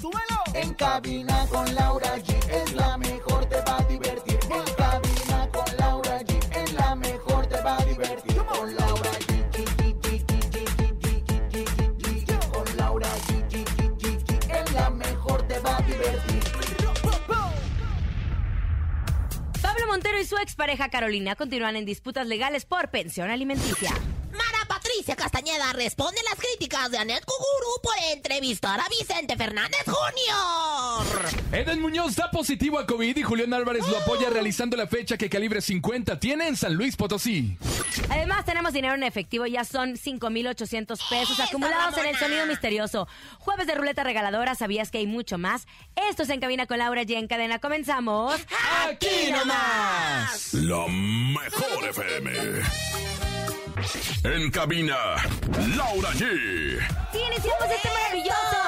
¡Súbelo! 0.00 0.40
En 0.54 0.72
cabina 0.74 1.46
con 1.50 1.74
Laura 1.74 2.16
G 2.16 2.34
es 2.50 2.72
la 2.74 2.96
mejor, 2.96 3.44
te 3.46 3.60
va 3.62 3.78
a 3.78 3.82
divertir. 3.84 4.38
En 4.50 4.74
cabina 4.74 5.48
con 5.52 5.76
Laura 5.76 6.20
G 6.20 6.56
es 6.56 6.72
la 6.72 6.94
mejor, 6.94 7.46
te 7.46 7.60
va 7.60 7.76
a 7.76 7.84
divertir. 7.84 8.36
Con 8.44 8.74
Laura 8.74 9.10
G. 9.10 9.34
Con 12.52 12.76
Laura 12.76 13.08
G. 13.26 13.54
Es 14.50 14.72
la 14.72 14.90
mejor, 14.90 15.48
te 15.48 15.58
va 15.58 15.76
a 15.76 15.82
divertir. 15.82 16.42
Pablo 19.60 19.86
Montero 19.88 20.18
y 20.20 20.24
su 20.24 20.36
expareja 20.38 20.88
Carolina 20.88 21.36
continúan 21.36 21.76
en 21.76 21.84
disputas 21.84 22.26
legales 22.26 22.64
por 22.64 22.90
pensión 22.90 23.30
alimenticia. 23.30 23.92
Responde 25.74 26.20
las 26.28 26.38
críticas 26.38 26.90
de 26.90 26.98
Anet 26.98 27.24
Kuguru 27.24 27.80
por 27.82 27.94
entrevistar 28.12 28.80
a 28.80 28.88
Vicente 28.88 29.36
Fernández 29.36 29.84
Jr. 29.86 31.28
Eden 31.52 31.80
Muñoz 31.80 32.16
da 32.16 32.30
positivo 32.30 32.78
a 32.78 32.86
COVID 32.86 33.16
y 33.16 33.22
Julián 33.22 33.54
Álvarez 33.54 33.86
lo 33.86 33.98
apoya 33.98 34.30
realizando 34.30 34.76
la 34.76 34.88
fecha 34.88 35.16
que 35.16 35.30
Calibre 35.30 35.60
50 35.60 36.18
tiene 36.18 36.48
en 36.48 36.56
San 36.56 36.74
Luis 36.74 36.96
Potosí. 36.96 37.56
Además, 38.10 38.44
tenemos 38.44 38.72
dinero 38.72 38.94
en 38.94 39.04
efectivo, 39.04 39.46
ya 39.46 39.64
son 39.64 39.96
5,800 39.96 41.00
pesos 41.08 41.38
¡Eso, 41.38 41.42
acumulados 41.42 41.96
en 41.98 42.06
el 42.06 42.16
sonido 42.16 42.46
misterioso. 42.46 43.06
Jueves 43.38 43.66
de 43.66 43.74
ruleta 43.74 44.02
regaladora, 44.02 44.54
sabías 44.56 44.90
que 44.90 44.98
hay 44.98 45.06
mucho 45.06 45.38
más. 45.38 45.66
Esto 46.10 46.24
es 46.24 46.30
En 46.30 46.40
Cabina 46.40 46.66
con 46.66 46.78
Laura 46.78 47.02
y 47.06 47.14
en 47.14 47.28
cadena. 47.28 47.60
Comenzamos. 47.60 48.34
¡Aquí 48.88 49.30
nomás! 49.30 50.52
La 50.54 50.86
mejor 50.88 51.84
FM. 51.90 52.32
En 54.24 54.50
cabina, 54.50 54.96
Laura 55.76 56.10
G. 56.12 56.20
Sí, 57.12 57.18
iniciamos 57.18 57.70
este 57.70 57.88
maravilloso. 57.90 58.58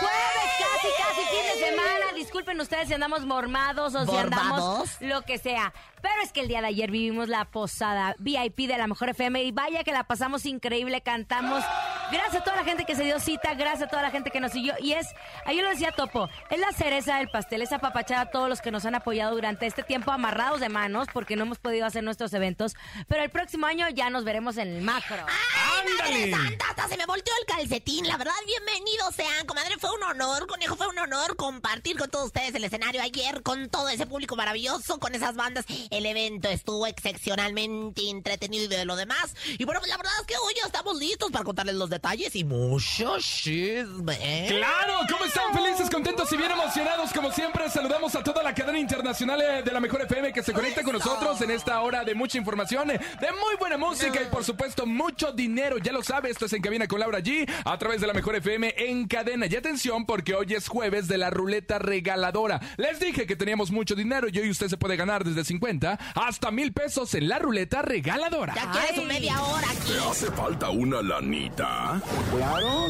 Jueves, 0.00 0.50
casi, 0.58 0.88
casi 0.96 1.22
fin 1.28 1.44
de 1.52 1.66
semana. 1.66 2.06
Disculpen 2.28 2.60
ustedes 2.60 2.88
si 2.88 2.92
andamos 2.92 3.24
mormados 3.24 3.94
o 3.94 4.04
si 4.04 4.14
andamos 4.14 4.60
¿Mormados? 4.60 4.96
lo 5.00 5.22
que 5.22 5.38
sea. 5.38 5.72
Pero 6.02 6.14
es 6.22 6.30
que 6.30 6.40
el 6.40 6.48
día 6.48 6.60
de 6.60 6.66
ayer 6.66 6.90
vivimos 6.90 7.28
la 7.28 7.46
posada 7.46 8.14
VIP 8.18 8.68
de 8.68 8.76
la 8.76 8.86
Mejor 8.86 9.08
FM 9.08 9.42
y 9.44 9.50
vaya 9.50 9.82
que 9.82 9.92
la 9.92 10.04
pasamos 10.04 10.44
increíble, 10.44 11.00
cantamos. 11.00 11.64
Gracias 12.12 12.42
a 12.42 12.44
toda 12.44 12.56
la 12.56 12.64
gente 12.64 12.84
que 12.84 12.94
se 12.94 13.02
dio 13.04 13.18
cita, 13.18 13.54
gracias 13.54 13.84
a 13.84 13.88
toda 13.88 14.02
la 14.02 14.10
gente 14.10 14.30
que 14.30 14.40
nos 14.40 14.52
siguió. 14.52 14.74
Y 14.78 14.92
es, 14.92 15.06
ahí 15.46 15.60
lo 15.60 15.70
decía 15.70 15.90
Topo, 15.92 16.28
es 16.50 16.60
la 16.60 16.70
cereza 16.72 17.16
del 17.16 17.28
pastel, 17.28 17.62
es 17.62 17.72
apapachar 17.72 18.18
a 18.18 18.30
todos 18.30 18.48
los 18.48 18.60
que 18.60 18.70
nos 18.70 18.84
han 18.84 18.94
apoyado 18.94 19.34
durante 19.34 19.66
este 19.66 19.82
tiempo 19.82 20.10
amarrados 20.12 20.60
de 20.60 20.68
manos 20.68 21.08
porque 21.12 21.34
no 21.34 21.44
hemos 21.44 21.58
podido 21.58 21.86
hacer 21.86 22.04
nuestros 22.04 22.32
eventos. 22.34 22.76
Pero 23.08 23.22
el 23.22 23.30
próximo 23.30 23.66
año 23.66 23.88
ya 23.88 24.10
nos 24.10 24.24
veremos 24.24 24.58
en 24.58 24.68
el 24.68 24.82
macro. 24.82 25.16
¡Ay, 25.16 25.92
¡Ándale! 25.92 26.26
madre 26.26 26.48
santa! 26.48 26.64
Hasta 26.68 26.88
se 26.88 26.96
me 26.98 27.06
volteó 27.06 27.32
el 27.40 27.54
calcetín. 27.54 28.06
La 28.06 28.18
verdad, 28.18 28.34
bienvenidos 28.46 29.14
sean. 29.14 29.46
Comadre, 29.46 29.76
fue 29.78 29.90
un 29.90 30.02
honor, 30.02 30.46
conejo, 30.46 30.76
fue 30.76 30.88
un 30.88 30.98
honor 30.98 31.36
compartir 31.36 31.98
con 31.98 32.10
todos 32.10 32.17
ustedes 32.24 32.54
el 32.54 32.64
escenario 32.64 33.02
ayer, 33.02 33.42
con 33.42 33.68
todo 33.68 33.88
ese 33.88 34.06
público 34.06 34.36
maravilloso, 34.36 34.98
con 34.98 35.14
esas 35.14 35.34
bandas. 35.36 35.64
El 35.90 36.06
evento 36.06 36.48
estuvo 36.48 36.86
excepcionalmente 36.86 38.08
entretenido 38.08 38.64
y 38.64 38.68
de 38.68 38.84
lo 38.84 38.96
demás. 38.96 39.34
Y 39.58 39.64
bueno, 39.64 39.80
pues 39.80 39.90
la 39.90 39.96
verdad 39.96 40.12
es 40.20 40.26
que 40.26 40.36
hoy 40.36 40.54
ya 40.60 40.66
estamos 40.66 40.96
listos 40.96 41.30
para 41.30 41.44
contarles 41.44 41.76
los 41.76 41.90
detalles 41.90 42.34
y 42.36 42.44
mucho 42.44 43.18
chisme. 43.18 44.46
¡Claro! 44.48 44.97
¿Cómo 45.06 45.24
están? 45.24 45.52
Felices, 45.52 45.88
contentos 45.90 46.32
y 46.32 46.36
bien 46.36 46.50
emocionados. 46.50 47.12
Como 47.12 47.30
siempre, 47.30 47.70
saludamos 47.70 48.14
a 48.16 48.22
toda 48.24 48.42
la 48.42 48.52
cadena 48.52 48.80
internacional 48.80 49.40
eh, 49.40 49.62
de 49.62 49.70
la 49.70 49.78
Mejor 49.78 50.02
FM 50.02 50.32
que 50.32 50.42
se 50.42 50.52
conecta 50.52 50.82
con 50.82 50.94
nosotros 50.94 51.40
en 51.40 51.52
esta 51.52 51.80
hora 51.82 52.04
de 52.04 52.16
mucha 52.16 52.36
información, 52.36 52.88
de 52.88 52.98
muy 52.98 53.56
buena 53.60 53.78
música 53.78 54.20
y, 54.20 54.26
por 54.26 54.42
supuesto, 54.42 54.86
mucho 54.86 55.30
dinero. 55.32 55.78
Ya 55.78 55.92
lo 55.92 56.02
sabe, 56.02 56.30
esto 56.30 56.46
es 56.46 56.52
En 56.52 56.62
Cabina 56.62 56.88
con 56.88 56.98
Laura 56.98 57.20
G 57.20 57.48
a 57.64 57.78
través 57.78 58.00
de 58.00 58.08
la 58.08 58.12
Mejor 58.12 58.34
FM 58.36 58.74
en 58.76 59.06
cadena. 59.06 59.46
Y 59.46 59.54
atención, 59.54 60.04
porque 60.04 60.34
hoy 60.34 60.54
es 60.54 60.66
jueves 60.66 61.06
de 61.06 61.18
la 61.18 61.30
ruleta 61.30 61.78
regaladora. 61.78 62.60
Les 62.76 62.98
dije 62.98 63.26
que 63.26 63.36
teníamos 63.36 63.70
mucho 63.70 63.94
dinero 63.94 64.26
y 64.32 64.38
hoy 64.38 64.50
usted 64.50 64.68
se 64.68 64.76
puede 64.76 64.96
ganar 64.96 65.22
desde 65.24 65.44
50 65.44 65.98
hasta 66.16 66.50
mil 66.50 66.72
pesos 66.72 67.14
en 67.14 67.28
la 67.28 67.38
ruleta 67.38 67.82
regaladora. 67.82 68.54
Ya 68.54 68.70
quieres 68.72 68.96
su 68.96 69.04
media 69.04 69.40
hora 69.42 69.70
aquí. 69.70 69.92
¿Te 69.92 70.10
hace 70.10 70.32
falta 70.32 70.70
una 70.70 71.02
lanita? 71.02 72.00
Claro. 72.34 72.88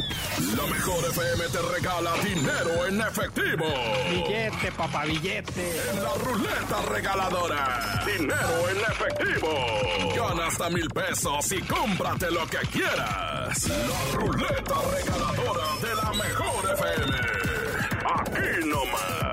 La 0.57 0.67
mejor 0.67 1.05
FM 1.05 1.45
te 1.53 1.59
regala 1.75 1.98
dinero 2.23 2.87
en 2.87 3.01
efectivo. 3.01 3.65
Billete, 4.11 4.73
papá, 4.77 5.05
billete. 5.05 5.81
En 5.91 6.03
la 6.03 6.13
ruleta 6.15 6.83
regaladora. 6.89 8.03
Dinero 8.07 8.69
en 8.71 8.77
efectivo. 8.79 9.49
Gana 10.15 10.47
hasta 10.47 10.71
mil 10.71 10.89
pesos 10.89 11.53
y 11.53 11.61
cómprate 11.63 12.31
lo 12.31 12.47
que 12.47 12.59
quieras. 12.69 13.69
La 13.69 14.19
ruleta 14.19 14.75
regaladora 14.93 15.67
de 15.83 15.95
la 15.97 16.13
mejor 16.13 16.71
FM. 16.73 17.17
Aquí 18.05 18.67
nomás. 18.69 19.28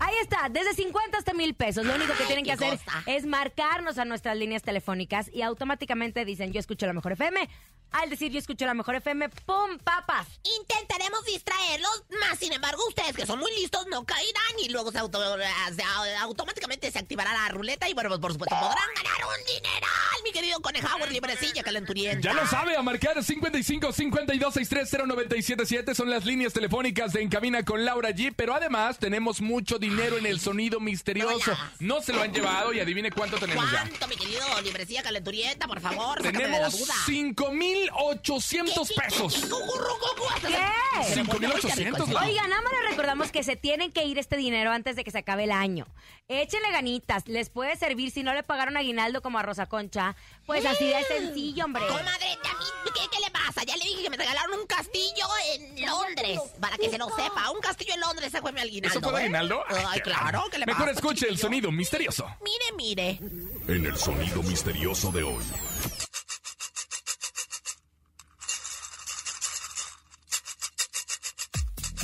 Ahí 0.00 0.14
está, 0.22 0.48
desde 0.50 0.74
50 0.74 1.18
hasta 1.18 1.32
mil 1.34 1.54
pesos. 1.54 1.84
Lo 1.86 1.94
único 1.94 2.12
que 2.14 2.22
Ay, 2.22 2.26
tienen 2.26 2.44
que 2.44 2.52
hacer 2.52 2.78
cosa. 2.78 3.02
es 3.06 3.26
marcarnos 3.26 3.98
a 3.98 4.04
nuestras 4.04 4.36
líneas 4.36 4.62
telefónicas 4.62 5.30
y 5.32 5.42
automáticamente 5.42 6.24
dicen 6.24 6.52
yo 6.52 6.60
escucho 6.60 6.86
la 6.86 6.92
mejor 6.92 7.12
FM. 7.12 7.48
Al 7.92 8.10
decir 8.10 8.32
yo 8.32 8.40
escucho 8.40 8.66
la 8.66 8.74
mejor 8.74 8.96
FM, 8.96 9.28
¡pum! 9.46 9.78
¡Papas! 9.78 10.26
Intentaremos 10.60 11.24
distraerlos, 11.26 12.02
más 12.20 12.36
sin 12.40 12.52
embargo, 12.52 12.82
ustedes 12.88 13.14
que 13.14 13.24
son 13.24 13.38
muy 13.38 13.52
listos 13.54 13.86
no 13.88 14.04
caerán 14.04 14.58
y 14.64 14.68
luego 14.70 14.90
se, 14.90 14.98
auto- 14.98 15.22
se- 15.76 15.84
automáticamente 16.16 16.90
se 16.90 16.98
activará 16.98 17.32
la 17.32 17.48
ruleta 17.50 17.88
y 17.88 17.94
bueno, 17.94 18.08
pues 18.08 18.20
por 18.20 18.32
supuesto 18.32 18.56
podrán 18.56 18.88
ganar 18.96 19.24
un 19.28 19.46
dineral, 19.46 20.22
mi 20.24 20.32
querido 20.32 20.58
Conejauer, 20.60 21.12
librecilla 21.12 21.62
calenturienta. 21.62 22.20
Ya 22.20 22.34
lo 22.34 22.44
sabe, 22.48 22.76
a 22.76 22.82
marcar 22.82 23.22
55 23.22 23.92
52 23.92 24.54
63 24.54 25.06
0977 25.06 25.94
son 25.94 26.10
las 26.10 26.24
líneas 26.24 26.52
telefónicas 26.52 27.12
de 27.12 27.22
Encamina 27.22 27.62
con 27.64 27.84
Laura 27.84 28.10
G. 28.10 28.32
Pero 28.36 28.54
además 28.54 28.98
tenemos 28.98 29.40
mucho 29.40 29.78
dinero 29.78 29.93
en 30.02 30.26
el 30.26 30.40
sonido 30.40 30.80
misterioso. 30.80 31.52
vayas. 31.52 31.80
No 31.80 32.02
se 32.02 32.12
lo 32.12 32.22
han 32.22 32.32
llevado 32.32 32.72
y 32.72 32.80
adivine 32.80 33.10
cuánto 33.10 33.38
tenemos 33.38 33.64
ya. 33.70 33.82
¿Cuánto, 33.82 34.08
mi 34.08 34.16
querido 34.16 34.42
librecilla 34.62 35.02
calenturienta, 35.02 35.66
por 35.66 35.80
favor? 35.80 36.20
Tenemos 36.22 36.78
duda. 36.78 36.94
5800 37.06 38.92
pesos. 38.92 39.44
¿Qué? 40.46 41.14
5800, 41.14 42.08
Lau. 42.08 42.24
Oigan, 42.24 42.50
nada 42.50 42.62
más 42.62 42.72
les 42.72 42.90
recordamos 42.90 43.30
que 43.30 43.42
se 43.42 43.56
tienen 43.56 43.92
que 43.92 44.04
ir 44.04 44.18
este 44.18 44.36
dinero 44.36 44.70
antes 44.72 44.96
de 44.96 45.04
que 45.04 45.10
se 45.10 45.18
acabe 45.18 45.44
el 45.44 45.52
año. 45.52 45.86
Échenle 46.28 46.70
ganitas, 46.70 47.28
les 47.28 47.50
puede 47.50 47.76
servir 47.76 48.10
si 48.10 48.22
no 48.22 48.32
le 48.32 48.42
pagaron 48.42 48.76
aguinaldo 48.76 49.20
como 49.22 49.38
a 49.38 49.42
Rosa 49.42 49.66
Concha. 49.66 50.16
Pues 50.46 50.64
así 50.64 50.86
de 50.86 51.02
sencillo, 51.04 51.64
hombre. 51.66 51.86
Comadre, 51.86 52.32
a 52.32 52.58
mí, 52.58 52.64
¿qué, 52.94 53.00
¿qué 53.10 53.20
le 53.24 53.30
pasa? 53.30 53.62
Ya 53.64 53.76
le 53.76 53.84
dije 53.84 54.02
que 54.02 54.10
me 54.10 54.16
regalaron 54.16 54.58
un 54.58 54.66
castillo 54.66 55.26
en 55.52 55.86
Londres. 55.86 56.40
Para 56.60 56.76
que 56.76 56.90
se 56.90 56.98
lo 56.98 57.08
sepa, 57.10 57.50
un 57.50 57.60
castillo 57.60 57.94
en 57.94 58.00
Londres, 58.00 58.28
ese 58.28 58.40
fue 58.40 58.52
mi 58.52 58.60
aguinaldo. 58.60 58.98
¿Eso 58.98 59.10
fue 59.10 59.20
de 59.20 59.26
¿eh? 59.26 59.30
Ay, 59.88 60.00
claro, 60.00 60.44
que 60.50 60.58
le 60.58 60.66
Mejor 60.66 60.88
escuche 60.88 61.28
el 61.28 61.38
sonido 61.38 61.70
misterioso. 61.70 62.26
Mire, 62.42 62.64
mire. 62.76 63.18
En 63.68 63.86
el 63.86 63.96
sonido 63.96 64.42
misterioso 64.42 65.10
de 65.12 65.22
hoy. 65.22 65.44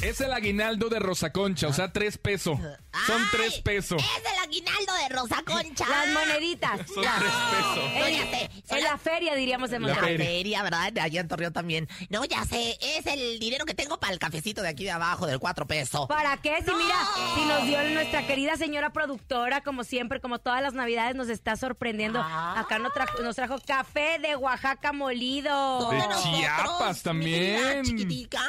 Es 0.03 0.21
el 0.23 0.33
aguinaldo 0.33 0.89
de 0.89 0.99
Rosa 0.99 1.31
Concha, 1.31 1.69
o 1.69 1.73
sea, 1.75 1.93
tres 1.93 2.17
pesos. 2.17 2.59
Son 3.07 3.23
tres 3.31 3.61
pesos. 3.61 4.03
Es 4.03 4.33
el 4.33 4.39
aguinaldo 4.43 4.93
de 4.95 5.09
Rosa 5.15 5.43
Concha. 5.45 5.85
Las 5.87 6.09
moneditas. 6.09 6.79
Son 6.93 7.05
tres 7.05 7.33
pesos. 7.51 7.77
No, 7.95 8.07
En, 8.07 8.15
ya 8.15 8.23
sé. 8.39 8.51
Son 8.67 8.79
en 8.79 8.85
la 8.85 8.97
feria, 8.99 9.35
diríamos 9.35 9.71
en 9.73 9.83
La 9.83 9.89
La 9.89 9.95
Monterrey. 9.95 10.17
feria. 10.17 10.31
feria, 10.33 10.63
¿verdad? 10.63 10.99
Allá 11.03 11.21
en 11.21 11.29
Torreón 11.29 11.53
también. 11.53 11.89
No, 12.09 12.25
ya 12.25 12.45
sé, 12.47 12.79
es 12.81 13.05
el 13.07 13.39
dinero 13.39 13.67
que 13.67 13.75
tengo 13.75 14.01
para 14.01 14.13
el 14.15 14.19
cafecito 14.19 14.63
de 14.63 14.69
aquí 14.69 14.85
de 14.85 14.91
abajo, 14.91 15.27
del 15.27 15.39
cuatro 15.39 15.67
pesos. 15.67 16.07
¿Para 16.09 16.39
qué? 16.39 16.57
Si 16.65 16.73
mira, 16.75 16.97
si 17.35 17.45
nos 17.45 17.67
dio 17.67 17.83
nuestra 17.91 18.27
querida 18.27 18.57
señora 18.57 18.91
productora, 18.95 19.61
como 19.63 19.85
siempre, 19.85 20.21
como 20.21 20.39
todas 20.39 20.63
las 20.63 20.73
navidades, 20.73 21.15
nos 21.15 21.29
está 21.29 21.57
sorprendiendo. 21.57 22.21
Ah. 22.23 22.59
Acá 22.59 22.79
nos 22.79 22.93
trajo, 22.95 23.21
nos 23.23 23.37
trajo 23.37 23.59
café 23.67 24.19
de 24.19 24.35
Oaxaca 24.35 24.93
molido. 24.95 25.81
Son 25.83 25.91
De 25.91 25.99
nosotros, 26.09 26.35
Chiapas 26.39 27.03
también. 27.03 27.57
querida 27.63 27.83
chiquitica. 27.83 28.41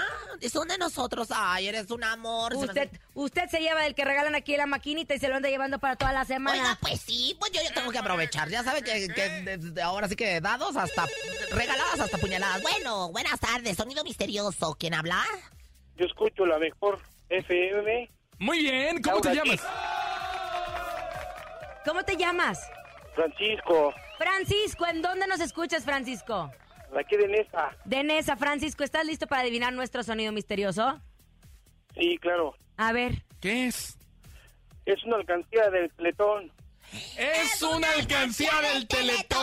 Son 0.52 0.68
de 0.68 0.78
nosotros. 0.78 1.28
Ay, 1.44 1.68
eres 1.68 1.90
un 1.92 2.04
amor. 2.04 2.52
Se 2.54 2.58
Usted, 2.60 2.88
hace- 2.90 3.00
usted 3.16 3.48
se 3.50 3.60
lleva 3.60 3.82
del 3.82 3.96
que 3.96 4.06
regalan 4.06 4.36
aquí 4.36 4.56
la 4.58 4.66
maquinita 4.66 5.16
y 5.16 5.20
se 5.20 5.28
lo 5.28 5.36
anda 5.36 5.50
llevando 5.50 5.80
para 5.80 5.96
toda 5.96 6.14
la 6.14 6.22
Oiga, 6.22 6.28
semana. 6.36 6.78
pues 6.82 7.02
sí, 7.02 7.36
pues 7.40 7.52
yo, 7.52 7.62
yo 7.64 7.74
tengo 7.74 7.92
que 7.92 7.98
aprovechar. 7.98 8.50
Ya 8.50 8.64
sabe 8.64 8.84
que, 8.84 9.08
que 9.08 9.30
desde 9.44 9.82
ahora 9.82 10.08
sí 10.08 10.16
que 10.16 10.40
dados 10.42 10.76
hasta 10.78 11.06
regaladas 11.52 12.00
hasta 12.00 12.18
puñaladas. 12.18 12.62
Bueno, 12.62 13.12
buenas 13.12 13.40
tardes. 13.40 13.78
Sonido 13.78 14.04
misterioso. 14.04 14.76
¿Quién 14.80 14.94
habla? 14.94 15.24
Yo 15.98 16.06
escucho 16.06 16.46
la 16.46 16.58
mejor 16.58 17.00
FM 17.30 18.10
Muy 18.40 18.60
bien, 18.60 19.02
¿cómo 19.02 19.22
te 19.22 19.34
llamas? 19.36 19.60
¿Cómo 21.86 22.04
te 22.04 22.16
llamas? 22.16 22.60
Francisco, 23.16 23.94
Francisco, 24.18 24.86
¿en 24.88 25.02
dónde 25.02 25.28
nos 25.28 25.40
escuchas, 25.40 25.84
Francisco? 25.84 26.52
aquí 26.98 27.16
de 27.18 27.28
Nesta. 27.28 27.76
De 27.86 28.04
Nesa, 28.04 28.36
Francisco, 28.38 28.84
¿estás 28.84 29.06
listo 29.06 29.26
para 29.28 29.42
adivinar 29.42 29.74
nuestro 29.74 30.04
sonido 30.04 30.32
misterioso? 30.32 31.02
Sí, 31.96 32.18
claro. 32.20 32.56
A 32.78 32.92
ver. 32.92 33.24
¿Qué 33.40 33.68
es? 33.68 33.98
Es 34.86 35.04
una 35.04 35.18
alcancía 35.18 35.70
del 35.70 35.90
Teletón. 35.92 36.52
¡Es 37.18 37.62
una 37.62 37.90
alcancía 37.92 38.52
del 38.74 38.88
Teletón! 38.88 39.40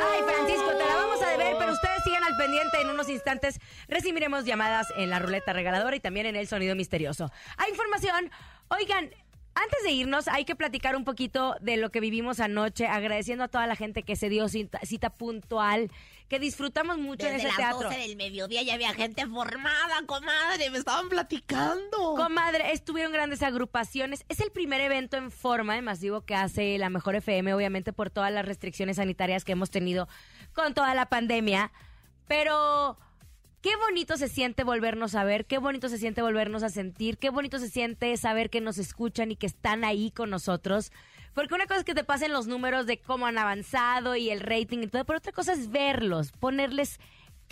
Ay, 0.00 0.22
Francisco, 0.24 0.68
te 0.76 0.84
la 0.84 0.96
vamos 0.96 1.22
a 1.22 1.30
deber, 1.30 1.56
pero 1.58 1.72
ustedes 1.72 2.02
sigan 2.04 2.24
al 2.24 2.36
pendiente. 2.36 2.80
En 2.82 2.90
unos 2.90 3.08
instantes 3.08 3.60
recibiremos 3.88 4.44
llamadas 4.44 4.88
en 4.96 5.10
la 5.10 5.18
ruleta 5.18 5.52
regaladora 5.52 5.96
y 5.96 6.00
también 6.00 6.26
en 6.26 6.36
el 6.36 6.48
sonido 6.48 6.74
misterioso. 6.74 7.30
Hay 7.56 7.70
información. 7.70 8.30
Oigan, 8.68 9.10
antes 9.54 9.82
de 9.84 9.90
irnos, 9.90 10.28
hay 10.28 10.44
que 10.44 10.56
platicar 10.56 10.96
un 10.96 11.04
poquito 11.04 11.56
de 11.60 11.76
lo 11.76 11.90
que 11.90 12.00
vivimos 12.00 12.40
anoche, 12.40 12.86
agradeciendo 12.86 13.44
a 13.44 13.48
toda 13.48 13.66
la 13.66 13.76
gente 13.76 14.02
que 14.02 14.16
se 14.16 14.28
dio 14.28 14.48
cita, 14.48 14.80
cita 14.82 15.10
puntual, 15.10 15.90
que 16.28 16.38
disfrutamos 16.38 16.96
mucho 16.96 17.26
en 17.26 17.34
Desde 17.34 17.48
ese 17.48 17.48
las 17.48 17.56
teatro. 17.56 17.88
12 17.88 17.98
del 17.98 18.16
mediodía 18.16 18.62
ya 18.62 18.74
había 18.74 18.94
gente 18.94 19.26
formada, 19.26 20.02
comadre. 20.06 20.70
Me 20.70 20.78
estaban 20.78 21.10
platicando. 21.10 22.14
Comadre, 22.16 22.72
estuvieron 22.72 23.12
grandes 23.12 23.42
agrupaciones. 23.42 24.24
Es 24.30 24.40
el 24.40 24.50
primer 24.50 24.80
evento 24.80 25.18
en 25.18 25.30
forma 25.30 25.74
de 25.74 25.82
masivo 25.82 26.22
que 26.22 26.34
hace 26.34 26.78
la 26.78 26.88
Mejor 26.88 27.16
FM, 27.16 27.52
obviamente 27.52 27.92
por 27.92 28.08
todas 28.08 28.32
las 28.32 28.46
restricciones 28.46 28.96
sanitarias 28.96 29.44
que 29.44 29.52
hemos 29.52 29.70
tenido 29.70 30.08
con 30.54 30.72
toda 30.72 30.94
la 30.94 31.06
pandemia. 31.06 31.70
Pero 32.26 32.96
qué 33.62 33.76
bonito 33.76 34.16
se 34.16 34.28
siente 34.28 34.64
volvernos 34.64 35.14
a 35.14 35.24
ver, 35.24 35.46
qué 35.46 35.58
bonito 35.58 35.88
se 35.88 35.96
siente 35.96 36.20
volvernos 36.20 36.64
a 36.64 36.68
sentir, 36.68 37.16
qué 37.16 37.30
bonito 37.30 37.58
se 37.58 37.70
siente 37.70 38.14
saber 38.16 38.50
que 38.50 38.60
nos 38.60 38.76
escuchan 38.76 39.30
y 39.30 39.36
que 39.36 39.46
están 39.46 39.84
ahí 39.84 40.10
con 40.10 40.30
nosotros. 40.30 40.92
Porque 41.32 41.54
una 41.54 41.66
cosa 41.66 41.78
es 41.78 41.84
que 41.84 41.94
te 41.94 42.04
pasen 42.04 42.32
los 42.32 42.46
números 42.46 42.86
de 42.86 42.98
cómo 42.98 43.26
han 43.26 43.38
avanzado 43.38 44.16
y 44.16 44.30
el 44.30 44.40
rating 44.40 44.80
y 44.82 44.86
todo, 44.88 45.04
pero 45.04 45.18
otra 45.18 45.32
cosa 45.32 45.52
es 45.52 45.70
verlos, 45.70 46.32
ponerles 46.32 46.98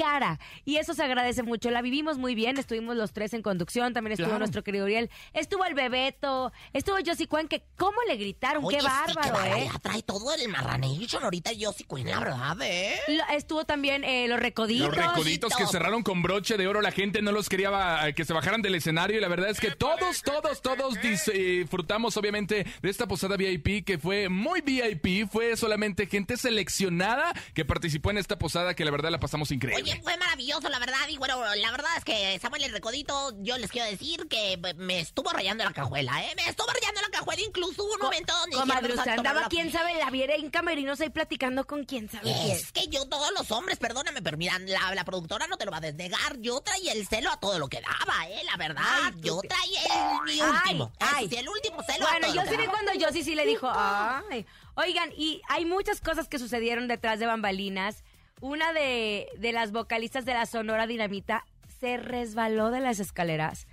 cara. 0.00 0.38
Y 0.64 0.76
eso 0.76 0.94
se 0.94 1.02
agradece 1.02 1.42
mucho. 1.42 1.70
La 1.70 1.82
vivimos 1.82 2.18
muy 2.18 2.34
bien. 2.34 2.56
Estuvimos 2.58 2.96
los 2.96 3.12
tres 3.12 3.34
en 3.34 3.42
conducción. 3.42 3.92
También 3.92 4.12
estuvo 4.12 4.26
Claro. 4.28 4.38
nuestro 4.40 4.62
querido 4.64 4.84
Uriel. 4.84 5.10
Estuvo 5.34 5.64
el 5.64 5.74
Bebeto. 5.74 6.52
Estuvo 6.72 6.96
Josie 7.04 7.26
Cuen, 7.26 7.48
que 7.48 7.64
cómo 7.76 7.96
le 8.08 8.16
gritaron. 8.16 8.64
Oye, 8.64 8.76
qué 8.78 8.82
sí, 8.82 8.86
bárbaro, 8.88 9.32
bárbaro, 9.34 9.56
¿eh? 9.56 9.70
Trae 9.82 10.02
todo 10.02 10.34
el 10.34 10.48
marranation 10.48 11.22
ahorita 11.24 11.50
sí 11.76 11.84
Queen, 11.84 12.08
la 12.08 12.20
verdad, 12.20 12.56
¿eh? 12.62 12.94
Lo- 13.08 13.24
Estuvo 13.36 13.64
también 13.64 14.04
eh, 14.04 14.26
los 14.28 14.38
recoditos. 14.40 14.88
Los 14.88 14.96
recoditos 14.96 15.54
que 15.56 15.66
cerraron 15.66 16.02
con 16.02 16.22
broche 16.22 16.56
de 16.56 16.66
oro, 16.66 16.80
la 16.80 16.92
gente 16.92 17.22
no 17.22 17.32
los 17.32 17.48
quería 17.48 17.70
ba- 17.70 18.12
que 18.12 18.24
se 18.24 18.32
bajaran 18.32 18.62
del 18.62 18.74
escenario 18.74 19.18
y 19.18 19.20
la 19.20 19.28
verdad 19.28 19.50
es 19.50 19.60
que 19.60 19.70
todos, 19.72 20.22
todos, 20.22 20.62
todos 20.62 20.96
eh, 21.02 21.60
disfrutamos 21.60 22.16
obviamente 22.16 22.66
de 22.82 22.90
esta 22.90 23.06
posada 23.06 23.36
VIP 23.36 23.84
que 23.84 23.98
fue 23.98 24.28
muy 24.28 24.60
VIP, 24.60 25.28
fue 25.30 25.56
solamente 25.56 26.06
gente 26.06 26.36
seleccionada 26.36 27.32
que 27.54 27.64
participó 27.64 28.10
en 28.10 28.18
esta 28.18 28.38
posada 28.38 28.74
que 28.74 28.84
la 28.84 28.90
verdad 28.90 29.10
la 29.10 29.20
pasamos 29.20 29.50
increíble. 29.50 29.82
Oye, 29.82 29.89
fue 30.02 30.16
maravilloso, 30.16 30.68
la 30.68 30.78
verdad. 30.78 31.08
Y 31.08 31.16
bueno, 31.18 31.42
la 31.54 31.70
verdad 31.70 31.90
es 31.96 32.04
que 32.04 32.38
Samuel 32.40 32.64
el 32.64 32.72
Recodito, 32.72 33.32
yo 33.38 33.56
les 33.58 33.70
quiero 33.70 33.88
decir 33.90 34.26
que 34.28 34.58
me 34.76 35.00
estuvo 35.00 35.30
rayando 35.30 35.64
la 35.64 35.72
cajuela, 35.72 36.22
¿eh? 36.24 36.32
Me 36.36 36.46
estuvo 36.48 36.66
rayando 36.68 37.00
la 37.02 37.08
cajuela. 37.08 37.42
Incluso 37.42 37.84
hubo 37.84 37.94
un 37.94 38.00
momento 38.00 38.32
donde. 38.38 38.56
Comadre, 38.56 38.88
usted 38.94 38.96
"Vamos 38.96 39.08
a 39.08 39.12
andaba, 39.30 39.48
quién 39.48 39.72
sabe, 39.72 39.94
la 39.96 40.10
viera 40.10 40.34
en 40.34 40.50
camerinos 40.50 41.00
ahí 41.00 41.10
platicando 41.10 41.66
con 41.66 41.84
quién 41.84 42.08
sabe 42.10 42.24
quién. 42.32 42.50
Es 42.56 42.72
que 42.72 42.88
yo, 42.88 43.06
todos 43.08 43.30
los 43.36 43.50
hombres, 43.50 43.78
perdóname, 43.78 44.22
pero 44.22 44.36
mira, 44.36 44.58
la, 44.58 44.94
la 44.94 45.04
productora 45.04 45.46
no 45.46 45.56
te 45.56 45.64
lo 45.64 45.70
va 45.70 45.78
a 45.78 45.80
desnegar. 45.80 46.38
Yo 46.38 46.60
traía 46.60 46.92
el 46.92 47.06
celo 47.06 47.30
a 47.30 47.38
todo 47.40 47.58
lo 47.58 47.68
que 47.68 47.80
daba, 47.80 48.28
¿eh? 48.28 48.42
La 48.44 48.56
verdad, 48.56 48.82
Ay, 48.86 49.12
yo 49.20 49.40
traía 49.40 49.80
el 49.82 50.22
mi 50.24 50.40
Ay, 50.40 50.50
último. 50.50 50.92
ay. 51.00 51.28
Sí, 51.28 51.36
el 51.36 51.48
último 51.48 51.82
celo 51.82 52.06
a 52.06 52.10
Bueno, 52.10 52.26
todo 52.26 52.34
yo 52.36 52.42
lo 52.42 52.46
sí 52.46 52.50
que 52.50 52.56
vi 52.62 52.66
daba. 52.66 52.78
cuando 52.78 53.04
Josie 53.06 53.24
sí 53.24 53.34
le 53.34 53.46
dijo, 53.46 53.70
ay. 53.72 54.46
Oigan, 54.74 55.10
y 55.16 55.42
hay 55.48 55.64
muchas 55.64 56.00
cosas 56.00 56.28
que 56.28 56.38
sucedieron 56.38 56.88
detrás 56.88 57.18
de 57.18 57.26
bambalinas. 57.26 58.02
Una 58.40 58.72
de, 58.72 59.28
de 59.38 59.52
las 59.52 59.72
vocalistas 59.72 60.24
de 60.24 60.34
la 60.34 60.46
Sonora 60.46 60.86
Dinamita 60.86 61.44
se 61.80 61.96
resbaló 61.96 62.70
de 62.70 62.80
las 62.80 63.00
escaleras 63.00 63.66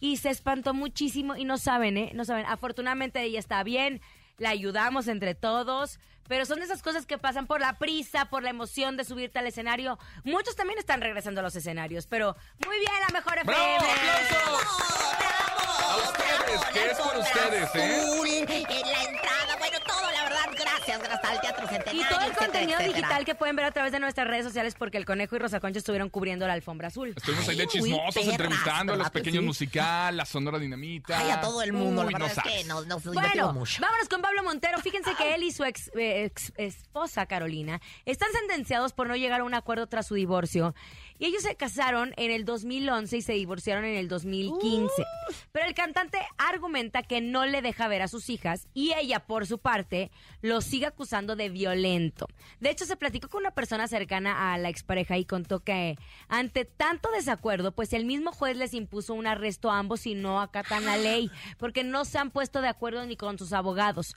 y 0.00 0.16
se 0.16 0.30
espantó 0.30 0.74
muchísimo 0.74 1.36
y 1.36 1.44
no 1.44 1.58
saben, 1.58 1.96
¿eh? 1.96 2.10
No 2.14 2.24
saben. 2.24 2.44
Afortunadamente 2.46 3.22
ella 3.22 3.38
está 3.38 3.62
bien, 3.62 4.00
la 4.38 4.50
ayudamos 4.50 5.06
entre 5.08 5.34
todos, 5.34 5.98
pero 6.28 6.44
son 6.44 6.58
de 6.58 6.64
esas 6.64 6.82
cosas 6.82 7.06
que 7.06 7.18
pasan 7.18 7.46
por 7.46 7.60
la 7.60 7.78
prisa, 7.78 8.26
por 8.26 8.42
la 8.42 8.50
emoción 8.50 8.96
de 8.96 9.04
subirte 9.04 9.38
al 9.38 9.46
escenario. 9.46 9.98
Muchos 10.24 10.56
también 10.56 10.78
están 10.78 11.00
regresando 11.00 11.40
a 11.40 11.42
los 11.44 11.54
escenarios, 11.56 12.06
pero 12.06 12.36
muy 12.66 12.78
bien, 12.78 12.92
la 13.06 13.12
mejor 13.12 13.38
FM. 13.38 13.52
¡Bravo! 13.52 13.76
¡Aplausos! 13.76 14.66
¡Bravo! 15.18 15.42
A 15.88 15.96
ustedes, 15.96 16.64
que 16.72 16.86
es 16.90 16.98
por 16.98 17.16
ustedes, 17.18 17.74
¿eh? 17.74 18.02
Azul, 18.02 18.28
en 18.28 18.46
la 18.46 19.02
entrada, 19.04 19.56
bueno, 19.58 19.78
todo, 19.86 20.10
la 20.10 20.21
verdad, 20.46 20.64
gracias, 20.64 20.98
gracias 21.02 21.24
al 21.32 21.40
Teatro 21.40 21.66
Centenario. 21.68 22.02
Y 22.02 22.04
todo 22.04 22.18
el 22.20 22.24
etcétera, 22.26 22.46
contenido 22.46 22.78
etcétera. 22.78 22.98
digital 22.98 23.24
que 23.24 23.34
pueden 23.34 23.56
ver 23.56 23.64
a 23.66 23.70
través 23.72 23.92
de 23.92 24.00
nuestras 24.00 24.26
redes 24.28 24.44
sociales 24.44 24.74
porque 24.78 24.98
el 24.98 25.04
Conejo 25.04 25.36
y 25.36 25.38
Rosa 25.38 25.60
Concha 25.60 25.78
estuvieron 25.78 26.10
cubriendo 26.10 26.46
la 26.46 26.52
alfombra 26.54 26.88
azul. 26.88 27.12
Estuvimos 27.16 27.48
ahí 27.48 27.56
de 27.56 27.66
chismosos 27.66 28.14
perras, 28.14 28.28
entrevistando 28.30 28.92
a 28.92 28.96
los 28.96 29.04
¿verdad 29.04 29.12
que 29.12 29.18
pequeños 29.20 29.40
sí? 29.42 29.46
musical, 29.46 30.16
la 30.16 30.24
Sonora 30.24 30.58
Dinamita. 30.58 31.18
Ay, 31.18 31.30
a 31.30 31.40
todo 31.40 31.62
el 31.62 31.72
mundo, 31.72 32.02
Uy, 32.02 32.12
la 32.12 32.18
no 32.18 32.24
verdad 32.26 32.38
es 32.38 32.42
que 32.42 32.50
sabes. 32.50 32.66
nos, 32.66 32.86
nos 32.86 33.02
divertimos 33.02 33.32
Bueno, 33.34 33.52
mucho. 33.52 33.80
vámonos 33.82 34.08
con 34.08 34.22
Pablo 34.22 34.42
Montero. 34.42 34.78
Fíjense 34.80 35.14
que 35.16 35.34
él 35.34 35.42
y 35.44 35.52
su 35.52 35.64
ex, 35.64 35.88
eh, 35.94 36.24
ex- 36.24 36.52
esposa 36.56 37.26
Carolina 37.26 37.80
están 38.04 38.30
sentenciados 38.32 38.92
por 38.92 39.08
no 39.08 39.16
llegar 39.16 39.40
a 39.40 39.44
un 39.44 39.54
acuerdo 39.54 39.86
tras 39.86 40.06
su 40.06 40.14
divorcio. 40.14 40.74
Y 41.18 41.26
ellos 41.26 41.42
se 41.42 41.54
casaron 41.54 42.14
en 42.16 42.32
el 42.32 42.44
2011 42.44 43.16
y 43.18 43.22
se 43.22 43.32
divorciaron 43.34 43.84
en 43.84 43.94
el 43.96 44.08
2015. 44.08 45.04
Pero 45.52 45.66
el 45.66 45.74
cantante 45.74 46.18
argumenta 46.36 47.02
que 47.04 47.20
no 47.20 47.46
le 47.46 47.62
deja 47.62 47.86
ver 47.86 48.02
a 48.02 48.08
sus 48.08 48.28
hijas 48.28 48.66
y 48.74 48.92
ella, 48.94 49.20
por 49.20 49.46
su 49.46 49.58
parte, 49.58 50.10
lo 50.42 50.60
sigue 50.60 50.86
acusando 50.86 51.36
de 51.36 51.48
violento. 51.48 52.26
De 52.60 52.70
hecho, 52.70 52.84
se 52.84 52.96
platicó 52.96 53.28
con 53.28 53.40
una 53.40 53.52
persona 53.52 53.88
cercana 53.88 54.52
a 54.52 54.58
la 54.58 54.68
expareja 54.68 55.16
y 55.16 55.24
contó 55.24 55.60
que 55.60 55.96
ante 56.28 56.64
tanto 56.64 57.10
desacuerdo, 57.12 57.72
pues 57.72 57.92
el 57.92 58.04
mismo 58.04 58.32
juez 58.32 58.56
les 58.56 58.74
impuso 58.74 59.14
un 59.14 59.26
arresto 59.26 59.70
a 59.70 59.78
ambos 59.78 60.00
si 60.00 60.14
no 60.14 60.40
acatan 60.40 60.84
la 60.84 60.96
ley, 60.96 61.30
porque 61.58 61.84
no 61.84 62.04
se 62.04 62.18
han 62.18 62.30
puesto 62.30 62.60
de 62.60 62.68
acuerdo 62.68 63.06
ni 63.06 63.16
con 63.16 63.38
sus 63.38 63.52
abogados. 63.52 64.16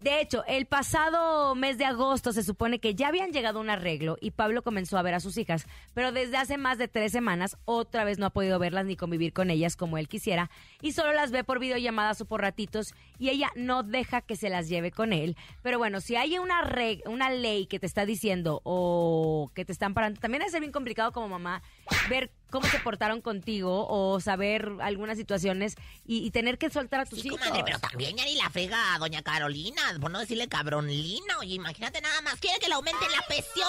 De 0.00 0.20
hecho, 0.20 0.44
el 0.46 0.66
pasado 0.66 1.54
mes 1.54 1.78
de 1.78 1.86
agosto 1.86 2.32
se 2.32 2.42
supone 2.42 2.78
que 2.80 2.94
ya 2.94 3.08
habían 3.08 3.32
llegado 3.32 3.60
un 3.60 3.70
arreglo 3.70 4.18
y 4.20 4.30
Pablo 4.32 4.62
comenzó 4.62 4.98
a 4.98 5.02
ver 5.02 5.14
a 5.14 5.20
sus 5.20 5.38
hijas, 5.38 5.66
pero 5.94 6.12
desde 6.12 6.36
hace 6.36 6.58
más 6.58 6.76
de 6.76 6.86
tres 6.86 7.12
semanas 7.12 7.56
otra 7.64 8.04
vez 8.04 8.18
no 8.18 8.26
ha 8.26 8.30
podido 8.30 8.58
verlas 8.58 8.84
ni 8.84 8.94
convivir 8.94 9.32
con 9.32 9.50
ellas 9.50 9.74
como 9.74 9.96
él 9.96 10.06
quisiera 10.06 10.50
y 10.82 10.92
solo 10.92 11.12
las 11.14 11.30
ve 11.32 11.44
por 11.44 11.58
videollamadas 11.60 12.20
o 12.20 12.26
por 12.26 12.42
ratitos 12.42 12.94
y 13.18 13.30
ella 13.30 13.50
no 13.56 13.82
deja 13.82 14.20
que 14.20 14.36
se 14.36 14.50
las 14.50 14.68
lleve 14.68 14.92
con 14.92 15.14
él. 15.14 15.34
Pero 15.62 15.78
bueno, 15.78 16.00
si 16.02 16.14
hay 16.14 16.38
una, 16.38 16.62
reg- 16.62 17.02
una 17.06 17.30
ley 17.30 17.66
que 17.66 17.80
te 17.80 17.86
está 17.86 18.04
diciendo 18.04 18.60
o 18.64 19.50
que 19.54 19.64
te 19.64 19.72
están 19.72 19.94
parando, 19.94 20.20
también 20.20 20.42
es 20.42 20.52
bien 20.60 20.72
complicado 20.72 21.10
como 21.12 21.28
mamá 21.28 21.62
ver 22.10 22.30
cómo 22.50 22.66
se 22.68 22.78
portaron 22.78 23.20
contigo 23.20 23.86
o 23.88 24.20
saber 24.20 24.70
algunas 24.80 25.16
situaciones 25.18 25.74
y, 26.06 26.18
y 26.26 26.30
tener 26.30 26.58
que 26.58 26.70
soltar 26.70 27.00
a 27.00 27.06
tus 27.06 27.20
Sí, 27.20 27.28
hijos. 27.28 27.40
comadre, 27.40 27.62
pero 27.64 27.78
también 27.78 28.16
ya 28.16 28.24
ni 28.24 28.36
la 28.36 28.48
frega 28.50 28.94
a 28.94 28.98
doña 28.98 29.22
Carolina, 29.22 29.82
por 30.00 30.10
no 30.10 30.20
decirle 30.20 30.48
cabronlina. 30.48 31.38
Oye, 31.40 31.54
imagínate 31.54 32.00
nada 32.00 32.20
más, 32.22 32.36
quiere 32.36 32.58
que 32.60 32.68
le 32.68 32.74
aumenten 32.74 33.10
la 33.12 33.22
pensión 33.28 33.68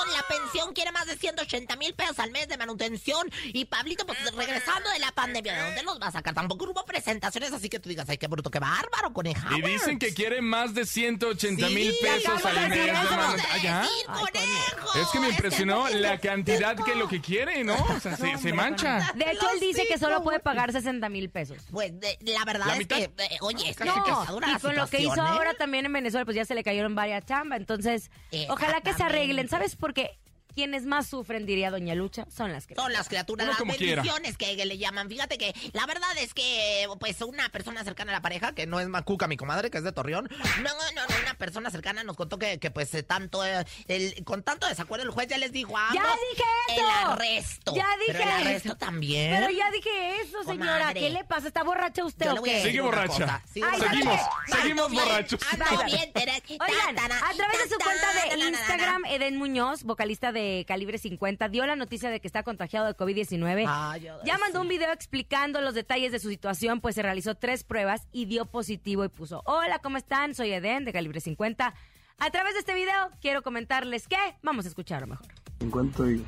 quiere 0.78 0.92
más 0.92 1.08
de 1.08 1.18
180 1.18 1.76
mil 1.78 1.96
pesos 1.96 2.20
al 2.20 2.30
mes 2.30 2.48
de 2.48 2.56
manutención. 2.56 3.28
Y 3.46 3.66
Pablito, 3.66 4.06
pues 4.06 4.20
regresando 4.36 4.88
de 4.92 5.00
la 5.00 5.12
pandemia, 5.12 5.54
¿de 5.56 5.64
dónde 5.66 5.82
los 5.84 6.00
va 6.00 6.08
a 6.08 6.12
sacar? 6.12 6.36
Tampoco 6.36 6.66
hubo 6.70 6.86
presentaciones, 6.86 7.52
así 7.52 7.68
que 7.68 7.80
tú 7.80 7.90
digas, 7.90 8.08
ay, 8.10 8.20
qué 8.20 8.28
bruto, 8.28 8.52
qué 8.52 8.60
bárbaro, 8.60 9.12
coneja. 9.12 9.50
Y 9.58 9.62
dicen 9.64 9.98
que 9.98 10.14
quieren 10.14 10.44
más 10.46 10.76
de 10.76 10.86
180 10.86 11.70
mil 11.70 11.92
Sí, 11.92 11.98
pesos 12.02 12.46
al 12.46 12.70
mes 12.70 12.86
de 12.86 12.92
¿Ah, 12.92 13.96
conejo. 14.06 15.00
Es 15.02 15.08
que 15.12 15.20
me 15.20 15.30
impresionó 15.30 15.88
la 15.90 16.20
cantidad 16.20 16.76
que 16.76 16.94
lo 16.96 17.08
que 17.08 17.22
quiere, 17.22 17.64
¿no? 17.64 17.74
O 17.76 18.00
sea, 18.00 18.16
se, 18.16 18.38
se 18.38 18.54
mancha. 18.54 19.12
De 19.16 19.32
hecho, 19.32 19.50
él 19.54 19.60
dice 19.60 19.86
que 19.88 19.98
solo 19.98 20.22
puede 20.24 20.40
pagar 20.40 20.72
60 20.72 21.10
mil 21.10 21.30
pesos. 21.30 21.58
Pues 21.72 22.00
de- 22.00 22.18
la 22.22 22.46
verdad 22.46 22.68
¿La 22.68 22.74
es 22.74 22.80
mitad? 22.80 22.98
que, 22.98 23.04
eh, 23.04 23.38
oye, 23.42 23.70
es 23.72 23.78
que 23.78 23.86
No, 23.86 23.96
está 24.22 24.32
dura 24.32 24.52
y 24.52 24.60
con 24.60 24.76
lo 24.76 24.88
que 24.88 25.02
hizo 25.02 25.16
¿eh? 25.16 25.20
ahora 25.28 25.54
también 25.56 25.86
en 25.88 25.94
Venezuela, 25.94 26.26
pues 26.26 26.36
ya 26.36 26.46
se 26.46 26.54
le 26.56 26.64
cayeron 26.64 26.94
varias 26.96 27.26
chambas. 27.26 27.60
Entonces, 27.60 28.12
ojalá 28.50 28.82
que 28.82 28.94
se 28.94 29.04
arreglen. 29.04 29.50
¿Sabes 29.50 29.76
por 29.76 29.94
qué? 29.94 30.18
Quienes 30.58 30.88
más 30.88 31.06
sufren, 31.06 31.46
diría 31.46 31.70
Doña 31.70 31.94
Lucha, 31.94 32.26
son 32.36 32.52
las 32.52 32.66
que... 32.66 32.74
Son 32.74 32.92
las 32.92 33.08
criaturas, 33.08 33.46
Uno 33.46 33.56
las 33.72 33.78
bendiciones 33.80 34.38
que, 34.40 34.58
que 34.58 34.66
le 34.66 34.80
llaman. 34.80 35.08
Fíjate 35.08 35.38
que 35.38 35.54
la 35.74 35.86
verdad 35.86 36.10
es 36.20 36.34
que, 36.34 36.88
pues, 37.00 37.22
una 37.22 37.50
persona 37.50 37.84
cercana 37.84 38.12
a 38.12 38.16
la 38.16 38.22
pareja, 38.24 38.54
que 38.56 38.66
no 38.66 38.80
es 38.80 38.88
Macuca, 38.88 39.28
mi 39.28 39.38
comadre, 39.38 39.70
que 39.70 39.78
es 39.78 39.84
de 39.84 39.92
Torreón, 39.92 40.28
no, 40.64 40.70
no, 40.70 40.92
no, 40.96 41.16
una 41.22 41.36
persona 41.36 41.70
cercana 41.70 42.04
nos 42.04 42.16
contó 42.16 42.40
que, 42.40 42.58
que 42.58 42.72
pues, 42.72 42.92
eh, 42.96 43.04
tanto, 43.04 43.46
eh, 43.46 43.68
el, 43.88 44.24
con 44.24 44.42
tanto 44.42 44.66
desacuerdo, 44.68 45.06
el 45.06 45.12
juez 45.12 45.28
ya 45.28 45.38
les 45.38 45.52
dijo 45.52 45.78
a 45.78 45.92
¡Ya 45.94 46.02
dije 46.32 46.44
eso! 46.70 46.82
el 46.82 47.12
arresto. 47.12 47.76
Ya 47.76 47.88
dije 48.00 48.14
Pero 48.14 48.24
el 48.24 48.30
arresto 48.32 48.70
eso. 48.70 48.78
también. 48.78 49.36
Pero 49.40 49.52
ya 49.52 49.70
dije 49.70 50.22
eso, 50.22 50.44
señora. 50.44 50.80
Comadre. 50.80 51.00
¿Qué 51.02 51.10
le 51.12 51.24
pasa? 51.24 51.50
¿Está 51.50 51.62
borracha 51.62 52.04
usted 52.04 52.32
o 52.32 52.42
qué? 52.42 52.64
Sigue 52.64 52.82
borracha. 52.82 53.44
Sí, 53.54 53.62
Ay, 53.64 53.80
Seguimos, 53.80 54.20
seguimos 54.48 54.90
bien, 54.90 55.04
borrachos. 55.06 55.40
ando 55.54 55.84
bien, 55.86 56.12
Tere. 56.14 56.42
Oigan, 56.50 56.98
a 56.98 57.34
través 57.36 57.60
de 57.64 57.70
su 57.70 57.78
ta, 57.78 57.86
cuenta 57.86 58.08
ta, 58.12 58.36
de. 58.36 58.48
Instagram, 58.48 59.06
Eden 59.06 59.38
Muñoz, 59.38 59.84
vocalista 59.84 60.32
de 60.32 60.47
de 60.48 60.66
Calibre 60.66 60.98
50 60.98 61.50
dio 61.50 61.66
la 61.66 61.76
noticia 61.76 62.10
de 62.10 62.20
que 62.20 62.28
está 62.28 62.44
contagiado 62.44 62.88
de 62.88 62.96
COVID-19. 62.96 63.66
Ay, 63.68 64.02
yo- 64.02 64.18
ya 64.24 64.38
mandó 64.38 64.62
un 64.62 64.68
video 64.68 64.92
explicando 64.92 65.62
los 65.62 65.74
detalles 65.74 66.12
de 66.12 66.20
su 66.20 66.30
situación, 66.30 66.82
pues 66.82 66.96
se 66.96 67.02
realizó 67.02 67.36
tres 67.36 67.64
pruebas 67.64 68.08
y 68.12 68.26
dio 68.26 68.46
positivo 68.46 69.04
y 69.06 69.10
puso, 69.10 69.42
hola, 69.46 69.80
¿cómo 69.80 69.98
están? 69.98 70.34
Soy 70.36 70.52
Eden 70.52 70.86
de 70.86 70.94
Calibre 70.94 71.20
50. 71.22 71.74
A 72.20 72.30
través 72.32 72.54
de 72.54 72.60
este 72.62 72.74
video 72.74 73.12
quiero 73.22 73.42
comentarles 73.44 74.08
que 74.08 74.18
vamos 74.42 74.66
a 74.66 74.70
escucharlo 74.70 75.08
mejor. 75.08 75.28
50 75.60 76.12
y 76.12 76.26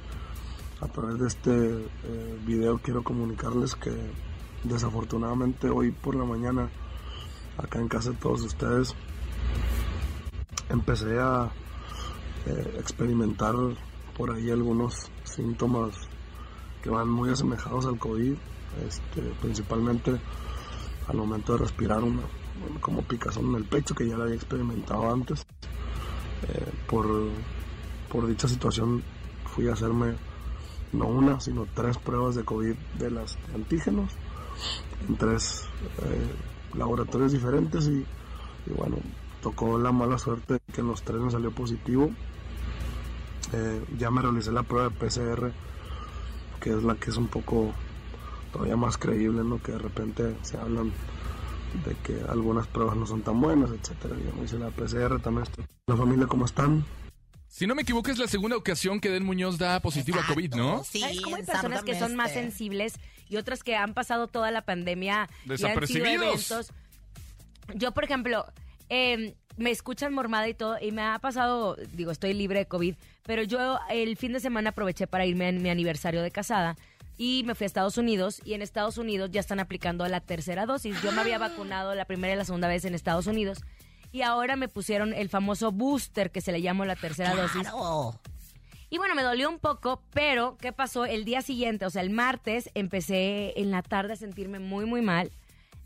a 0.82 0.88
través 0.88 1.20
de 1.20 1.28
este 1.28 1.52
eh, 1.52 2.38
video 2.46 2.78
quiero 2.80 3.04
comunicarles 3.04 3.76
que 3.76 3.92
desafortunadamente 4.64 5.70
hoy 5.70 5.92
por 5.92 6.16
la 6.16 6.26
mañana 6.26 6.70
acá 7.58 7.80
en 7.80 7.88
casa 7.88 8.12
de 8.12 8.18
todos 8.18 8.42
ustedes 8.44 8.96
empecé 10.70 11.20
a 11.20 11.50
eh, 12.46 12.76
experimentar 12.80 13.56
por 14.20 14.32
ahí 14.32 14.52
algunos 14.52 15.10
síntomas 15.24 15.96
que 16.84 16.90
van 16.90 17.10
muy 17.10 17.30
asemejados 17.30 17.86
al 17.86 17.98
COVID, 17.98 18.34
este, 18.86 19.22
principalmente 19.42 20.20
al 21.08 21.16
momento 21.16 21.54
de 21.54 21.60
respirar 21.60 22.04
una 22.04 22.24
como 22.82 23.02
picazón 23.02 23.52
en 23.52 23.56
el 23.56 23.64
pecho 23.64 23.96
que 23.96 24.06
ya 24.06 24.18
lo 24.18 24.24
había 24.24 24.36
experimentado 24.36 25.10
antes. 25.10 25.46
Eh, 26.50 26.72
por, 26.90 27.08
por 28.12 28.28
dicha 28.28 28.50
situación 28.50 29.02
fui 29.56 29.70
a 29.70 29.74
hacerme 29.74 30.16
no 30.92 31.08
una, 31.08 31.40
sino 31.40 31.66
tres 31.74 31.98
pruebas 31.98 32.36
de 32.36 32.44
COVID 32.44 32.76
de 32.98 33.12
las 33.12 33.38
antígenos 33.56 34.12
en 35.08 35.16
tres 35.16 35.66
eh, 36.04 36.78
laboratorios 36.78 37.32
diferentes 37.32 37.88
y, 37.88 38.06
y 38.66 38.74
bueno, 38.76 38.98
tocó 39.42 39.80
la 39.80 39.94
mala 39.94 40.18
suerte 40.18 40.60
que 40.74 40.82
en 40.82 40.88
los 40.88 41.04
tres 41.04 41.22
me 41.22 41.32
salió 41.32 41.52
positivo. 41.52 42.12
Eh, 43.54 43.84
ya 43.98 44.12
me 44.12 44.22
realicé 44.22 44.52
la 44.52 44.64
prueba 44.64 44.90
de 44.90 44.96
PCR, 44.96 45.52
que 46.60 46.70
es 46.72 46.84
la 46.84 46.96
que 46.96 47.10
es 47.10 47.18
un 47.18 47.28
poco 47.28 47.74
todavía 48.54 48.76
más 48.78 48.98
creíble, 48.98 49.44
¿no? 49.44 49.62
Que 49.62 49.72
de 49.74 49.80
repente 49.80 50.36
se 50.44 50.58
hablan 50.58 50.92
de 51.86 51.96
que 52.04 52.20
algunas 52.30 52.68
pruebas 52.68 52.96
no 52.96 53.06
son 53.06 53.22
tan 53.22 53.40
buenas, 53.42 53.72
etcétera. 53.72 54.16
Ya 54.24 54.34
me 54.38 54.46
hice 54.46 54.58
la 54.60 54.70
PCR 54.70 55.20
también. 55.22 55.44
Estoy. 55.44 55.66
La 55.88 55.96
familia, 55.98 56.28
¿cómo 56.28 56.46
están? 56.46 56.86
Si 57.48 57.66
no 57.66 57.74
me 57.74 57.82
equivoco, 57.82 58.12
es 58.12 58.20
la 58.20 58.28
segunda 58.28 58.56
ocasión 58.56 59.00
que 59.00 59.10
Den 59.10 59.26
Muñoz 59.26 59.58
da 59.58 59.80
positivo 59.80 60.20
a 60.20 60.26
COVID, 60.28 60.54
¿no? 60.54 60.84
Sí, 60.84 61.00
¿Sabes 61.00 61.22
cómo 61.22 61.36
hay 61.38 61.44
personas 61.44 61.84
que 61.84 61.98
son 61.98 62.16
más 62.16 62.30
Este. 62.30 62.42
sensibles 62.42 62.94
y 63.28 63.38
otras 63.38 63.64
que 63.64 63.76
han 63.76 63.96
pasado 63.96 64.28
toda 64.28 64.52
la 64.52 64.62
pandemia 64.62 65.28
y 65.46 65.52
han 65.52 65.58
sido 65.58 65.68
Desapercibidos. 65.70 66.52
eventos? 66.52 66.72
Yo, 67.74 67.92
por 67.92 68.04
ejemplo, 68.04 68.46
eh, 68.90 69.36
me 69.58 69.72
escuchan 69.72 70.14
mormada 70.14 70.48
y 70.48 70.54
todo, 70.54 70.78
y 70.82 70.92
me 70.92 71.02
ha 71.02 71.20
pasado, 71.20 71.76
digo, 71.94 72.12
estoy 72.12 72.34
libre 72.34 72.60
de 72.60 72.66
COVID, 72.66 72.96
pero 73.24 73.44
yo 73.44 73.80
el 73.90 74.18
fin 74.18 74.34
de 74.34 74.40
semana 74.40 74.72
aproveché 74.72 75.08
para 75.08 75.26
irme 75.26 75.50
en 75.50 75.62
mi 75.62 75.70
aniversario 75.70 76.22
de 76.22 76.32
casada 76.32 76.76
y 77.18 77.44
me 77.46 77.54
fui 77.54 77.66
a 77.66 77.68
Estados 77.68 77.98
Unidos 77.98 78.42
y 78.46 78.54
en 78.54 78.62
Estados 78.62 78.98
Unidos 78.98 79.30
ya 79.32 79.42
están 79.42 79.60
aplicando 79.60 80.08
la 80.08 80.22
tercera 80.22 80.66
dosis. 80.66 81.02
Yo 81.04 81.12
me 81.12 81.20
había 81.20 81.38
vacunado 81.38 81.94
la 81.94 82.06
primera 82.06 82.34
y 82.34 82.38
la 82.38 82.46
segunda 82.46 82.70
vez 82.70 82.86
en 82.86 82.96
Estados 82.96 83.28
Unidos 83.28 83.60
y 84.14 84.22
ahora 84.22 84.56
me 84.56 84.70
pusieron 84.70 85.14
el 85.14 85.28
famoso 85.28 85.74
booster 85.74 86.32
que 86.32 86.40
se 86.40 86.54
le 86.54 86.62
llamó 86.62 86.86
la 86.86 86.96
tercera 86.96 87.36
dosis. 87.36 87.62
Claro. 87.62 88.20
Y 88.90 88.98
bueno, 88.98 89.14
me 89.14 89.22
dolió 89.22 89.50
un 89.50 89.60
poco, 89.60 90.02
pero 90.14 90.58
¿qué 90.58 90.72
pasó? 90.72 91.06
El 91.06 91.26
día 91.26 91.42
siguiente, 91.42 91.86
o 91.86 91.90
sea, 91.90 92.02
el 92.02 92.10
martes, 92.10 92.72
empecé 92.74 93.54
en 93.60 93.70
la 93.70 93.84
tarde 93.84 94.14
a 94.14 94.16
sentirme 94.16 94.60
muy, 94.60 94.86
muy 94.86 95.02
mal. 95.02 95.30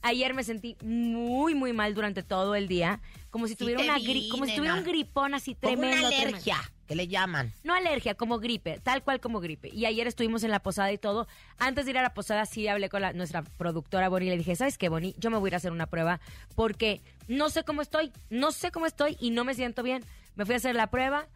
Ayer 0.05 0.33
me 0.33 0.43
sentí 0.43 0.75
muy, 0.83 1.55
muy 1.55 1.71
mal 1.73 1.93
durante 1.95 2.23
todo 2.23 2.55
el 2.55 2.67
día, 2.67 2.99
como 3.29 3.47
si 3.47 3.55
tuviera 3.55 3.81
una 3.81 3.95
vi, 3.97 4.05
gri- 4.05 4.29
como 4.29 4.45
si 4.45 4.55
tuviera 4.55 4.75
un 4.75 4.83
gripón 4.83 5.33
así 5.33 5.55
Como 5.55 5.73
tremendo. 5.73 5.97
una 5.97 6.07
tremendo. 6.09 6.27
alergia, 6.37 6.57
que 6.87 6.95
le 6.95 7.07
llaman. 7.07 7.53
No 7.63 7.73
alergia, 7.73 8.13
como 8.13 8.37
gripe, 8.39 8.79
tal 8.83 9.01
cual 9.01 9.21
como 9.21 9.39
gripe. 9.39 9.69
Y 9.69 9.85
ayer 9.85 10.05
estuvimos 10.05 10.43
en 10.43 10.51
la 10.51 10.59
posada 10.59 10.91
y 10.91 10.97
todo. 10.97 11.25
Antes 11.57 11.85
de 11.85 11.91
ir 11.91 11.97
a 11.97 12.01
la 12.01 12.13
posada 12.13 12.45
sí 12.45 12.67
hablé 12.67 12.89
con 12.89 13.01
la- 13.01 13.13
nuestra 13.13 13.43
productora 13.43 14.09
Bonnie 14.09 14.27
y 14.27 14.31
le 14.31 14.37
dije, 14.37 14.55
¿sabes 14.57 14.77
qué, 14.77 14.89
Bonnie? 14.89 15.15
Yo 15.17 15.29
me 15.31 15.37
voy 15.37 15.47
a 15.47 15.49
ir 15.51 15.53
a 15.53 15.57
hacer 15.57 15.71
una 15.71 15.87
prueba 15.87 16.19
porque 16.53 17.01
no 17.29 17.49
sé 17.49 17.63
cómo 17.63 17.81
estoy, 17.81 18.11
no 18.29 18.51
sé 18.51 18.71
cómo 18.71 18.85
estoy 18.85 19.15
y 19.21 19.31
no 19.31 19.45
me 19.45 19.55
siento 19.55 19.83
bien. 19.83 20.03
Me 20.35 20.45
fui 20.45 20.53
a 20.53 20.57
hacer 20.57 20.75
la 20.75 20.87
prueba, 20.87 21.27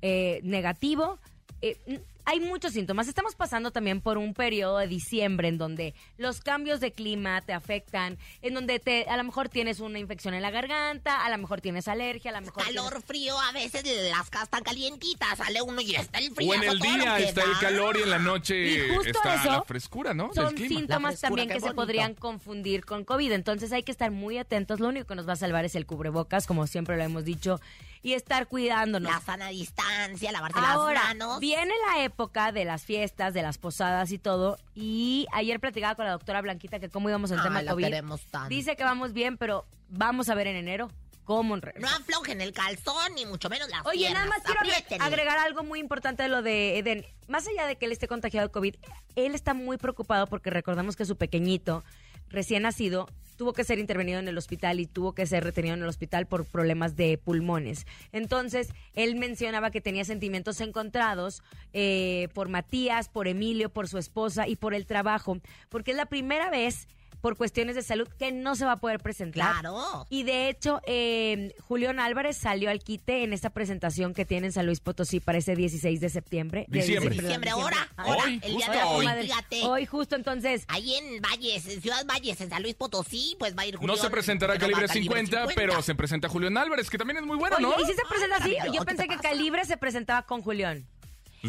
eh, 0.00 0.40
negativo. 0.44 1.18
Eh, 1.60 1.76
hay 2.24 2.40
muchos 2.40 2.72
síntomas. 2.72 3.08
Estamos 3.08 3.34
pasando 3.34 3.70
también 3.70 4.00
por 4.00 4.18
un 4.18 4.34
periodo 4.34 4.78
de 4.78 4.86
diciembre 4.86 5.48
en 5.48 5.58
donde 5.58 5.94
los 6.16 6.40
cambios 6.40 6.80
de 6.80 6.92
clima 6.92 7.40
te 7.42 7.52
afectan, 7.52 8.18
en 8.42 8.54
donde 8.54 8.78
te, 8.78 9.04
a 9.08 9.16
lo 9.16 9.24
mejor 9.24 9.48
tienes 9.48 9.80
una 9.80 9.98
infección 9.98 10.34
en 10.34 10.42
la 10.42 10.50
garganta, 10.50 11.24
a 11.24 11.30
lo 11.30 11.38
mejor 11.38 11.60
tienes 11.60 11.88
alergia, 11.88 12.30
a 12.30 12.34
lo 12.34 12.40
mejor 12.46 12.62
tienes- 12.64 12.82
Calor, 12.82 13.02
frío, 13.02 13.38
a 13.40 13.52
veces 13.52 13.82
las 14.10 14.30
casas 14.30 14.44
están 14.44 14.62
calientitas, 14.62 15.36
sale 15.38 15.62
uno 15.62 15.80
y 15.80 15.94
está 15.96 16.18
el 16.18 16.30
frío. 16.32 16.50
O 16.50 16.54
en 16.54 16.62
el 16.64 16.78
día 16.78 17.18
está 17.18 17.42
el 17.42 17.58
calor 17.60 17.96
y 17.98 18.02
en 18.02 18.10
la 18.10 18.18
noche 18.18 18.94
está 19.06 19.34
eso 19.34 19.50
la 19.50 19.62
frescura, 19.62 20.14
¿no? 20.14 20.32
Son 20.32 20.56
síntomas 20.56 21.20
también 21.20 21.48
que 21.48 21.60
se 21.60 21.74
podrían 21.74 22.14
confundir 22.14 22.84
con 22.84 23.04
COVID. 23.04 23.32
Entonces 23.32 23.72
hay 23.72 23.82
que 23.82 23.92
estar 23.92 24.10
muy 24.10 24.38
atentos. 24.38 24.78
Lo 24.80 24.88
único 24.88 25.06
que 25.06 25.14
nos 25.14 25.28
va 25.28 25.32
a 25.32 25.36
salvar 25.36 25.64
es 25.64 25.74
el 25.74 25.86
cubrebocas, 25.86 26.46
como 26.46 26.66
siempre 26.66 26.96
lo 26.96 27.02
hemos 27.02 27.24
dicho, 27.24 27.60
y 28.02 28.12
estar 28.14 28.46
cuidándonos. 28.48 29.10
La 29.12 29.20
sana 29.20 29.48
distancia, 29.48 30.32
lavarse 30.32 30.58
Ahora, 30.60 30.94
las 30.94 31.04
manos. 31.16 31.40
viene 31.40 31.72
la 31.88 32.02
época 32.04 32.11
de 32.52 32.64
las 32.64 32.84
fiestas, 32.84 33.34
de 33.34 33.42
las 33.42 33.58
posadas 33.58 34.12
y 34.12 34.18
todo. 34.18 34.58
Y 34.74 35.26
ayer 35.32 35.58
platicaba 35.60 35.94
con 35.94 36.04
la 36.04 36.12
doctora 36.12 36.40
Blanquita 36.40 36.78
que 36.80 36.88
cómo 36.88 37.08
íbamos 37.08 37.30
en 37.30 37.38
Ay, 37.38 37.44
tema 37.44 37.62
la 37.62 37.72
COVID. 37.72 37.82
tanto. 38.30 38.48
Dice 38.48 38.76
que 38.76 38.84
vamos 38.84 39.12
bien, 39.12 39.36
pero 39.38 39.66
vamos 39.88 40.28
a 40.28 40.34
ver 40.34 40.46
en 40.46 40.56
enero 40.56 40.90
cómo 41.24 41.54
No 41.56 41.60
regresa. 41.62 41.96
aflojen 41.96 42.40
el 42.40 42.52
calzón, 42.52 43.14
ni 43.14 43.24
mucho 43.26 43.48
menos 43.48 43.68
las 43.68 43.86
Oye, 43.86 44.10
nada 44.12 44.26
más 44.26 44.40
quiero 44.42 44.60
Apriétenle. 44.60 45.04
agregar 45.04 45.38
algo 45.38 45.62
muy 45.62 45.78
importante 45.78 46.22
de 46.24 46.28
lo 46.28 46.42
de 46.42 46.78
Eden. 46.78 47.06
Más 47.28 47.46
allá 47.46 47.66
de 47.66 47.76
que 47.76 47.86
él 47.86 47.92
esté 47.92 48.08
contagiado 48.08 48.48
de 48.48 48.52
COVID, 48.52 48.74
él 49.14 49.34
está 49.34 49.54
muy 49.54 49.76
preocupado 49.76 50.26
porque 50.26 50.50
recordamos 50.50 50.96
que 50.96 51.04
su 51.04 51.16
pequeñito, 51.16 51.84
recién 52.32 52.62
nacido, 52.62 53.08
tuvo 53.36 53.52
que 53.52 53.64
ser 53.64 53.78
intervenido 53.78 54.18
en 54.18 54.28
el 54.28 54.38
hospital 54.38 54.80
y 54.80 54.86
tuvo 54.86 55.14
que 55.14 55.26
ser 55.26 55.44
retenido 55.44 55.74
en 55.74 55.82
el 55.82 55.88
hospital 55.88 56.26
por 56.26 56.44
problemas 56.44 56.96
de 56.96 57.18
pulmones. 57.18 57.86
Entonces, 58.12 58.68
él 58.94 59.16
mencionaba 59.16 59.70
que 59.70 59.80
tenía 59.80 60.04
sentimientos 60.04 60.60
encontrados 60.60 61.42
eh, 61.72 62.28
por 62.34 62.48
Matías, 62.48 63.08
por 63.08 63.28
Emilio, 63.28 63.70
por 63.70 63.88
su 63.88 63.98
esposa 63.98 64.48
y 64.48 64.56
por 64.56 64.74
el 64.74 64.86
trabajo, 64.86 65.38
porque 65.68 65.90
es 65.92 65.96
la 65.96 66.06
primera 66.06 66.50
vez 66.50 66.88
por 67.22 67.36
cuestiones 67.38 67.74
de 67.76 67.82
salud 67.82 68.06
que 68.18 68.32
no 68.32 68.54
se 68.56 68.66
va 68.66 68.72
a 68.72 68.76
poder 68.80 69.00
presentar. 69.00 69.52
Claro. 69.60 70.06
Y 70.10 70.24
de 70.24 70.50
hecho, 70.50 70.80
eh, 70.86 71.54
Julián 71.66 72.00
Álvarez 72.00 72.36
salió 72.36 72.68
al 72.68 72.80
quite 72.80 73.22
en 73.24 73.32
esta 73.32 73.48
presentación 73.50 74.12
que 74.12 74.26
tiene 74.26 74.48
en 74.48 74.52
San 74.52 74.66
Luis 74.66 74.80
Potosí 74.80 75.20
para 75.20 75.38
ese 75.38 75.56
16 75.56 76.00
de 76.00 76.08
septiembre. 76.10 76.66
De 76.68 76.80
Diciembre. 76.80 77.10
perdón, 77.10 77.24
Diciembre, 77.24 77.50
ahora, 77.50 77.76
Ah, 77.96 78.02
ahora, 78.04 78.24
Hoy, 78.24 78.40
el 78.42 78.56
día 78.56 78.66
justo 78.66 78.72
de 78.72 78.82
hoy, 78.84 79.06
hoy. 79.06 79.22
fíjate. 79.22 79.62
Hoy 79.64 79.86
justo 79.86 80.16
entonces, 80.16 80.64
Ahí 80.68 80.94
en 80.94 81.22
Valles, 81.22 81.66
en 81.68 81.80
Ciudad 81.80 82.04
Valles, 82.04 82.40
en 82.40 82.50
San 82.50 82.62
Luis 82.62 82.74
Potosí, 82.74 83.36
pues 83.38 83.56
va 83.56 83.62
a 83.62 83.66
ir 83.66 83.74
No 83.74 83.80
Julián, 83.80 83.98
se 83.98 84.10
presentará 84.10 84.54
no 84.54 84.60
calibre 84.60 84.84
a 84.84 84.88
50, 84.88 85.46
pero 85.54 85.80
se 85.80 85.94
presenta 85.94 86.28
Julián 86.28 86.58
Álvarez, 86.58 86.90
que 86.90 86.98
también 86.98 87.18
es 87.18 87.24
muy 87.24 87.36
bueno, 87.36 87.56
oye, 87.56 87.66
¿no? 87.66 87.74
¿y 87.80 87.86
si 87.86 87.92
se 87.94 88.02
presenta 88.08 88.36
así? 88.36 88.56
Yo 88.66 88.80
¿qué 88.80 88.86
pensé 88.86 89.08
que? 89.08 89.16
Calibre 89.18 89.64
se 89.64 89.76
presentaba 89.76 90.22
con 90.22 90.42
Julián. 90.42 90.84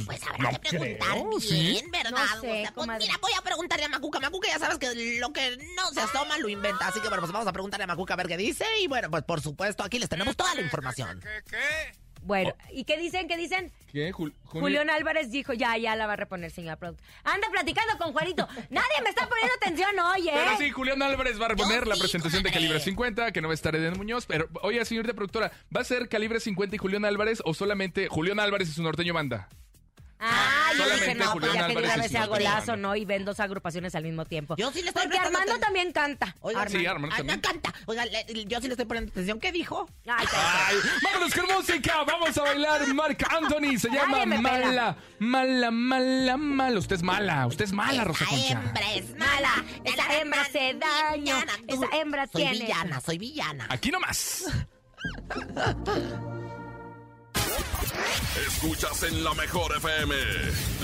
Pues 0.06 0.22
habrá 0.24 0.52
No 0.52 0.60
que 0.62 0.70
preguntar 0.70 1.12
creo, 1.12 1.30
bien, 1.30 1.42
¿sí? 1.42 1.84
¿verdad? 1.92 2.12
No 2.12 2.42
sé, 2.42 2.50
O 2.50 2.62
sea, 2.64 2.72
pues 2.74 2.88
mira, 3.00 3.14
voy 3.22 3.32
a 3.38 3.42
preguntarle 3.44 3.86
a 3.86 3.90
Macuca. 3.90 4.20
Macuca 4.20 4.48
ya 4.48 4.60
sabes 4.60 4.78
que 4.80 5.20
lo 5.20 5.32
que 5.32 5.58
no 5.76 5.92
se 5.94 6.00
asoma 6.02 6.38
lo 6.40 6.50
inventa. 6.50 6.88
Así 6.88 7.00
que 7.00 7.08
bueno, 7.10 7.22
pues 7.22 7.32
vamos 7.32 7.48
a 7.48 7.54
preguntarle 7.54 7.84
a 7.84 7.88
Macuca 7.88 8.14
a 8.16 8.18
ver 8.18 8.28
qué 8.28 8.38
dice. 8.38 8.66
Y 8.82 8.88
bueno, 8.88 9.10
pues 9.12 9.24
por 9.24 9.42
supuesto, 9.42 9.84
aquí 9.84 10.00
les 10.00 10.10
tenemos 10.10 10.36
toda 10.36 10.56
la 10.56 10.62
información. 10.62 11.22
Bueno, 12.26 12.56
¿y 12.72 12.86
qué 12.86 12.98
dicen? 12.98 13.28
¿Qué 13.28 13.36
dicen? 13.36 13.70
¿Qué? 13.92 14.14
Jul- 14.14 14.34
Juli- 14.46 14.62
Julián 14.62 14.90
Álvarez 14.90 15.30
dijo, 15.30 15.52
ya, 15.52 15.78
ya 15.78 15.94
la 15.98 16.08
va 16.08 16.14
a 16.14 16.16
reponer, 16.16 16.52
señora 16.52 16.78
productora. 16.78 17.12
Anda 17.26 17.50
platicando 17.52 17.98
con 17.98 18.14
Juanito. 18.14 18.48
Nadie 18.70 19.02
me 19.04 19.10
está 19.10 19.28
poniendo 19.28 19.54
atención 19.56 20.00
hoy, 20.00 20.30
¿eh? 20.30 20.34
Pero 20.34 20.58
sí, 20.58 20.70
Julián 20.72 21.02
Álvarez 21.02 21.40
va 21.40 21.48
a 21.48 21.50
reponer 21.50 21.84
Yo 21.84 21.90
la 21.90 21.96
sí, 21.96 22.02
presentación 22.02 22.42
de. 22.44 22.52
Calibre 22.54 22.80
50, 22.80 23.34
que 23.34 23.42
no 23.42 23.50
va 23.50 23.54
a 23.54 23.56
estar 23.56 23.76
Eden 23.76 23.98
Muñoz. 23.98 24.26
Pero, 24.26 24.48
oye, 24.62 24.84
señorita 24.86 25.14
productora, 25.14 25.52
¿va 25.76 25.82
a 25.82 25.84
ser 25.84 26.08
Calibre 26.08 26.40
50 26.40 26.76
y 26.78 26.80
Julián 26.80 27.04
Álvarez 27.04 27.42
o 27.44 27.54
solamente 27.54 28.08
Julián 28.08 28.40
Álvarez 28.40 28.70
y 28.70 28.72
su 28.72 28.84
norteño 28.84 29.14
banda? 29.14 29.50
Ah, 30.20 30.70
yo 30.72 30.78
Solamente 30.84 31.06
dije, 31.06 31.16
no, 31.16 31.32
pues 31.34 31.34
Julián 31.34 31.56
ya 31.56 31.68
que 31.68 31.74
de 31.82 31.86
una 31.86 31.98
vez 31.98 32.12
sea 32.12 32.26
golazo. 32.28 32.76
¿no? 32.78 32.96
Y 32.96 33.04
ven 33.06 33.26
dos 33.26 33.40
agrupaciones 33.42 33.94
al 33.96 34.04
mismo 34.04 34.24
tiempo. 34.26 34.56
Yo 34.56 34.72
sí 34.72 34.82
le 34.82 34.90
estoy 34.90 35.04
Porque 35.04 35.18
Armando 35.18 35.60
también 35.60 35.92
canta. 35.92 36.36
Oigan, 36.40 36.70
Sí, 36.70 36.86
Armando 36.86 37.16
Ay, 37.16 37.24
me 37.24 37.38
también. 37.38 37.60
encanta. 37.60 37.74
Oigan, 37.88 38.08
le- 38.10 38.46
yo 38.46 38.62
sí 38.62 38.68
le 38.68 38.74
estoy 38.74 38.86
poniendo 38.86 39.12
atención. 39.12 39.40
¿Qué 39.40 39.52
dijo? 39.52 39.90
Ay, 40.08 40.26
Ay, 40.34 40.76
vámonos 41.04 41.34
con 41.34 41.46
música, 41.58 42.04
vamos 42.06 42.38
a 42.38 42.42
bailar 42.42 42.88
Marc 42.94 43.24
Anthony, 43.30 43.78
se 43.78 43.90
llama 43.90 44.26
Nadie 44.26 44.28
me 44.28 44.38
pela. 44.50 44.96
Mala, 45.20 45.20
mala, 45.20 45.72
mala, 45.72 46.38
mala. 46.38 46.80
Usted 46.80 46.96
es 46.96 47.04
mala, 47.04 47.46
usted 47.48 47.66
es 47.66 47.74
mala, 47.74 48.04
Rosa 48.06 48.24
Esa 48.24 48.34
Concha. 48.34 48.54
hembra 48.62 48.94
es 48.94 49.18
mala. 49.18 49.66
Esa 49.84 50.20
hembra 50.22 50.42
hace 50.42 50.74
daño. 50.80 51.36
Esa 51.68 51.88
hembra 51.98 52.28
soy 52.28 52.44
tiene- 52.44 52.60
villana, 52.66 53.02
soy 53.02 53.18
villana. 53.18 53.68
Aquí 53.70 53.92
nomás. 53.92 54.46
Escuchas 58.48 59.04
en 59.04 59.24
la 59.24 59.34
mejor 59.34 59.76
FM. 59.78 60.16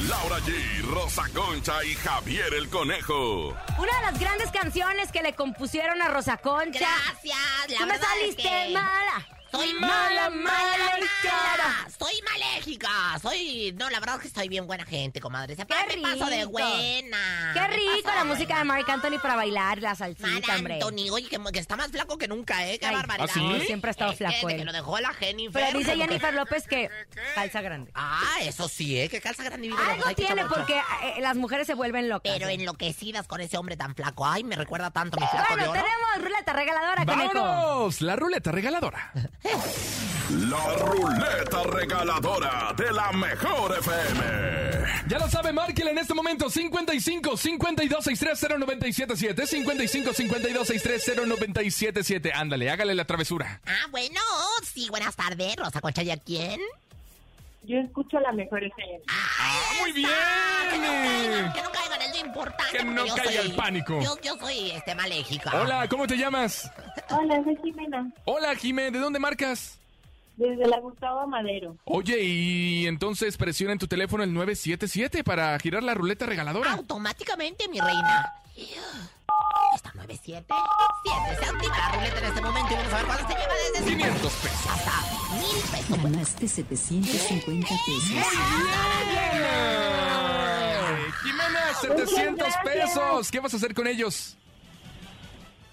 Laura 0.08 0.38
G, 0.40 0.82
Rosa 0.84 1.24
Concha 1.34 1.84
y 1.84 1.96
Javier 1.96 2.54
el 2.54 2.70
Conejo. 2.70 3.50
Una 3.78 3.96
de 4.00 4.12
las 4.12 4.20
grandes 4.20 4.52
canciones 4.52 5.12
que 5.12 5.22
le 5.22 5.34
compusieron 5.34 6.02
a 6.02 6.08
Rosa 6.10 6.38
Concha. 6.38 6.80
Gracias. 6.80 7.38
La 7.70 7.78
Tú 7.78 7.86
me 7.86 7.92
verdad 7.94 8.08
es 8.16 8.20
saliste 8.36 8.44
que 8.44 8.70
mala. 8.74 9.28
Soy 9.52 9.74
Mala, 9.74 10.30
mala, 10.30 10.30
mala 10.30 11.06
cara. 11.24 11.88
Soy 11.98 12.22
maléfica. 12.22 13.18
Soy. 13.22 13.74
No, 13.78 13.90
la 13.90 14.00
verdad 14.00 14.18
es 14.18 14.22
que 14.32 14.40
soy 14.40 14.48
bien 14.48 14.68
buena 14.68 14.86
gente, 14.86 15.20
comadre. 15.20 15.56
Se 15.56 15.66
¡Qué 15.66 15.76
me 15.98 16.02
paso 16.04 16.26
de 16.28 16.38
rico! 16.38 16.52
buena. 16.52 17.52
Qué 17.54 17.68
rico 17.68 18.10
la 18.16 18.24
música 18.26 18.58
de. 18.60 18.64
Marc 18.66 18.88
Anthony 18.90 19.20
para 19.22 19.36
bailar, 19.36 19.80
la 19.82 19.96
salsita, 19.96 20.28
Mar 20.28 20.58
hombre. 20.58 20.74
Anthony, 20.76 21.10
oye, 21.12 21.28
que, 21.30 21.40
que 21.52 21.60
está 21.60 21.76
más 21.76 21.90
flaco 21.90 22.18
que 22.18 22.28
nunca, 22.28 22.68
¿eh? 22.68 22.78
Qué 22.78 22.86
Ay, 22.86 22.96
barbaridad. 22.96 23.30
¿Ah, 23.30 23.34
sí? 23.34 23.66
Siempre 23.66 23.90
ha 23.90 23.92
estado 23.92 24.12
Es 24.12 24.18
que 24.20 24.26
flaco 24.26 24.48
de 24.48 24.54
él. 24.54 24.60
que 24.60 24.66
lo 24.66 24.72
dejó 24.72 25.00
la 25.00 25.14
Jennifer. 25.14 25.64
Pero 25.66 25.80
dice 25.80 25.96
Jennifer 25.98 26.34
López 26.34 26.68
que 26.68 26.90
calza 27.34 27.62
grande. 27.62 27.92
Ah, 27.96 28.38
eso 28.42 28.68
sí, 28.70 29.00
¿eh? 29.00 29.10
Que 29.10 29.20
calza 29.20 29.44
grande 29.44 29.66
y 29.68 29.70
vive 29.72 29.82
Algo 29.82 30.14
tiene 30.16 30.46
porque 30.46 30.78
eh, 30.78 31.22
las 31.22 31.36
mujeres 31.38 31.66
se 31.66 31.74
vuelven 31.74 32.08
locas. 32.08 32.32
Pero 32.34 32.50
¿eh? 32.50 32.54
enloquecidas 32.54 33.28
con 33.28 33.42
ese 33.42 33.58
hombre 33.58 33.76
tan 33.78 33.96
flaco. 33.96 34.26
Ay, 34.28 34.44
me 34.44 34.56
recuerda 34.56 34.92
tanto 34.92 35.18
a 35.18 35.22
mi 35.22 35.28
flaco 35.28 35.56
de 35.56 35.66
Bueno, 35.68 35.72
oro. 35.72 35.82
tenemos 35.82 36.30
ruleta 36.30 36.54
regaladora, 36.54 37.06
conejo. 37.06 37.34
¡Vámonos! 37.34 38.02
La 38.02 38.16
ruleta 38.16 38.52
regaladora. 38.52 39.12
La 39.44 40.76
ruleta 40.78 41.64
regaladora 41.64 42.74
de 42.78 42.92
la 42.92 43.12
mejor 43.14 43.78
FM. 43.80 44.24
Ya 45.08 45.18
lo 45.18 45.28
sabe, 45.30 45.52
márquele 45.54 45.92
en 45.92 45.98
este 45.98 46.14
momento 46.14 46.50
55 46.50 47.36
52 47.38 48.04
630 48.04 48.58
977 48.60 49.48
55 49.48 50.14
52 50.14 50.68
630 50.68 51.26
977 51.26 52.32
Ándale, 52.34 52.70
hágale 52.70 52.94
la 52.94 53.06
travesura. 53.06 53.60
Ah, 53.66 53.88
bueno, 53.90 54.20
sí, 54.64 54.88
buenas 54.90 55.16
tardes, 55.16 55.56
Rosa 55.56 55.82
Concha, 55.82 56.04
¿y 56.04 56.12
a 56.12 56.18
quién? 56.18 56.60
Yo 57.64 57.78
escucho 57.78 58.20
la 58.20 58.32
mejor 58.32 58.64
FM. 58.64 59.00
¡Ah, 59.08 59.72
muy 59.80 59.92
bien! 59.94 60.10
Que 60.70 60.78
no 60.78 60.84
caigan, 60.84 61.54
que 61.54 61.62
no 61.62 61.72
caigan, 61.72 61.89
importante. 62.20 62.78
Que 62.78 62.84
no 62.84 63.06
caiga 63.08 63.24
soy- 63.24 63.36
el 63.38 63.56
pánico. 63.56 64.00
Yo, 64.02 64.18
yo 64.22 64.38
soy, 64.38 64.72
este, 64.72 64.96
maléfica. 64.96 65.52
Hola, 65.62 65.88
¿cómo 65.88 66.08
te 66.08 66.18
llamas? 66.18 66.72
Hola, 67.10 67.42
soy 67.44 67.58
Jimena, 67.64 68.12
Hola, 68.26 68.56
Jimé, 68.56 68.92
¿de 68.92 69.00
dónde 69.00 69.20
marcas? 69.20 69.76
desde 70.38 70.68
la 70.68 70.80
Gustavo 70.80 71.28
Madero. 71.28 71.76
Oye, 71.84 72.22
y 72.24 72.88
entonces 72.88 73.36
presiona 73.36 73.74
en 73.74 73.78
tu 73.80 73.88
teléfono 73.88 74.24
el 74.24 74.34
977 74.34 75.22
para 75.22 75.60
girar 75.60 75.84
la 75.84 75.94
ruleta 75.94 76.26
regaladora. 76.26 76.72
Automáticamente, 76.72 77.68
mi 77.68 77.78
reina. 77.82 78.34
Está 79.76 79.92
97. 79.96 80.46
7. 81.04 81.44
Se 81.44 81.46
activa 81.50 81.78
la 81.78 81.92
ruleta 81.92 82.20
en 82.20 82.26
este 82.26 82.42
momento 82.42 82.72
y 82.72 82.76
vamos 82.76 82.94
a 82.94 82.98
ver 82.98 83.06
cuánto 83.06 83.28
se 83.28 83.34
lleva 83.34 83.54
desde 83.74 83.86
500 83.90 84.32
pesos. 84.34 84.68
hasta 84.68 85.36
mil 85.36 85.62
pesos. 85.72 86.04
Ganaste 86.04 86.48
750 86.48 87.68
pesos. 87.70 88.10
Eh, 88.12 88.24
Jimena, 88.32 89.89
700 91.88 92.38
gracias. 92.38 92.64
pesos. 92.64 93.32
¿Qué 93.32 93.40
vas 93.40 93.54
a 93.54 93.58
hacer 93.58 93.74
con 93.74 93.88
ellos? 93.88 94.36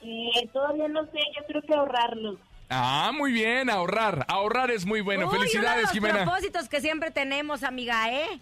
Eh, 0.02 0.48
todavía 0.52 0.88
no 0.88 1.02
sé, 1.06 1.18
yo 1.36 1.44
creo 1.46 1.62
que 1.62 1.75
ahorrarlos. 1.75 2.38
Ah, 2.68 3.12
muy 3.14 3.32
bien, 3.32 3.70
ahorrar. 3.70 4.25
Ahorrar 4.28 4.70
es 4.70 4.84
muy 4.86 5.00
bueno. 5.00 5.22
Uy, 5.26 5.28
uno 5.28 5.32
de 5.42 5.48
Felicidades, 5.48 5.82
los 5.84 5.90
Jimena. 5.92 6.25
propósitos 6.25 6.68
que 6.68 6.80
siempre 6.80 7.10
tenemos, 7.10 7.62
amiga, 7.62 8.12
¿eh? 8.12 8.40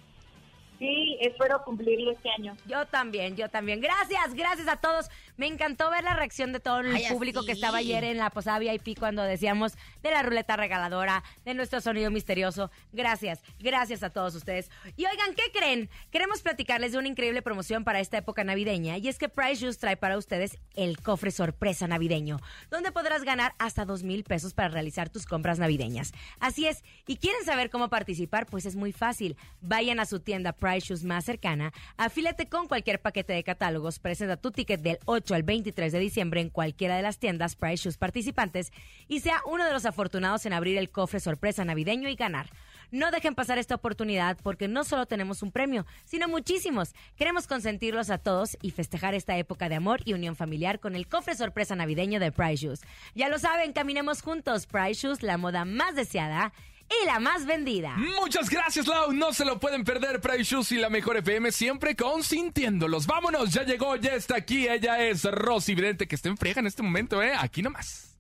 Sí, 0.79 1.17
espero 1.21 1.63
cumplirlo 1.65 2.11
este 2.13 2.31
año. 2.31 2.57
Yo 2.67 2.85
también, 2.87 3.37
yo 3.37 3.49
también. 3.49 3.81
Gracias, 3.81 4.35
gracias 4.35 4.67
a 4.69 4.77
todos. 4.77 5.09
Me 5.37 5.47
encantó 5.49 5.91
ver 5.91 6.05
la 6.05 6.15
reacción 6.15 6.53
de 6.53 6.61
todo 6.61 6.81
el 6.81 6.95
Ay, 6.95 7.07
público 7.11 7.41
así. 7.41 7.47
que 7.47 7.53
estaba 7.53 7.79
ayer 7.79 8.05
en 8.05 8.19
la 8.19 8.31
posada 8.31 8.61
VIP 8.61 8.97
cuando 8.99 9.23
decíamos 9.25 9.73
de 10.03 10.11
la 10.13 10.23
ruleta 10.23 10.57
regaladora, 10.57 11.25
de 11.45 11.55
nuestro 11.55 11.81
sonido 11.81 12.11
misterioso. 12.13 12.71
Gracias, 12.93 13.41
gracias 13.59 14.05
a 14.05 14.11
todos 14.11 14.35
ustedes. 14.37 14.71
Y 14.97 15.07
oigan, 15.07 15.35
¿qué 15.35 15.51
creen? 15.53 15.91
Queremos 16.13 16.43
platicarles 16.43 16.93
de 16.93 16.99
una 16.99 17.09
increíble 17.09 17.43
promoción 17.43 17.83
para 17.83 17.99
esta 17.99 18.19
época 18.19 18.45
navideña 18.45 18.97
y 18.99 19.09
es 19.09 19.19
que 19.19 19.29
Price 19.29 19.57
Shoes 19.57 19.79
trae 19.79 19.97
para 19.97 20.17
ustedes 20.19 20.57
el 20.77 21.01
cofre 21.01 21.33
sorpresa 21.33 21.89
navideño, 21.89 22.39
donde 22.71 22.93
podrás 22.93 23.25
ganar 23.25 23.55
hasta 23.59 23.85
dos 23.85 24.05
mil 24.05 24.23
pesos 24.23 24.55
para 24.55 24.69
realizar 24.69 25.09
tus 25.09 25.27
compras 25.27 25.59
navideñas. 25.59 26.13
Así 26.39 26.67
es, 26.67 26.85
y 27.09 27.17
quieren 27.17 27.45
saber 27.45 27.71
cómo 27.71 27.89
participar, 27.89 28.47
pues 28.47 28.67
es 28.67 28.77
muy 28.77 28.93
fácil. 28.93 29.37
Vayan 29.61 29.99
a 29.99 30.07
su 30.07 30.21
tienda 30.21 30.53
Price 30.53 30.87
Shoes 30.87 31.03
más 31.03 31.25
cercana, 31.25 31.73
afílate 31.97 32.49
con 32.49 32.69
cualquier 32.69 33.01
paquete 33.01 33.33
de 33.33 33.43
catálogos, 33.43 33.99
presenta 33.99 34.37
tu 34.37 34.53
ticket 34.53 34.81
del 34.81 34.99
8 35.07 35.24
al 35.33 35.45
23 35.45 35.93
de 35.93 35.99
diciembre 35.99 36.43
en 36.43 36.51
cualquiera 36.51 36.97
de 36.97 37.03
las 37.03 37.19
tiendas 37.19 37.57
Price 37.57 37.85
Shoes 37.85 37.97
participantes 37.97 38.73
y 39.09 39.21
sea 39.21 39.41
uno 39.47 39.65
de 39.65 39.73
los 39.73 39.87
afortunados 39.87 40.45
en 40.45 40.53
abrir 40.53 40.77
el 40.77 40.91
cofre 40.91 41.21
sorpresa 41.21 41.65
navideño 41.65 42.11
y 42.11 42.17
ganar. 42.17 42.51
No 42.91 43.11
dejen 43.11 43.35
pasar 43.35 43.59
esta 43.59 43.75
oportunidad 43.75 44.37
porque 44.43 44.69
no 44.69 44.85
solo 44.85 45.07
tenemos 45.07 45.43
un 45.43 45.51
premio, 45.51 45.87
sino 46.05 46.29
muchísimos. 46.29 46.95
Queremos 47.17 47.47
consentirlos 47.47 48.11
a 48.11 48.19
todos 48.19 48.59
y 48.61 48.73
festejar 48.73 49.15
esta 49.15 49.37
época 49.39 49.69
de 49.69 49.77
amor 49.77 50.01
y 50.05 50.13
unión 50.13 50.37
familiar 50.37 50.81
con 50.81 50.95
el 50.95 51.09
cofre 51.09 51.35
sorpresa 51.35 51.75
navideño 51.75 52.21
de 52.21 52.31
Price 52.31 52.67
Shoes. 52.67 52.83
Ya 53.15 53.29
lo 53.29 53.39
saben, 53.39 53.73
caminemos 53.73 54.21
juntos. 54.21 54.67
Price 54.67 55.01
Shoes, 55.07 55.23
la 55.23 55.39
moda 55.39 55.65
más 55.65 55.95
deseada 55.95 56.53
y 56.89 57.07
la 57.07 57.21
más 57.21 57.47
vendida. 57.47 57.97
Muchas 58.21 58.49
gracias, 58.51 58.87
Lau. 58.87 59.13
No 59.13 59.33
se 59.33 59.45
lo 59.45 59.59
pueden 59.59 59.85
perder. 59.85 60.21
Price 60.21 60.45
Shoes 60.45 60.73
y 60.73 60.77
la 60.77 60.91
mejor 60.91 61.17
FM 61.17 61.53
siempre 61.53 61.97
consintiéndolos. 61.97 63.07
Vámonos, 63.07 63.53
ya 63.53 63.65
llegó, 63.65 63.97
ya 63.97 64.15
está 64.15 64.37
aquí. 64.37 64.69
Ella 64.69 65.01
es 65.01 65.25
Rosy 65.25 65.75
Vidente, 65.75 66.07
que 66.07 66.15
está 66.15 66.29
en 66.29 66.37
frega 66.37 66.61
en 66.61 66.67
este 66.67 66.83
momento, 66.83 67.23
¿eh? 67.23 67.33
Aquí 67.39 67.63
nomás. 67.63 68.17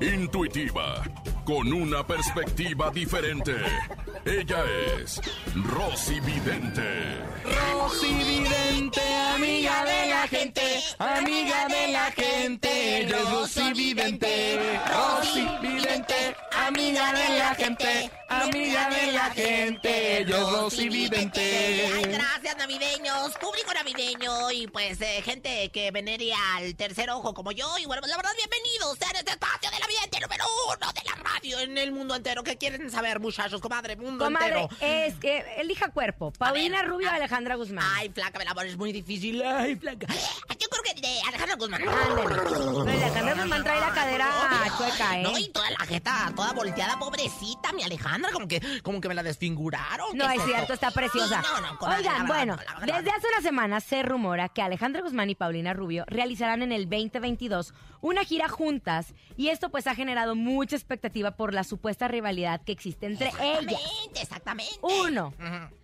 Intuitiva, 0.00 1.02
con 1.44 1.72
una 1.72 2.06
perspectiva 2.06 2.88
diferente. 2.90 3.56
Ella 4.24 4.62
es 4.96 5.20
Rosy 5.54 6.20
Vidente. 6.20 7.16
Rosy 7.44 8.14
Vidente, 8.14 9.00
amiga 9.34 9.84
de 9.84 10.08
la 10.08 10.28
gente, 10.28 10.62
amiga 10.98 11.66
de 11.66 11.92
la 11.92 12.12
gente. 12.12 13.00
Ella 13.00 13.18
es 13.18 13.30
Rosy 13.30 13.72
Vidente, 13.72 14.80
Rosy 14.86 15.48
Vidente, 15.62 16.36
amiga 16.52 17.12
de 17.12 17.38
la 17.38 17.54
gente, 17.56 18.10
amiga 18.28 18.90
de 18.90 19.12
la 19.12 19.30
gente. 19.30 20.18
Ella 20.20 20.38
es 20.38 20.52
Rosy 20.52 20.82
Ay, 20.82 20.88
Vidente. 20.88 21.90
gracias, 22.08 22.56
navideños, 22.56 23.34
público 23.40 23.72
navideño 23.74 24.50
y 24.50 24.66
pues 24.66 25.00
eh, 25.00 25.22
gente 25.22 25.70
que 25.70 25.90
venere 25.90 26.32
al 26.54 26.74
tercer 26.76 27.10
ojo 27.10 27.34
como 27.34 27.52
yo. 27.52 27.66
Y 27.78 27.86
bueno, 27.86 28.00
pues, 28.00 28.10
la 28.10 28.16
verdad, 28.16 28.32
bienvenidos 28.36 28.98
a 29.02 29.18
este 29.18 29.30
espacio 29.30 29.70
del 29.70 29.82
ambiente 29.82 30.20
número 30.20 30.44
uno 30.66 30.92
de 30.92 31.02
la 31.04 31.30
radio 31.30 31.60
en 31.60 31.78
el 31.78 31.92
mundo 31.92 32.14
entero. 32.14 32.42
¿Qué 32.42 32.56
quieren 32.56 32.90
saber, 32.90 33.20
muchachos, 33.20 33.60
comadre? 33.60 33.96
Mundo 33.96 34.24
Comadre, 34.24 34.62
entero. 34.62 34.78
es 34.80 35.14
que 35.16 35.44
elija 35.58 35.88
cuerpo. 35.90 36.32
Paulina 36.32 36.82
ver, 36.82 36.90
Rubio 36.90 37.08
o 37.08 37.10
ah, 37.10 37.16
Alejandra 37.16 37.54
Guzmán. 37.56 37.84
Ay, 37.96 38.10
flaca, 38.10 38.40
el 38.40 38.48
amor 38.48 38.66
es 38.66 38.76
muy 38.76 38.92
difícil. 38.92 39.42
Ay, 39.42 39.76
flaca. 39.76 40.06
Yo 40.58 40.68
de 41.00 41.20
Alejandra 41.26 41.56
Guzmán. 41.56 41.82
Ándale. 41.88 43.02
Alejandra 43.04 43.34
Guzmán 43.34 43.64
trae 43.64 43.80
la 43.80 43.90
cadera 43.92 44.28
chueca, 44.76 45.18
¿eh? 45.18 45.22
No, 45.22 45.38
y 45.38 45.48
toda 45.48 45.70
la 45.70 45.86
jeta, 45.86 46.32
toda 46.34 46.52
volteada, 46.52 46.98
pobrecita, 46.98 47.72
mi 47.72 47.82
Alejandra, 47.82 48.30
como 48.32 48.46
que, 48.48 48.60
como 48.82 49.00
que 49.00 49.08
me 49.08 49.14
la 49.14 49.22
desfiguraron. 49.22 50.16
No 50.16 50.28
¿Qué 50.28 50.36
es 50.36 50.44
cierto, 50.44 50.72
está 50.72 50.90
preciosa. 50.90 51.42
Sí, 51.42 51.48
no, 51.52 51.60
no, 51.60 51.88
la 51.88 51.96
Oigan, 51.96 52.26
bueno, 52.26 52.56
la 52.56 52.86
desde 52.86 53.10
hace 53.10 53.26
una 53.28 53.42
semana 53.42 53.80
se 53.80 54.02
rumora 54.02 54.48
que 54.48 54.62
Alejandra 54.62 55.02
Guzmán 55.02 55.30
y 55.30 55.34
Paulina 55.34 55.72
Rubio 55.72 56.04
realizarán 56.06 56.62
en 56.62 56.72
el 56.72 56.88
2022 56.88 57.74
una 58.00 58.24
gira 58.24 58.48
juntas 58.48 59.14
y 59.36 59.48
esto 59.48 59.70
pues 59.70 59.86
ha 59.86 59.94
generado 59.94 60.34
mucha 60.36 60.76
expectativa 60.76 61.32
por 61.32 61.52
la 61.52 61.64
supuesta 61.64 62.06
rivalidad 62.08 62.60
que 62.62 62.72
existe 62.72 63.06
entre 63.06 63.28
ellas. 63.40 63.72
Exactamente, 63.72 64.22
exactamente. 64.22 64.78
Uno. 64.82 65.34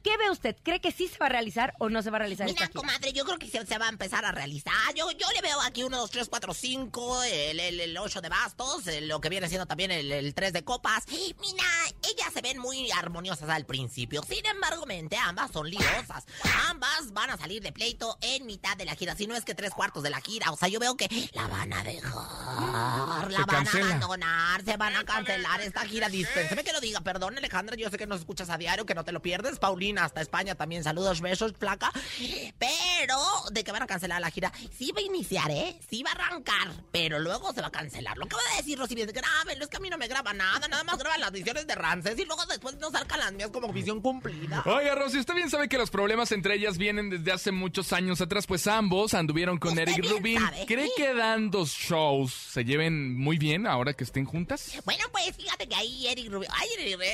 ¿qué 0.02 0.16
ve 0.16 0.30
usted? 0.30 0.56
¿Cree 0.62 0.80
que 0.80 0.92
sí 0.92 1.08
se 1.08 1.18
va 1.18 1.26
a 1.26 1.30
realizar 1.30 1.74
o 1.78 1.88
no 1.88 2.02
se 2.02 2.10
va 2.10 2.16
a 2.16 2.20
realizar 2.20 2.46
Mira, 2.46 2.64
esta 2.64 2.66
gira? 2.66 2.80
comadre, 2.80 3.12
yo 3.12 3.24
creo 3.24 3.38
que 3.38 3.48
se, 3.48 3.64
se 3.66 3.78
va 3.78 3.86
a 3.86 3.88
empezar 3.88 4.24
a 4.24 4.32
realizar. 4.32 4.72
Yo, 4.94 5.03
yo 5.12 5.26
le 5.34 5.40
veo 5.40 5.60
aquí 5.60 5.82
1, 5.82 5.96
2, 5.96 6.10
3, 6.10 6.28
4, 6.28 6.54
5, 6.54 7.22
el, 7.24 7.60
el, 7.60 7.80
el 7.80 7.98
8 7.98 8.20
de 8.20 8.28
bastos, 8.28 8.86
el- 8.86 9.08
lo 9.08 9.20
que 9.20 9.28
viene 9.28 9.48
siendo 9.48 9.66
también 9.66 9.90
el, 9.90 10.10
el 10.12 10.34
3 10.34 10.52
de 10.52 10.64
copas. 10.64 11.04
Mira, 11.08 11.64
ellas 12.02 12.32
se 12.32 12.40
ven 12.40 12.58
muy 12.58 12.90
armoniosas 12.92 13.48
al 13.48 13.66
principio. 13.66 14.22
Sin 14.28 14.44
embargo, 14.46 14.86
mente, 14.86 15.16
ambas 15.16 15.50
son 15.52 15.68
liosas. 15.70 16.24
Ambas 16.68 17.12
van 17.12 17.30
a 17.30 17.36
salir 17.36 17.62
de 17.62 17.72
pleito 17.72 18.16
en 18.20 18.46
mitad 18.46 18.76
de 18.76 18.84
la 18.84 18.94
gira. 18.94 19.14
Si 19.16 19.26
no 19.26 19.34
es 19.36 19.44
que 19.44 19.54
tres 19.54 19.70
cuartos 19.72 20.02
de 20.02 20.10
la 20.10 20.20
gira. 20.20 20.50
O 20.50 20.56
sea, 20.56 20.68
yo 20.68 20.78
veo 20.80 20.96
que 20.96 21.08
la 21.32 21.46
van 21.48 21.72
a 21.72 21.82
dejar, 21.84 23.30
la 23.30 23.38
Se 23.38 23.44
van 23.44 23.46
cancela. 23.46 23.84
a 23.84 23.88
abandonar, 23.88 24.64
se 24.64 24.76
van 24.76 24.96
a 24.96 25.04
cancelar 25.04 25.60
esta 25.60 25.80
gira. 25.86 26.08
Dispénseme 26.08 26.64
que 26.64 26.72
lo 26.72 26.80
diga. 26.80 27.00
Perdón, 27.00 27.36
Alejandra, 27.38 27.76
yo 27.76 27.90
sé 27.90 27.98
que 27.98 28.06
nos 28.06 28.20
escuchas 28.20 28.50
a 28.50 28.58
diario, 28.58 28.86
que 28.86 28.94
no 28.94 29.04
te 29.04 29.12
lo 29.12 29.20
pierdes. 29.22 29.58
Paulina, 29.58 30.04
hasta 30.04 30.20
España 30.20 30.54
también. 30.54 30.84
Saludos, 30.84 31.20
besos, 31.20 31.52
flaca. 31.58 31.92
Pero, 32.58 33.18
de 33.52 33.64
que 33.64 33.72
van 33.72 33.82
a 33.82 33.86
cancelar 33.86 34.20
la 34.20 34.30
gira, 34.30 34.52
sí 34.76 34.92
va 34.94 35.00
a 35.00 35.02
iniciar, 35.02 35.50
¿eh? 35.50 35.76
Sí 35.90 36.02
va 36.02 36.10
a 36.10 36.14
arrancar, 36.14 36.68
pero 36.92 37.18
luego 37.18 37.52
se 37.52 37.60
va 37.60 37.68
a 37.68 37.72
cancelar. 37.72 38.16
Lo 38.16 38.26
que 38.26 38.36
va 38.36 38.42
a 38.54 38.56
decir 38.58 38.78
Rosy, 38.78 39.00
es 39.00 39.12
grábenlo, 39.12 39.64
es 39.64 39.70
que 39.70 39.76
a 39.76 39.80
mí 39.80 39.90
no 39.90 39.98
me 39.98 40.06
graba 40.08 40.32
nada, 40.32 40.66
nada 40.68 40.84
más 40.84 40.98
graban 40.98 41.20
las 41.20 41.32
visiones 41.32 41.66
de 41.66 41.74
Rances 41.74 42.18
y 42.18 42.24
luego 42.24 42.44
después 42.46 42.76
nos 42.78 42.92
sacan 42.92 43.18
las 43.20 43.32
mías 43.32 43.50
como 43.50 43.72
visión 43.72 44.00
cumplida. 44.00 44.62
Oiga, 44.66 44.94
Rosy, 44.94 45.18
usted 45.18 45.34
bien 45.34 45.50
sabe 45.50 45.68
que 45.68 45.76
los 45.78 45.90
problemas 45.90 46.32
entre 46.32 46.54
ellas 46.54 46.78
vienen 46.78 47.10
desde 47.10 47.32
hace 47.32 47.52
muchos 47.52 47.92
años 47.92 48.20
atrás, 48.20 48.46
pues 48.46 48.66
ambos 48.66 49.14
anduvieron 49.14 49.58
con 49.58 49.70
Usted 49.72 49.88
Eric 49.88 50.10
Rubin. 50.10 50.38
sabe. 50.40 50.66
¿Cree 50.66 50.90
que 50.96 51.14
dan 51.14 51.50
dos 51.50 51.70
shows 51.72 52.32
se 52.32 52.64
lleven 52.64 53.16
muy 53.18 53.38
bien 53.38 53.66
ahora 53.66 53.92
que 53.94 54.04
estén 54.04 54.24
juntas? 54.24 54.72
Bueno, 54.84 55.04
pues 55.12 55.34
fíjate 55.36 55.68
que 55.68 55.74
ahí 55.74 56.06
Eric 56.06 56.30
Rubin, 56.30 56.48
ay, 56.52 56.68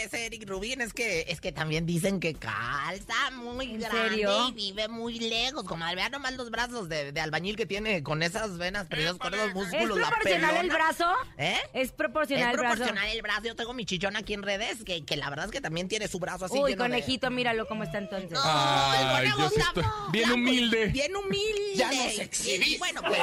ese 0.05 0.27
Eric 0.27 0.49
Rubin 0.49 0.81
es 0.81 0.93
que 0.93 1.25
es 1.29 1.41
que 1.41 1.53
también 1.53 1.87
dicen 1.87 2.21
que 2.21 2.35
calza 2.35 3.31
muy 3.33 3.67
¿En 3.73 3.81
grande 3.81 4.09
serio? 4.11 4.49
y 4.49 4.53
vive 4.53 4.89
muy 4.89 5.19
lejos, 5.19 5.65
comadre. 5.65 5.97
Vean 5.97 6.13
nomás 6.13 6.35
los 6.35 6.51
brazos 6.51 6.89
de, 6.89 7.13
de 7.13 7.21
albañil 7.21 7.57
que 7.61 7.67
tiene 7.67 8.03
con 8.03 8.23
esas 8.23 8.57
venas 8.57 8.87
preciosas, 8.87 9.19
con 9.19 9.35
esos 9.35 9.49
¿Es 9.49 9.55
músculos. 9.55 9.99
la 9.99 10.09
proporcional 10.09 10.57
el 10.57 10.71
brazo? 10.71 11.05
¿Eh? 11.37 11.59
¿Es 11.75 11.93
proporcional 11.93 12.47
es 12.49 12.55
el 12.55 12.57
brazo? 12.59 12.77
proporcional 12.77 13.09
el 13.15 13.21
brazo. 13.23 13.43
Yo 13.45 13.55
tengo 13.55 13.75
mi 13.75 13.85
chichón 13.85 14.17
aquí 14.17 14.33
en 14.33 14.43
redes, 14.43 14.83
que, 14.83 15.05
que 15.05 15.17
la 15.19 15.29
verdad 15.29 15.45
es 15.45 15.51
que 15.53 15.61
también 15.61 15.87
tiene 15.89 16.09
su 16.09 16.19
brazo 16.19 16.47
así 16.47 16.55
Uy, 16.59 16.71
lleno 16.71 16.85
de- 16.85 16.89
conejito, 16.91 17.31
míralo 17.31 17.67
cómo 17.69 17.85
está 17.85 17.99
entonces. 17.99 18.39
Ay, 18.43 19.27
el 19.27 19.33
conejo 19.35 19.55
está 19.55 19.93
Bien 20.11 20.31
humilde. 20.33 20.87
Bien 20.87 21.15
humilde. 21.15 21.75
Ya 21.75 21.89
nos 21.93 22.19
exhibiste. 22.19 22.79
Bueno, 22.79 23.03
pues. 23.03 23.21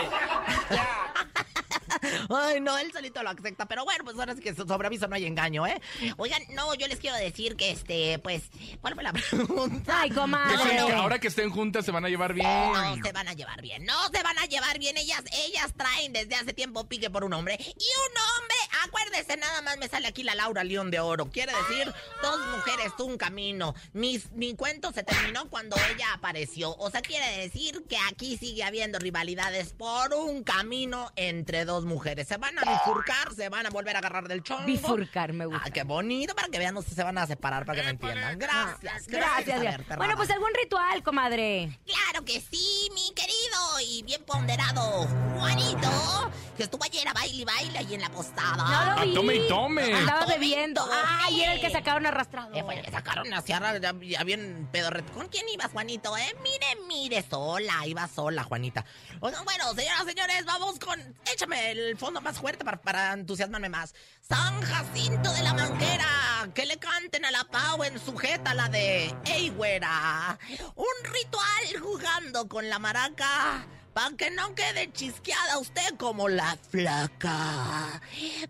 Ay, 2.29 2.59
no, 2.59 2.77
él 2.77 2.91
solito 2.91 3.21
lo 3.23 3.29
acepta. 3.29 3.65
Pero 3.67 3.83
bueno, 3.85 4.03
pues 4.03 4.17
ahora 4.17 4.35
sí 4.35 4.41
que 4.41 4.53
sobre 4.53 4.87
aviso 4.87 5.07
no 5.07 5.15
hay 5.15 5.25
engaño, 5.25 5.65
¿eh? 5.67 5.79
Oigan, 6.17 6.41
no, 6.53 6.73
yo 6.75 6.87
les 6.87 6.99
quiero 6.99 7.15
decir 7.17 7.55
que 7.55 7.71
este, 7.71 8.19
pues, 8.19 8.43
¿cuál 8.81 8.93
fue 8.93 9.03
la 9.03 9.13
pregunta? 9.13 10.01
Ay, 10.01 10.09
comadre. 10.11 10.57
Que 10.57 10.93
ahora 10.93 11.19
que 11.19 11.27
estén 11.27 11.49
juntas 11.49 11.85
se 11.85 11.91
van 11.91 12.05
a 12.05 12.09
llevar 12.09 12.33
bien. 12.33 12.47
No 12.47 12.95
se 13.03 13.11
van 13.11 13.27
a 13.27 13.33
llevar 13.33 13.61
bien, 13.61 13.85
no 13.85 14.07
se 14.13 14.23
van 14.23 14.37
a 14.39 14.45
llevar 14.45 14.79
bien. 14.79 14.97
Ellas, 14.97 15.23
ellas 15.45 15.73
traen 15.75 16.13
desde 16.13 16.35
hace 16.35 16.53
tiempo 16.53 16.87
pique 16.87 17.09
por 17.09 17.23
un 17.23 17.33
hombre. 17.33 17.57
Y 17.59 17.63
un 17.63 18.17
hombre, 18.39 18.55
acuérdese, 18.85 19.37
nada 19.37 19.61
más 19.61 19.77
me 19.77 19.87
sale 19.87 20.07
aquí 20.07 20.23
la 20.23 20.35
Laura 20.35 20.63
León 20.63 20.91
de 20.91 20.99
Oro. 20.99 21.29
Quiere 21.29 21.51
decir, 21.67 21.93
dos 22.21 22.39
mujeres, 22.55 22.91
un 22.99 23.17
camino. 23.17 23.75
Mis, 23.93 24.31
mi 24.31 24.55
cuento 24.55 24.91
se 24.91 25.03
terminó 25.03 25.49
cuando 25.49 25.75
ella 25.93 26.13
apareció. 26.13 26.75
O 26.77 26.89
sea, 26.89 27.01
quiere 27.01 27.37
decir 27.37 27.83
que 27.87 27.97
aquí 28.09 28.37
sigue 28.37 28.63
habiendo 28.63 28.99
rivalidades 28.99 29.73
por 29.73 30.13
un 30.13 30.43
camino 30.43 31.11
entre 31.15 31.65
dos 31.65 31.76
mujeres. 31.85 32.27
Se 32.27 32.37
van 32.37 32.57
a 32.59 32.61
bifurcar, 32.63 33.33
se 33.33 33.49
van 33.49 33.65
a 33.65 33.69
volver 33.69 33.95
a 33.95 33.99
agarrar 33.99 34.27
del 34.27 34.43
chongo. 34.43 34.65
Bifurcar, 34.65 35.33
me 35.33 35.45
gusta. 35.45 35.63
Ah, 35.65 35.69
qué 35.71 35.83
bonito, 35.83 36.35
para 36.35 36.47
que 36.49 36.59
vean, 36.59 36.73
no 36.73 36.81
se 36.81 37.01
van 37.03 37.17
a 37.17 37.27
separar, 37.27 37.65
para 37.65 37.79
que 37.79 37.83
me 37.85 37.91
entiendan. 37.91 38.37
Gracias, 38.39 39.07
Gracias. 39.07 39.45
Ver, 39.59 39.61
Dios. 39.61 39.77
terrada. 39.77 39.95
Bueno, 39.97 40.15
pues 40.15 40.29
algún 40.29 40.49
ritual, 40.61 41.03
comadre. 41.03 41.77
Claro 41.85 42.25
que 42.25 42.39
sí, 42.41 42.89
mi 42.93 43.13
querido 43.13 43.79
y 43.85 44.03
bien 44.03 44.23
ponderado 44.23 45.07
Juanito, 45.37 46.31
que 46.57 46.63
estuvo 46.63 46.83
ayer 46.83 47.07
a 47.07 47.13
baile 47.13 47.35
y 47.41 47.45
baile 47.45 47.77
ahí 47.77 47.93
en 47.93 48.01
la 48.01 48.09
postada. 48.09 48.55
No 48.57 48.85
lo 48.95 49.01
Ah, 49.01 49.03
vi. 49.05 49.13
tome 49.13 49.35
y 49.35 49.47
tome. 49.47 49.93
Andaba 49.93 50.21
Tome 50.21 50.35
y 50.35 50.39
bebiendo. 50.39 50.83
tome. 50.83 50.95
Ay, 51.05 51.41
era 51.41 51.53
el 51.53 51.61
que 51.61 51.69
sacaron 51.69 52.05
arrastrado. 52.05 52.53
Eh, 52.55 52.63
fue 52.63 52.75
el 52.79 52.85
que 52.85 52.91
sacaron 52.91 53.31
a 53.33 53.41
Sierra 53.41 53.77
ya, 53.77 53.93
ya 54.01 54.23
bien 54.23 54.67
pedorreto. 54.71 55.13
¿Con 55.13 55.27
quién 55.27 55.47
ibas, 55.49 55.71
Juanito, 55.71 56.17
eh? 56.17 56.35
Mire, 56.43 56.67
mire, 56.87 57.23
sola, 57.29 57.85
iba 57.85 58.07
sola, 58.07 58.43
Juanita. 58.43 58.85
Bueno, 59.19 59.37
señoras, 59.75 60.05
señores, 60.05 60.45
vamos 60.45 60.79
con... 60.79 60.99
Échame 61.33 61.66
el 61.71 61.97
fondo 61.97 62.21
más 62.21 62.39
fuerte 62.39 62.63
para, 62.63 62.81
para 62.81 63.13
entusiasmarme 63.13 63.69
más. 63.69 63.93
San 64.21 64.61
Jacinto 64.61 65.31
de 65.33 65.43
la 65.43 65.53
Manguera, 65.53 66.49
que 66.53 66.65
le 66.65 66.77
canten 66.77 67.25
a 67.25 67.31
la 67.31 67.43
Pau 67.45 67.83
en 67.83 67.99
sujeta 67.99 68.53
la 68.53 68.69
de 68.69 69.15
Ey. 69.25 69.49
Un 69.49 71.11
ritual 71.13 71.79
jugando 71.81 72.47
con 72.47 72.69
la 72.69 72.79
maraca. 72.79 73.65
Pa' 73.93 74.11
que 74.15 74.29
no 74.29 74.53
quede 74.53 74.91
chisqueada 74.91 75.57
usted 75.57 75.95
como 75.97 76.29
la 76.29 76.55
flaca. 76.69 77.99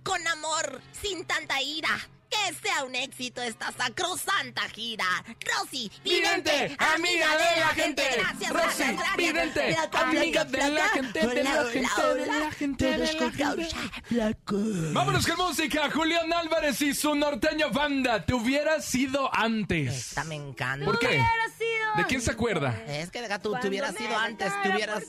Con 0.04 0.28
amor, 0.28 0.82
sin 0.92 1.26
tanta 1.26 1.62
ira. 1.62 1.98
Que 2.30 2.54
sea 2.62 2.84
un 2.84 2.96
éxito 2.96 3.42
esta 3.42 3.72
sacrosanta 3.72 4.62
gira. 4.70 5.06
Rosy, 5.46 5.92
Vidente, 6.04 6.76
amiga 6.78 7.38
de 7.38 7.60
la 7.60 7.68
gente. 7.70 8.04
Gracias, 8.18 8.52
Rosy, 8.52 8.64
gracias, 8.64 8.96
gracias. 8.98 9.18
vidente, 9.18 9.78
amiga 9.94 10.46
de 10.46 10.70
la 10.70 10.90
gente, 10.90 11.28
de 11.28 11.44
la 11.44 11.52
gente, 11.66 12.16
de 12.16 12.28
la 12.28 12.52
gente, 12.52 12.86
de 12.86 12.98
la 12.98 14.28
gente. 14.28 14.94
Vámonos 14.94 15.28
con 15.28 15.38
música. 15.38 15.90
Julián 15.92 16.32
Álvarez 16.34 16.82
y 16.82 16.94
su 16.94 17.16
norteño 17.16 17.72
banda. 17.72 18.26
Te 18.26 18.34
hubiera 18.34 18.82
sido 18.82 19.34
antes. 19.34 20.10
Esta 20.10 20.24
me 20.24 20.36
encanta. 20.36 20.86
¿Por 20.86 21.00
qué? 21.00 21.08
Hubiera 21.08 21.50
sido. 21.58 21.67
¿De 21.98 22.06
quién 22.06 22.22
se 22.22 22.32
acuerda? 22.32 22.76
Es 22.88 23.10
que 23.10 23.22
deja 23.22 23.40
tú, 23.40 23.54
te 23.60 23.68
hubieras 23.68 23.96
sido 23.96 24.16
antes, 24.18 24.54
te 24.62 24.70
hubieras, 24.70 25.04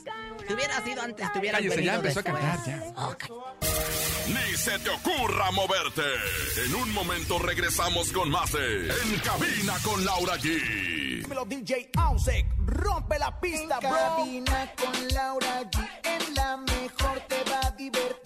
te 0.47 0.53
hubieras 0.53 0.83
sido 0.83 1.01
antes, 1.01 1.31
te 1.31 1.39
hubieras 1.39 1.61
Cállese, 1.61 1.83
ya 1.83 1.95
empezó 1.95 2.19
a 2.19 2.23
cantar, 2.23 2.65
ya. 2.65 2.83
Oh, 2.95 3.15
Ni 4.27 4.57
se 4.57 4.79
te 4.79 4.89
ocurra 4.89 5.51
moverte. 5.51 6.01
En 6.65 6.75
un 6.75 6.91
momento 6.93 7.37
regresamos 7.39 8.11
con 8.11 8.29
más 8.29 8.51
de 8.53 8.87
En 8.87 9.19
Cabina 9.19 9.75
con 9.83 10.03
Laura 10.03 10.35
G. 10.37 11.21
Dímelo, 11.21 11.45
DJ 11.45 11.91
Ausek, 11.97 12.45
rompe 12.65 13.19
la 13.19 13.39
pista, 13.39 13.79
en 13.81 13.89
cabina 13.89 14.73
con 14.75 15.07
Laura 15.09 15.61
G. 15.69 15.89
En 16.03 16.33
la 16.35 16.57
mejor 16.57 17.19
te 17.27 17.43
va 17.51 17.59
a 17.67 17.71
divertir. 17.71 18.18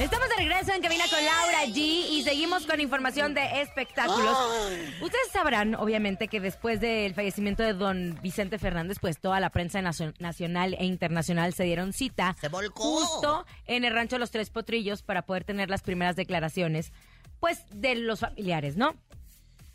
Estamos 0.00 0.28
de 0.30 0.36
regreso 0.36 0.72
en 0.72 0.80
Cabina 0.80 1.04
con 1.10 1.22
Laura 1.22 1.64
G 1.66 1.76
y 1.76 2.22
seguimos 2.22 2.64
con 2.64 2.80
información 2.80 3.34
de 3.34 3.60
espectáculos. 3.60 4.36
Ustedes 5.02 5.28
sabrán, 5.30 5.74
obviamente, 5.74 6.26
que 6.28 6.40
después 6.40 6.80
del 6.80 7.12
fallecimiento 7.14 7.62
de 7.62 7.74
don 7.74 8.18
Vicente 8.22 8.58
Fernández, 8.58 8.96
pues 8.98 9.20
toda 9.20 9.40
la 9.40 9.50
prensa 9.50 9.80
nacio- 9.82 10.14
nacional 10.18 10.74
e 10.78 10.86
internacional 10.86 11.52
se 11.52 11.64
dieron 11.64 11.92
cita 11.92 12.34
Se 12.40 12.48
volcó. 12.48 12.82
justo 12.82 13.44
en 13.66 13.84
el 13.84 13.92
rancho 13.92 14.18
Los 14.18 14.30
Tres 14.30 14.48
Potrillos 14.48 15.02
para 15.02 15.22
poder 15.22 15.44
tener 15.44 15.68
las 15.68 15.82
primeras 15.82 16.16
declaraciones, 16.16 16.92
pues, 17.38 17.64
de 17.70 17.94
los 17.96 18.20
familiares, 18.20 18.76
¿no? 18.78 18.94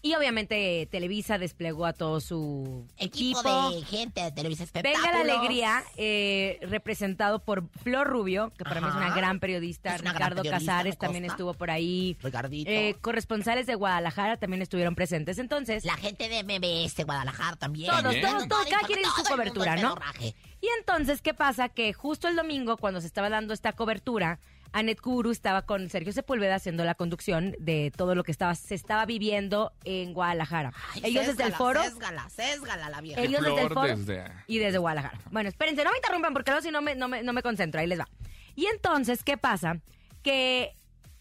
Y 0.06 0.14
obviamente 0.14 0.88
Televisa 0.92 1.40
desplegó 1.40 1.84
a 1.88 1.92
todo 1.94 2.22
su 2.22 2.86
Equipo, 2.96 3.40
equipo. 3.40 3.72
de 3.72 3.82
gente 3.86 4.22
de 4.22 4.32
Televisa 4.32 4.66
Venga 4.84 5.12
la 5.12 5.22
alegría, 5.22 5.84
eh, 5.98 6.60
representado 6.62 7.40
por 7.40 7.68
Flor 7.82 8.06
Rubio, 8.06 8.54
que 8.56 8.64
para 8.66 8.82
mí 8.82 8.88
es 8.88 8.94
una 8.94 9.16
gran 9.16 9.40
periodista. 9.40 9.98
Gran 9.98 10.14
Ricardo 10.14 10.44
periodista, 10.44 10.60
Casares 10.60 11.00
también 11.00 11.26
estuvo 11.26 11.56
por 11.56 11.72
ahí. 11.72 12.18
Ricardito. 12.22 12.70
Eh, 12.70 12.96
corresponsales 13.02 13.66
de 13.66 13.74
Guadalajara 13.74 14.38
también 14.38 14.62
estuvieron 14.62 14.94
presentes. 14.94 15.40
Entonces, 15.40 15.84
La 15.86 15.98
gente 15.98 16.30
de 16.30 16.44
MBS 16.44 17.04
Guadalajara 17.04 17.56
también. 17.56 17.90
todos, 17.90 18.04
También. 18.04 18.28
todos, 18.28 18.48
todos, 18.48 18.66
cada 18.68 18.86
quien 18.86 19.00
su 19.06 19.24
cobertura, 19.24 19.76
¿no? 19.78 19.96
Y 20.22 20.68
entonces, 20.78 21.24
¿qué 21.24 21.34
pasa? 21.34 21.70
Que 21.70 21.94
justo 21.94 22.28
el 22.28 22.36
domingo, 22.36 22.78
cuando 22.78 23.02
se 23.02 23.08
estaba 23.08 23.30
dando 23.30 23.56
esta 23.56 23.74
cobertura, 23.74 24.38
Anet 24.72 25.00
Kuru 25.00 25.32
estaba 25.32 25.62
con 25.64 25.90
Sergio 25.90 26.12
Sepúlveda 26.12 26.56
haciendo 26.56 26.84
la 26.84 26.96
conducción 26.96 27.56
de 27.60 27.92
todo 27.96 28.14
lo 28.16 28.24
que 28.24 28.32
estaba, 28.32 28.56
se 28.56 28.76
estaba 28.76 29.06
viviendo 29.06 29.72
en 29.86 30.14
Guadalajara. 30.14 30.74
Ay, 30.94 31.02
Ellos 31.06 31.28
desde 31.28 31.44
el 31.44 31.54
foro. 31.54 31.82
Sésgala, 31.82 32.30
sésgala 32.30 32.90
la 32.90 33.02
vieja. 33.02 33.22
Ellos 33.22 33.42
desde 33.44 33.62
el 33.62 33.70
foro 33.70 33.96
desde- 33.96 34.24
y 34.48 34.58
desde 34.58 34.78
Guadalajara. 34.78 35.20
Bueno, 35.32 35.50
espérense, 35.50 35.84
no 35.84 35.92
me 35.92 35.98
interrumpan 35.98 36.34
porque 36.34 36.52
luego 36.52 36.62
si 36.64 36.72
no 36.72 36.82
me, 36.82 36.96
no, 36.96 37.08
me, 37.08 37.24
no 37.24 37.32
me 37.34 37.42
concentro, 37.42 37.80
ahí 37.80 37.88
les 37.88 38.00
va. 38.00 38.08
Y 38.56 38.66
entonces, 38.68 39.24
¿qué 39.24 39.38
pasa? 39.38 39.80
Que 40.22 40.74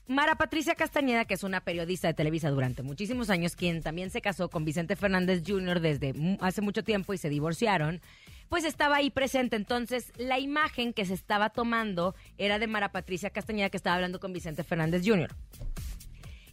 Mara 0.07 0.35
Patricia 0.35 0.75
Castañeda, 0.75 1.25
que 1.25 1.35
es 1.35 1.45
una 1.45 1.61
periodista 1.63 2.09
de 2.09 2.15
Televisa 2.15 2.51
durante 2.51 2.83
muchísimos 2.83 3.31
años, 3.31 3.57
quien 3.57 3.83
también 3.83 4.11
se 4.11 4.21
casó 4.21 4.51
con 4.51 4.65
Vicente 4.65 4.97
Fernández 4.97 5.43
Jr. 5.47 5.81
desde 5.81 6.13
hace 6.41 6.61
mucho 6.61 6.85
tiempo 6.85 7.15
y 7.15 7.19
se 7.19 7.29
divorciaron, 7.31 8.01
pues 8.49 8.65
estaba 8.65 8.97
ahí 8.97 9.11
presente. 9.11 9.57
Entonces, 9.57 10.13
la 10.17 10.39
imagen 10.39 10.93
que 10.93 11.05
se 11.05 11.15
estaba 11.15 11.51
tomando 11.51 12.15
era 12.39 12.59
de 12.59 12.67
Mara 12.67 12.93
Patricia 12.93 13.31
Castañeda, 13.31 13.71
que 13.71 13.77
estaba 13.77 13.97
hablando 13.97 14.21
con 14.21 14.33
Vicente 14.33 14.65
Fernández 14.65 15.03
Jr. 15.05 15.35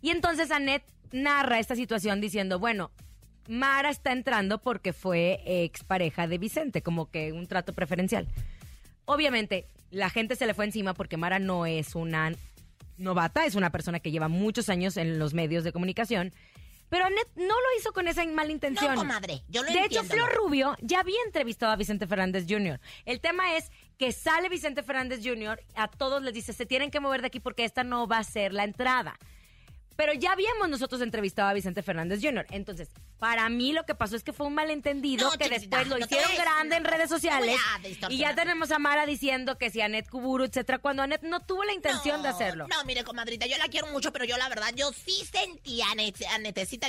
Y 0.02 0.10
entonces 0.10 0.52
Anet 0.52 0.84
narra 1.12 1.60
esta 1.60 1.76
situación 1.76 2.22
diciendo, 2.22 2.60
bueno, 2.60 2.92
Mara 3.48 3.90
está 3.90 4.12
entrando 4.12 4.60
porque 4.60 4.94
fue 4.94 5.42
expareja 5.46 6.28
de 6.28 6.38
Vicente, 6.38 6.82
como 6.82 7.10
que 7.10 7.34
un 7.34 7.48
trato 7.48 7.74
preferencial. 7.74 8.28
Obviamente, 9.06 9.66
la 9.90 10.10
gente 10.10 10.36
se 10.36 10.46
le 10.46 10.54
fue 10.54 10.66
encima 10.66 10.94
porque 10.94 11.18
Mara 11.18 11.40
no 11.40 11.66
es 11.66 11.96
una 11.96 12.32
novata, 12.98 13.46
es 13.46 13.56
una 13.56 13.72
persona 13.72 14.00
que 14.00 14.12
lleva 14.12 14.28
muchos 14.28 14.70
años 14.70 14.96
en 14.98 15.20
los 15.20 15.34
medios 15.34 15.64
de 15.64 15.72
comunicación. 15.72 16.34
Pero 16.92 17.06
Anet 17.06 17.30
no 17.38 17.56
lo 17.56 17.78
hizo 17.80 17.94
con 17.94 18.10
esa 18.10 18.26
mala 18.26 18.52
intención. 18.52 18.96
No, 18.96 19.00
comadre, 19.00 19.44
yo 19.48 19.64
lo 19.64 19.72
De 19.72 19.86
hecho. 19.86 20.04
Flor 20.04 20.30
Rubio 20.36 20.76
ya 20.82 21.00
había 21.00 21.16
entrevistado 21.26 21.72
a 21.72 21.78
Vicente 21.78 22.06
Fernández 22.06 22.46
Jr. 22.50 22.82
El 23.06 23.22
tema 23.22 23.56
es 23.56 23.72
que 23.98 24.12
sale 24.12 24.50
Vicente 24.50 24.84
Fernández 24.84 25.22
Jr., 25.24 25.64
a 25.76 25.88
todos 25.88 26.22
les 26.22 26.34
dice, 26.34 26.52
se 26.52 26.66
tienen 26.66 26.92
que 26.92 27.00
mover 27.00 27.22
de 27.22 27.28
aquí 27.28 27.40
porque 27.40 27.64
esta 27.64 27.86
no 27.86 28.08
va 28.08 28.18
a 28.18 28.26
ser 28.26 28.52
la 28.52 28.66
entrada. 28.66 29.18
Pero 30.02 30.14
ya 30.14 30.32
habíamos 30.32 30.68
nosotros 30.68 31.00
entrevistado 31.02 31.48
a 31.50 31.54
Vicente 31.54 31.84
Fernández 31.84 32.22
Jr. 32.24 32.48
Entonces, 32.50 32.90
Para 33.20 33.48
mí 33.50 33.72
lo 33.72 33.86
que 33.86 33.94
pasó 33.94 34.16
es 34.16 34.24
que 34.24 34.34
fue 34.34 34.48
un 34.48 34.56
malentendido 34.56 35.30
No, 35.30 35.38
que 35.38 35.48
después 35.48 35.88
lo 35.88 36.00
no 36.00 36.06
hicieron 36.06 36.32
grande 36.36 36.76
en 36.76 36.84
redes 36.86 37.08
sociales. 37.08 37.56
Y 38.10 38.18
ya 38.18 38.34
tenemos 38.34 38.72
a 38.72 38.80
Mara 38.80 39.06
diciendo 39.06 39.60
que 39.60 39.70
si 39.70 39.80
Anet 39.80 40.10
Kuburu, 40.10 40.44
etcétera, 40.46 40.80
cuando 40.80 41.04
Anet 41.04 41.22
no 41.22 41.40
tuvo 41.42 41.64
la 41.64 41.74
intención 41.74 42.24
de 42.24 42.30
hacerlo. 42.30 42.66
No, 42.68 42.84
mire, 42.86 43.04
comadrita, 43.04 43.46
yo 43.46 43.58
la 43.60 43.68
quiero 43.68 43.86
mucho, 43.92 44.12
pero 44.12 44.26
yo 44.26 44.38
la 44.38 44.50
verdad, 44.50 44.72
yo 44.76 44.92
sí 44.92 45.24
sentí 45.32 45.84
a, 45.84 45.90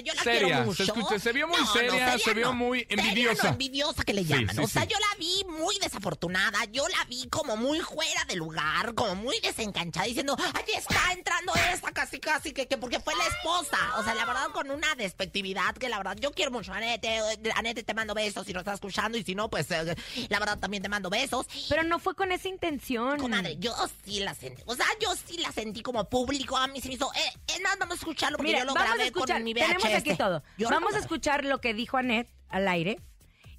yo 0.03 0.15
la 0.15 0.23
Seria, 0.23 0.39
quiero 0.41 0.57
se 0.61 0.65
mucho. 0.65 0.83
escucha- 0.85 1.19
se 1.19 1.33
vio 1.33 1.49
muy 1.49 1.59
No, 1.59 1.65
no, 1.67 1.73
seria, 1.75 2.19
se 2.19 2.33
vio 2.33 2.47
no. 2.47 2.53
muy 2.55 2.81
Seria 2.89 3.05
envidiosa. 3.05 3.43
no, 3.45 3.49
envidiosa 3.51 4.03
que 4.05 4.15
le 4.15 4.23
Sí, 4.23 4.29
llaman. 4.29 4.57
sí, 4.57 4.63
o 4.63 4.69
sea, 4.69 4.83
sí. 4.83 4.89
yo 4.91 4.97
la 4.99 5.17
vi 5.19 5.45
muy 5.51 5.79
desafortunada, 5.81 6.65
yo 6.71 6.89
la 6.89 7.05
vi 7.11 7.29
como 7.29 7.59
muy 7.59 7.81
fuera 7.81 8.25
de 8.27 8.37
lugar, 8.37 8.95
como 8.95 9.15
muy 9.17 9.39
desencanchada, 9.41 10.07
diciendo, 10.07 10.35
ahí 10.55 10.65
está 10.79 11.13
entrando 11.13 11.53
esta 11.75 11.93
casi 11.93 12.19
casi 12.19 12.53
que, 12.53 12.67
que 12.67 12.79
porque 12.79 13.01
fue 13.03 13.15
la 13.17 13.27
esposa. 13.27 13.77
O 13.99 14.03
sea, 14.05 14.15
la 14.15 14.25
verdad, 14.25 14.47
con 14.53 14.71
una 14.71 14.95
despectividad 14.95 15.75
que 15.75 15.89
la 15.89 15.99
verdad, 15.99 16.17
yo 16.21 16.31
quiero 16.33 16.51
mucho 16.51 16.73
a 16.73 16.77
Anete, 16.77 17.17
eh, 17.19 17.53
Anete 17.55 17.83
te 17.83 17.95
mando 17.95 18.15
besos 18.15 18.47
si 18.47 18.53
lo 18.53 18.61
estás 18.61 18.75
escuchando 18.75 19.19
y 19.19 19.23
si 19.25 19.35
no, 19.35 19.49
pues 19.51 19.71
eh, 19.71 19.95
la 20.29 20.39
verdad 20.39 20.59
también 20.59 20.83
te 20.83 20.89
mando 20.89 21.11
besos. 21.11 21.47
Pero 21.69 21.83
no 21.83 21.99
fue 21.99 22.15
con 22.15 22.33
esa 22.33 22.49
intención. 22.49 23.19
Comadre, 23.19 23.57
yo 23.59 23.75
sí 24.05 24.21
la 24.21 24.35
sentí. 24.35 24.63
O 24.67 24.75
sea, 24.75 24.87
yo 25.01 25.15
sí 25.27 25.39
la 25.39 25.53
sentí 25.53 25.83
como 25.83 26.09
público. 26.09 26.57
A 26.57 26.67
mí 26.69 26.81
se 26.81 26.89
me 26.89 26.95
hizo. 26.95 27.13
Eh, 27.15 27.39
es 27.55 27.61
más, 27.63 27.79
vamos 27.79 27.95
a 27.97 27.99
escucharlo 27.99 28.37
porque 28.39 28.49
Mira, 28.53 28.61
yo 28.61 28.65
lo 28.67 28.75
vamos 28.75 28.89
a 28.91 28.95
grabé 28.95 29.07
escuchar, 29.09 29.37
con 29.37 29.45
mi 29.45 29.53
VHS. 29.55 29.67
tenemos 29.67 29.85
aquí 29.99 30.17
todo. 30.17 30.43
Yo 30.59 30.69
vamos 30.71 30.95
a 30.95 30.99
escuchar 30.99 31.45
lo 31.45 31.61
que 31.61 31.75
dijo 31.75 31.97
Anet 31.97 32.29
al 32.49 32.69
aire. 32.69 32.99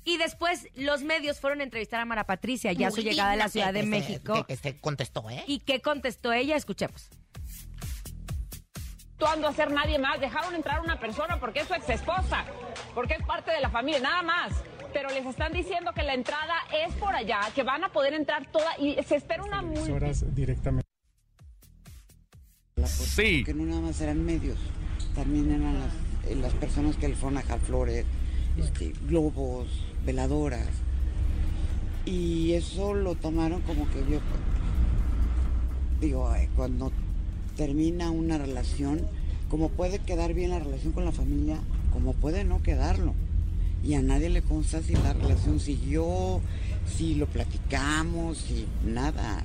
Y 0.05 0.17
después 0.17 0.67
los 0.75 1.01
medios 1.01 1.39
fueron 1.39 1.61
a 1.61 1.63
entrevistar 1.63 2.01
a 2.01 2.05
Mara 2.05 2.25
Patricia 2.25 2.73
ya 2.73 2.89
a 2.89 2.91
su 2.91 2.99
llegada 3.01 3.31
a 3.31 3.35
la 3.37 3.47
Ciudad 3.47 3.67
que- 3.67 3.73
de 3.73 3.79
que 3.79 3.85
se- 3.85 3.89
México. 3.89 4.33
que- 4.33 4.43
que 4.43 4.57
se 4.57 4.77
contestó, 4.81 5.29
¿eh? 5.29 5.45
¿Y 5.47 5.59
qué 5.59 5.81
contestó 5.81 6.33
ella? 6.33 6.57
Escuchemos. 6.57 7.07
Actuando 9.23 9.47
a 9.47 9.53
ser 9.53 9.71
nadie 9.71 9.97
más. 9.97 10.19
Dejaron 10.19 10.53
entrar 10.53 10.77
a 10.79 10.81
una 10.81 10.99
persona 10.99 11.39
porque 11.39 11.61
es 11.61 11.67
su 11.67 11.73
ex 11.73 11.89
esposa, 11.89 12.45
porque 12.93 13.13
es 13.13 13.25
parte 13.25 13.51
de 13.51 13.61
la 13.61 13.69
familia, 13.69 14.01
nada 14.01 14.21
más. 14.21 14.53
Pero 14.91 15.09
les 15.09 15.25
están 15.25 15.53
diciendo 15.53 15.93
que 15.93 16.03
la 16.03 16.13
entrada 16.13 16.53
es 16.85 16.93
por 16.95 17.15
allá, 17.15 17.39
que 17.55 17.63
van 17.63 17.83
a 17.83 17.89
poder 17.89 18.13
entrar 18.13 18.45
toda 18.51 18.77
y 18.77 19.01
se 19.03 19.15
espera 19.15 19.43
una 19.43 19.61
multa. 19.61 19.93
Horas 19.93 20.35
directamente. 20.35 20.87
Sí. 22.85 23.43
Que 23.43 23.53
no 23.53 23.65
nada 23.65 23.81
más 23.81 24.01
eran 24.01 24.23
medios, 24.23 24.57
también 25.15 25.51
eran 25.51 25.79
las, 25.79 25.93
eh, 26.29 26.35
las 26.35 26.53
personas 26.53 26.97
que 26.97 27.07
le 27.07 27.15
fueron 27.15 27.37
a 27.37 27.41
dejar 27.41 27.59
flores, 27.59 28.05
este, 28.57 28.93
globos, 29.07 29.67
veladoras. 30.05 30.67
Y 32.05 32.53
eso 32.53 32.93
lo 32.93 33.15
tomaron 33.15 33.61
como 33.61 33.89
que 33.89 34.01
vio, 34.01 34.19
digo, 36.01 36.29
ay, 36.29 36.49
cuando 36.55 36.91
termina 37.55 38.11
una 38.11 38.37
relación, 38.37 39.01
como 39.49 39.69
puede 39.69 39.99
quedar 39.99 40.33
bien 40.33 40.51
la 40.51 40.59
relación 40.59 40.93
con 40.93 41.05
la 41.05 41.11
familia, 41.11 41.59
como 41.91 42.13
puede 42.13 42.43
no 42.43 42.61
quedarlo. 42.63 43.13
Y 43.83 43.95
a 43.95 44.01
nadie 44.01 44.29
le 44.29 44.41
consta 44.41 44.81
si 44.81 44.93
la 44.93 45.13
relación 45.13 45.59
siguió, 45.59 46.41
si 46.87 47.15
lo 47.15 47.27
platicamos, 47.27 48.37
si 48.37 48.65
nada. 48.85 49.43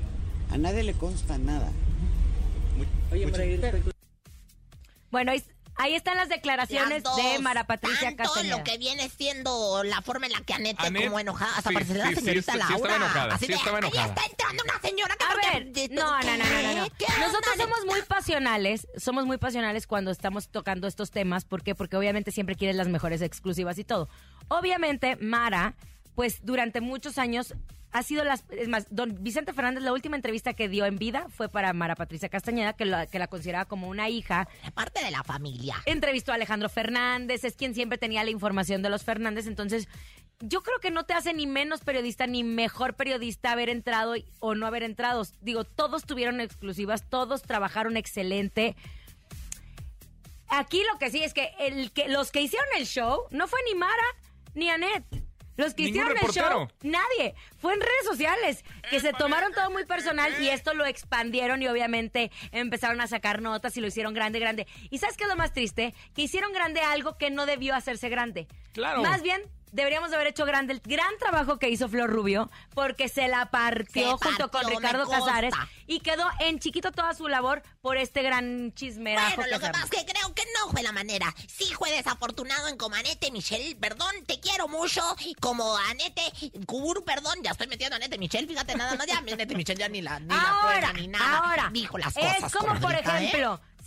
A 0.51 0.59
nadie 0.59 0.83
le 0.85 0.95
consta 0.95 1.39
nada. 1.39 1.71
Bueno, 5.11 5.33
ahí, 5.33 5.43
ahí 5.79 5.95
están 5.95 6.17
las 6.17 6.29
declaraciones 6.29 7.03
Las 7.05 7.17
de 7.17 7.39
Mara 7.39 7.65
Patricia 7.65 8.09
tanto 8.09 8.25
Castañeda. 8.25 8.59
lo 8.59 8.65
que 8.65 8.79
viene 8.79 9.09
siendo 9.09 9.83
la 9.85 10.03
forma 10.03 10.27
en 10.27 10.33
la 10.33 10.41
que 10.43 10.53
Anette, 10.55 10.79
Anet, 10.81 11.05
como 11.05 11.19
enojada, 11.21 11.51
hasta 11.57 11.71
sí, 11.71 11.75
parece 11.75 11.95
la 11.95 12.09
sí, 12.09 12.15
sí, 12.17 12.21
señorita 12.21 12.53
sí, 12.53 12.59
sí 12.59 12.59
Laura. 12.59 12.77
estaba 12.77 12.97
enojada, 12.97 13.35
Así 13.35 13.47
sí 13.47 13.53
de, 13.53 13.59
estaba 13.59 13.79
"Ahí 13.79 13.85
enojada". 13.85 14.07
está 14.09 14.23
entrando 14.31 14.63
una 14.65 14.81
señora 14.81 15.17
que 15.17 15.25
A 15.25 15.29
porque- 15.29 15.51
ver, 15.51 15.73
de- 15.73 15.89
no, 15.95 16.21
no, 16.21 16.37
no, 16.37 16.45
no, 16.45 16.63
no, 16.63 16.75
no. 16.83 16.89
¿Qué 16.99 17.07
Nosotros 17.21 17.53
onda? 17.55 17.65
somos 17.65 17.87
muy 17.87 18.03
pasionales, 18.03 18.87
somos 18.97 19.25
muy 19.27 19.39
pasionales 19.39 19.87
cuando 19.87 20.11
estamos 20.11 20.49
tocando 20.49 20.87
estos 20.87 21.11
temas. 21.11 21.45
¿Por 21.45 21.63
qué? 21.63 21.75
Porque 21.75 21.97
obviamente 21.97 22.31
siempre 22.33 22.57
quieres 22.57 22.77
las 22.77 22.89
mejores 22.89 23.23
exclusivas 23.23 23.79
y 23.79 23.85
todo. 23.85 24.09
Obviamente, 24.49 25.17
Mara, 25.17 25.75
pues 26.15 26.39
durante 26.43 26.81
muchos 26.81 27.19
años 27.19 27.55
ha 27.93 28.03
sido 28.03 28.25
las... 28.25 28.45
Es 28.51 28.69
más, 28.69 28.87
don 28.91 29.23
Vicente 29.23 29.53
Fernández, 29.53 29.83
la 29.83 29.93
última 29.93 30.17
entrevista 30.17 30.55
que 30.55 30.69
dio 30.69 30.85
en 30.87 30.97
vida 30.97 31.27
fue 31.31 31.49
para 31.49 31.73
Mara 31.73 31.95
Patricia 31.95 32.29
Castañeda, 32.29 32.75
que 32.75 32.85
la, 32.85 33.07
que 33.07 33.19
la 33.19 33.29
consideraba 33.29 33.65
como 33.65 33.89
una 33.89 34.09
hija. 34.09 34.49
Parte 34.75 35.03
de 35.03 35.11
la 35.11 35.23
familia. 35.25 35.77
Entrevistó 35.87 36.33
a 36.33 36.35
Alejandro 36.37 36.69
Fernández, 36.69 37.45
es 37.45 37.55
quien 37.55 37.75
siempre 37.75 37.99
tenía 37.99 38.25
la 38.25 38.31
información 38.31 38.83
de 38.83 38.91
los 38.91 39.05
Fernández, 39.05 39.47
entonces... 39.47 39.89
Yo 40.41 40.63
creo 40.63 40.79
que 40.79 40.93
no 40.93 41.05
te 41.05 41.15
hace 41.15 41.35
ni 41.35 41.49
menos 41.49 41.81
periodista 41.81 42.29
ni 42.29 42.45
mejor 42.45 42.95
periodista 42.95 43.51
haber 43.51 43.69
entrado 43.69 44.15
o 44.39 44.55
no 44.55 44.69
haber 44.69 44.85
entrado. 44.85 45.27
Digo, 45.41 45.65
todos 45.65 46.05
tuvieron 46.05 46.41
exclusivas, 46.41 47.11
todos 47.11 47.43
trabajaron 47.43 47.97
excelente. 47.97 48.77
Aquí 50.47 50.81
lo 50.93 50.99
que 51.01 51.11
sí 51.11 51.25
es 51.25 51.35
que, 51.35 51.51
el 51.59 51.91
que 51.91 52.09
los 52.09 52.31
que 52.31 52.41
hicieron 52.41 52.69
el 52.79 52.87
show 52.87 53.23
no 53.33 53.49
fue 53.49 53.59
ni 53.67 53.75
Mara 53.77 54.05
ni 54.55 54.71
Anet. 54.71 55.05
Los 55.59 55.75
que 55.75 55.83
hicieron 55.83 56.17
el 56.17 56.29
show, 56.31 56.69
nadie. 56.83 57.35
Fue 57.59 57.75
en 57.75 57.81
redes 57.81 58.05
sociales, 58.05 58.65
que 58.89 59.01
se 59.01 59.13
tomaron 59.13 59.53
todo 59.53 59.71
muy 59.71 59.85
personal 59.85 60.33
y 60.41 60.49
esto 60.51 60.73
lo 60.73 60.87
expandieron 60.87 61.61
y 61.61 61.67
obviamente 61.67 62.31
empezaron 62.53 63.01
a 63.01 63.09
sacar 63.09 63.43
notas 63.43 63.77
y 63.77 63.81
lo 63.81 63.89
hicieron 63.89 64.15
grande, 64.15 64.39
grande. 64.39 64.69
¿Y 64.89 64.99
sabes 64.99 65.17
qué 65.17 65.25
es 65.25 65.29
lo 65.29 65.35
más 65.35 65.53
triste? 65.53 65.95
Que 66.15 66.23
hicieron 66.23 66.53
grande 66.53 66.81
algo 66.81 67.19
que 67.19 67.31
no 67.31 67.45
debió 67.45 67.75
hacerse 67.75 68.09
grande. 68.09 68.47
Claro. 68.73 69.03
Más 69.03 69.21
bien, 69.23 69.43
deberíamos 69.73 70.11
de 70.11 70.17
haber 70.17 70.29
hecho 70.29 70.45
grande 70.45 70.73
el 70.73 70.81
gran 70.81 71.17
trabajo 71.19 71.59
que 71.59 71.69
hizo 71.69 71.89
Flor 71.89 72.11
Rubio, 72.11 72.51
porque 72.75 73.09
se 73.09 73.29
la 73.29 73.47
partió 73.51 74.19
Se 74.19 74.25
junto 74.29 74.51
con 74.51 74.63
partió, 74.63 74.79
Ricardo. 74.79 75.09
Casares 75.09 75.55
y 75.87 76.01
quedó 76.01 76.25
en 76.41 76.59
chiquito 76.59 76.93
toda 76.93 77.15
su 77.15 77.29
labor 77.29 77.63
por 77.81 77.97
este 77.97 78.23
gran 78.23 78.73
chismerajo 78.75 79.37
Bueno, 79.37 79.53
lo 79.53 79.61
que 79.61 79.69
pasa 79.69 79.85
es 79.85 79.91
que 79.91 80.13
creo 80.13 80.35
que 80.35 80.43
no 80.61 80.71
fue 80.71 80.83
la 80.83 80.93
manera. 80.93 81.35
Sí 81.47 81.73
fue 81.77 81.91
desafortunado 81.91 82.69
en 82.69 82.77
como 82.77 82.95
Anete 82.97 83.31
Michelle, 83.31 83.75
perdón, 83.77 84.13
te 84.27 84.41
quiero 84.41 84.69
mucho. 84.69 85.03
Como 85.41 85.77
Anete 85.77 86.23
Kuburu, 86.67 87.05
perdón, 87.05 87.39
ya 87.43 87.53
estoy 87.53 87.67
metiendo 87.69 87.95
a 87.95 87.97
Anete 87.97 88.19
Michelle, 88.19 88.47
fíjate 88.47 88.75
nada 88.77 88.97
más, 88.97 89.07
ya 89.07 89.19
Anete 89.19 89.55
Michelle 89.55 89.79
ya 89.81 89.89
ni 89.89 90.03
la, 90.03 90.21
ni 90.21 90.29
la 90.29 90.51
ahora, 90.61 90.93
ni 90.93 91.09
nada. 91.09 91.39
ahora, 91.39 91.71
Dijo 91.73 91.97
las 91.99 92.15
cosas. 92.15 92.43
es 92.45 92.53
como 92.53 92.79
por 92.81 92.95
¿eh? 92.95 93.03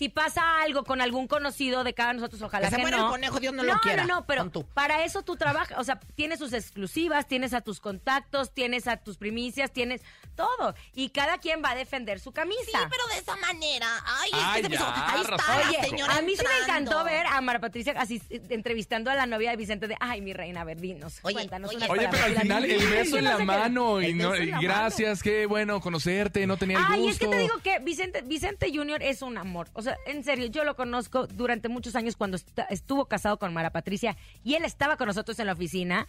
Si 0.02 0.10
pasa 0.10 0.64
algo 0.64 0.84
con 0.84 1.00
algún 1.00 1.28
conocido 1.28 1.84
de 1.84 1.94
cada 1.94 2.12
nosotros, 2.14 2.42
ojalá 2.42 2.70
Que 2.70 2.72
se 2.72 2.76
que, 2.78 2.82
muera 2.82 2.98
no. 2.98 3.06
el 3.06 3.12
conejo, 3.12 3.40
Dios 3.40 3.54
no 3.54 3.62
lo 3.62 3.78
quiera. 3.82 4.04
No, 4.08 4.16
no, 4.22 4.26
pero 4.26 4.50
para 4.74 5.06
eso 5.06 5.22
tú 5.22 5.36
trabajas, 5.36 5.78
o 5.78 5.84
sea, 5.84 6.00
tienes 6.16 6.40
sus 6.40 6.54
exclusivas, 6.54 7.28
tienes 7.28 7.54
a 7.54 7.62
tus 7.62 7.80
contactos, 7.80 8.52
tienes 8.52 8.88
a 8.88 8.98
tus 8.98 9.18
primicias, 9.18 9.72
tienes 9.72 10.02
todo. 10.36 10.74
Y 10.96 11.10
cada 11.10 11.38
quien 11.38 11.62
va 11.64 11.70
a 11.70 11.76
defender 11.76 12.20
su 12.20 12.32
camisa. 12.32 12.60
Sí, 12.66 12.78
pero 12.90 13.06
de 13.14 13.20
esa 13.20 13.36
manera. 13.36 13.88
Ay, 14.04 14.30
es 14.34 14.40
Ay, 14.42 14.56
que 14.56 14.64
se 14.64 14.70
me 14.70 14.76
hizo- 14.78 14.86
ya, 14.86 15.12
Ahí 15.14 15.22
está 15.22 15.36
la 15.38 15.68
Oye, 15.70 15.88
señora 15.88 16.16
a 16.18 16.22
mí 16.24 16.36
sí 16.36 16.44
me 16.44 16.58
entrando. 16.62 16.90
encantó 16.92 17.04
ver 17.04 17.28
a 17.28 17.42
Mara 17.42 17.60
Patricia 17.60 17.94
así 17.96 18.20
entrevistando 18.50 19.12
a 19.12 19.16
la 19.16 19.28
novia 19.28 19.52
de 19.52 19.58
Vicente 19.58 19.88
de, 19.88 19.96
ay, 20.00 20.22
mi 20.22 20.34
reina, 20.34 20.62
a 20.62 20.64
ver, 20.64 20.78
dinos, 20.82 21.20
Oye, 21.22 21.36
cuéntanos 21.36 21.70
oye, 21.70 21.78
unas 21.78 21.90
Oye, 21.92 22.08
pero 22.10 22.24
al 22.26 22.34
palabras". 22.34 22.42
final 22.42 22.66
el 22.66 22.88
beso 22.90 23.18
en 23.20 23.24
No 23.26 23.38
la 23.38 23.46
mano 23.46 24.02
y 24.02 24.14
no, 24.16 24.36
y 24.36 24.50
gracias, 24.50 25.22
qué 25.22 25.46
bueno 25.46 25.80
conocerte, 25.80 26.48
no 26.48 26.58
tenía 26.58 26.80
el 26.80 26.86
Ay, 26.88 27.08
es 27.10 27.20
que 27.20 27.28
te 27.28 27.38
digo 27.38 27.60
que 27.60 27.78
Vicente, 27.80 28.24
Vicente 28.24 28.72
Junior 28.74 29.04
es 29.04 29.22
un 29.22 29.38
amor. 29.38 29.68
O 29.74 29.82
sea, 29.84 29.91
en 30.06 30.24
serio, 30.24 30.48
yo 30.48 30.64
lo 30.64 30.76
conozco 30.76 31.28
durante 31.28 31.70
muchos 31.70 31.96
años 31.96 32.16
cuando 32.16 32.38
estuvo 32.70 33.06
casado 33.06 33.38
con 33.38 33.54
Mara 33.54 33.72
Patricia 33.72 34.18
y 34.44 34.56
él 34.56 34.66
estaba 34.66 34.98
con 34.98 35.08
nosotros 35.08 35.40
en 35.40 35.48
la 35.48 35.54
oficina. 35.54 36.08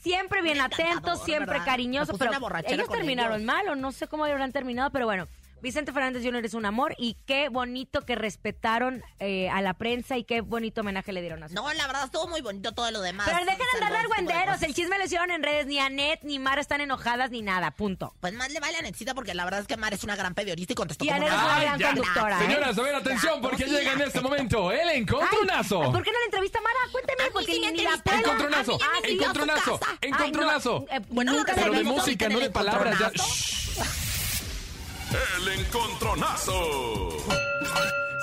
Siempre 0.00 0.40
bien 0.40 0.60
atento, 0.60 1.16
siempre 1.16 1.58
cariñoso, 1.64 2.16
pero 2.16 2.30
ellos 2.68 2.88
terminaron 2.88 3.40
ellos. 3.40 3.46
mal 3.46 3.68
o 3.68 3.74
no 3.74 3.90
sé 3.90 4.06
cómo 4.06 4.24
habrán 4.24 4.52
terminado, 4.52 4.90
pero 4.90 5.06
bueno. 5.06 5.26
Vicente 5.66 5.90
Fernández 5.92 6.22
Jr. 6.22 6.44
es 6.46 6.54
un 6.54 6.64
amor 6.64 6.94
y 6.96 7.16
qué 7.26 7.48
bonito 7.48 8.02
que 8.02 8.14
respetaron 8.14 9.02
eh, 9.18 9.48
a 9.50 9.60
la 9.62 9.74
prensa 9.74 10.16
y 10.16 10.22
qué 10.22 10.40
bonito 10.40 10.82
homenaje 10.82 11.12
le 11.12 11.22
dieron 11.22 11.42
a 11.42 11.48
su 11.48 11.54
No, 11.56 11.72
la 11.74 11.88
verdad 11.88 12.04
estuvo 12.04 12.28
muy 12.28 12.40
bonito 12.40 12.72
todo 12.72 12.88
lo 12.92 13.00
demás. 13.00 13.26
Pero 13.28 13.44
dejen 13.44 13.58
de 13.58 13.84
andar 13.84 14.00
argüenderos, 14.00 14.62
el 14.62 14.74
chisme 14.74 14.96
lo 14.96 15.04
hicieron 15.06 15.32
en 15.32 15.42
redes, 15.42 15.66
ni 15.66 15.80
Anet 15.80 16.20
ni 16.22 16.38
Mara 16.38 16.60
están 16.60 16.80
enojadas 16.82 17.32
ni 17.32 17.42
nada, 17.42 17.72
punto. 17.72 18.14
Pues 18.20 18.32
más 18.34 18.52
le 18.52 18.60
vale 18.60 18.76
a 18.76 18.82
Netcita 18.82 19.12
porque 19.12 19.34
la 19.34 19.44
verdad 19.44 19.58
es 19.58 19.66
que 19.66 19.76
Mar 19.76 19.92
es 19.92 20.04
una 20.04 20.14
gran 20.14 20.34
periodista 20.36 20.72
y 20.72 20.76
contestó 20.76 21.04
Y 21.04 21.08
como 21.08 21.26
es 21.26 21.32
una 21.32 21.60
gran 21.60 21.78
ya. 21.80 21.86
conductora. 21.88 22.38
¿eh? 22.38 22.46
Señoras, 22.46 22.78
a 22.78 22.82
ver, 22.82 22.94
atención, 22.94 23.42
porque 23.42 23.64
llega 23.64 23.92
en 23.94 24.02
este 24.02 24.20
momento 24.20 24.70
el 24.70 24.88
encontronazo. 24.90 25.82
Ay, 25.82 25.90
¿Por 25.90 26.04
qué 26.04 26.12
no 26.12 26.18
la 26.20 26.24
entrevista 26.26 26.60
a 26.60 26.62
Mara? 26.62 26.78
Cuénteme, 26.92 27.24
A 27.24 27.32
porque 27.32 27.52
sí 27.52 27.60
me 27.60 27.72
ni 27.72 27.82
la 27.82 27.96
pela. 28.04 28.18
Encontronazo, 28.18 28.78
encontronazo, 29.02 29.80
encontronazo. 30.00 30.86
Eh, 30.92 31.00
Bueno, 31.08 31.32
nunca 31.32 31.54
Pero 31.56 31.72
de 31.72 31.82
música, 31.82 32.28
no 32.28 32.38
de 32.38 32.50
palabras. 32.50 33.00
Ya. 33.00 33.10
El 35.38 35.48
encontronazo. 35.60 37.08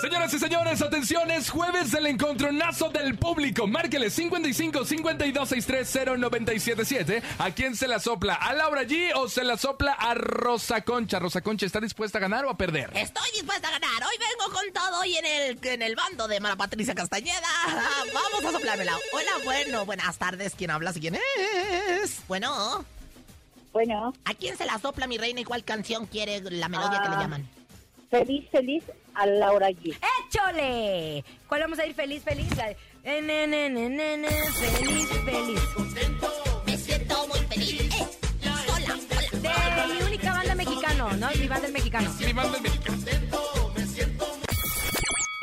Señoras 0.03 0.33
y 0.33 0.39
señores, 0.39 0.81
atención, 0.81 1.31
es 1.31 1.49
jueves 1.49 1.91
del 1.91 2.07
encontronazo 2.07 2.89
del 2.89 3.17
público. 3.17 3.67
Márquele 3.67 4.09
55 4.09 4.83
52 4.83 5.47
630 5.47 6.17
977. 6.17 7.23
¿A 7.39 7.51
quién 7.51 7.73
se 7.75 7.87
la 7.87 7.99
sopla? 7.99 8.33
¿A 8.33 8.53
Laura 8.53 8.83
G 8.83 9.11
o 9.15 9.29
se 9.29 9.45
la 9.45 9.55
sopla 9.55 9.93
a 9.93 10.13
Rosa 10.13 10.81
Concha? 10.81 11.19
¿Rosa 11.19 11.39
Concha 11.39 11.65
está 11.65 11.79
dispuesta 11.79 12.17
a 12.17 12.21
ganar 12.21 12.43
o 12.43 12.49
a 12.49 12.57
perder? 12.57 12.91
Estoy 12.95 13.31
dispuesta 13.31 13.69
a 13.69 13.71
ganar. 13.71 14.03
Hoy 14.03 14.17
vengo 14.19 14.53
con 14.53 14.73
todo 14.73 15.05
y 15.05 15.15
en 15.15 15.25
el, 15.25 15.59
en 15.63 15.81
el 15.81 15.95
bando 15.95 16.27
de 16.27 16.41
Mara 16.41 16.57
Patricia 16.57 16.93
Castañeda. 16.93 17.47
Vamos 18.13 18.43
a 18.43 18.51
soplármela. 18.51 18.97
Hola, 19.13 19.31
bueno, 19.45 19.85
buenas 19.85 20.17
tardes. 20.17 20.53
¿Quién 20.57 20.71
habla? 20.71 20.91
¿Quién 20.91 21.15
es? 21.15 22.19
Bueno, 22.27 22.83
Bueno, 23.73 24.13
¿a 24.25 24.33
quién 24.35 24.55
se 24.55 24.65
la 24.65 24.77
sopla 24.79 25.07
mi 25.07 25.17
reina 25.17 25.41
y 25.41 25.43
cuál 25.43 25.63
canción 25.63 26.05
quiere 26.05 26.39
la 26.41 26.69
melodía 26.69 27.01
que 27.01 27.09
le 27.09 27.15
Ah. 27.15 27.19
llaman? 27.21 27.49
feliz, 28.11 28.47
feliz 28.51 28.83
a 29.15 29.25
Laura 29.25 29.69
G. 29.71 29.97
¡Échole! 30.29 31.23
¿Cuál 31.47 31.61
vamos 31.61 31.79
a 31.79 31.85
ir 31.87 31.95
feliz, 31.95 32.21
feliz? 32.23 32.47
Eh, 33.03 33.21
ne, 33.23 33.47
ne, 33.47 34.27
feliz, 34.29 35.07
feliz. 35.25 35.59
Me 36.67 36.77
siento 36.77 37.27
muy 37.27 37.39
feliz. 37.39 37.81
Eh, 37.81 38.07
sola, 38.67 38.99
sola. 39.41 39.87
De 39.87 39.93
mi 39.95 40.01
única 40.03 40.31
banda 40.31 40.53
mexicano, 40.55 41.09
¿no? 41.13 41.27
Mi 41.39 41.47
banda 41.47 41.67
es 41.67 41.73
mexicano. 41.73 42.13
Mi 42.19 42.33
banda 42.33 42.57
es 42.57 42.61
mexicano. 42.61 42.97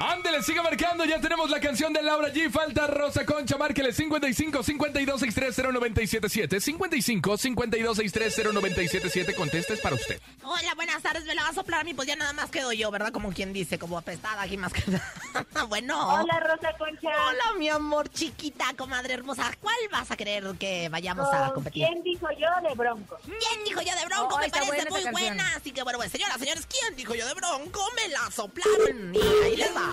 Ándele, 0.01 0.43
siga 0.43 0.63
marcando. 0.63 1.05
Ya 1.05 1.21
tenemos 1.21 1.51
la 1.51 1.61
canción 1.61 1.93
de 1.93 2.03
Laura 2.03 2.33
G. 2.33 2.51
Falta 2.51 2.87
Rosa 2.87 3.27
Concha. 3.27 3.59
Márquele 3.59 3.93
55 3.93 4.63
52 4.63 5.21
63 5.21 5.57
0977. 5.75 6.59
55 6.59 7.37
52 7.37 7.97
63 7.99 8.53
0977. 8.55 9.35
Contesta, 9.35 9.75
es 9.75 9.81
para 9.81 9.97
usted. 9.97 10.19
Hola, 10.43 10.75
buenas 10.75 11.03
tardes. 11.03 11.27
Me 11.27 11.35
la 11.35 11.43
va 11.43 11.51
a 11.51 11.53
soplar 11.53 11.83
a 11.83 11.85
mí, 11.85 11.93
pues 11.93 12.09
ya 12.09 12.17
nada 12.17 12.33
más 12.33 12.49
quedo 12.51 12.73
yo, 12.73 12.91
¿verdad? 12.91 13.13
Como 13.13 13.31
quien 13.35 13.53
dice, 13.53 13.79
como 13.79 13.99
apestada 13.99 14.41
aquí 14.41 14.57
más 14.57 14.73
que 14.73 14.91
nada. 14.91 15.05
bueno. 15.69 16.15
Hola, 16.15 16.41
Rosa 16.41 16.73
Concha. 16.79 17.11
Hola, 17.29 17.59
mi 17.59 17.69
amor 17.69 18.09
chiquita, 18.09 18.73
comadre 18.79 19.13
hermosa. 19.13 19.53
¿Cuál 19.61 19.77
vas 19.93 20.11
a 20.11 20.17
querer 20.17 20.45
que 20.59 20.89
vayamos 20.89 21.29
a 21.31 21.45
¿Con 21.47 21.57
competir? 21.57 21.87
¿Quién 21.87 22.03
dijo 22.03 22.27
yo 22.39 22.49
de 22.67 22.75
Bronco? 22.75 23.19
¿Quién 23.23 23.65
dijo 23.67 23.83
yo 23.83 23.95
de 23.95 24.07
Bronco? 24.07 24.35
Oh, 24.35 24.39
me 24.39 24.49
parece 24.49 24.67
buena 24.67 24.91
muy 24.91 25.05
buena. 25.13 25.57
Así 25.57 25.73
que 25.73 25.83
bueno, 25.83 25.99
pues 25.99 26.11
señoras, 26.11 26.39
señores, 26.39 26.67
¿quién 26.67 26.97
dijo 26.97 27.15
yo 27.15 27.27
de 27.27 27.35
Bronco? 27.35 27.87
Me 27.97 28.09
la 28.09 28.31
soplaron. 28.31 29.15
Y 29.15 29.45
ahí 29.45 29.57
les 29.57 29.77
va. 29.77 29.89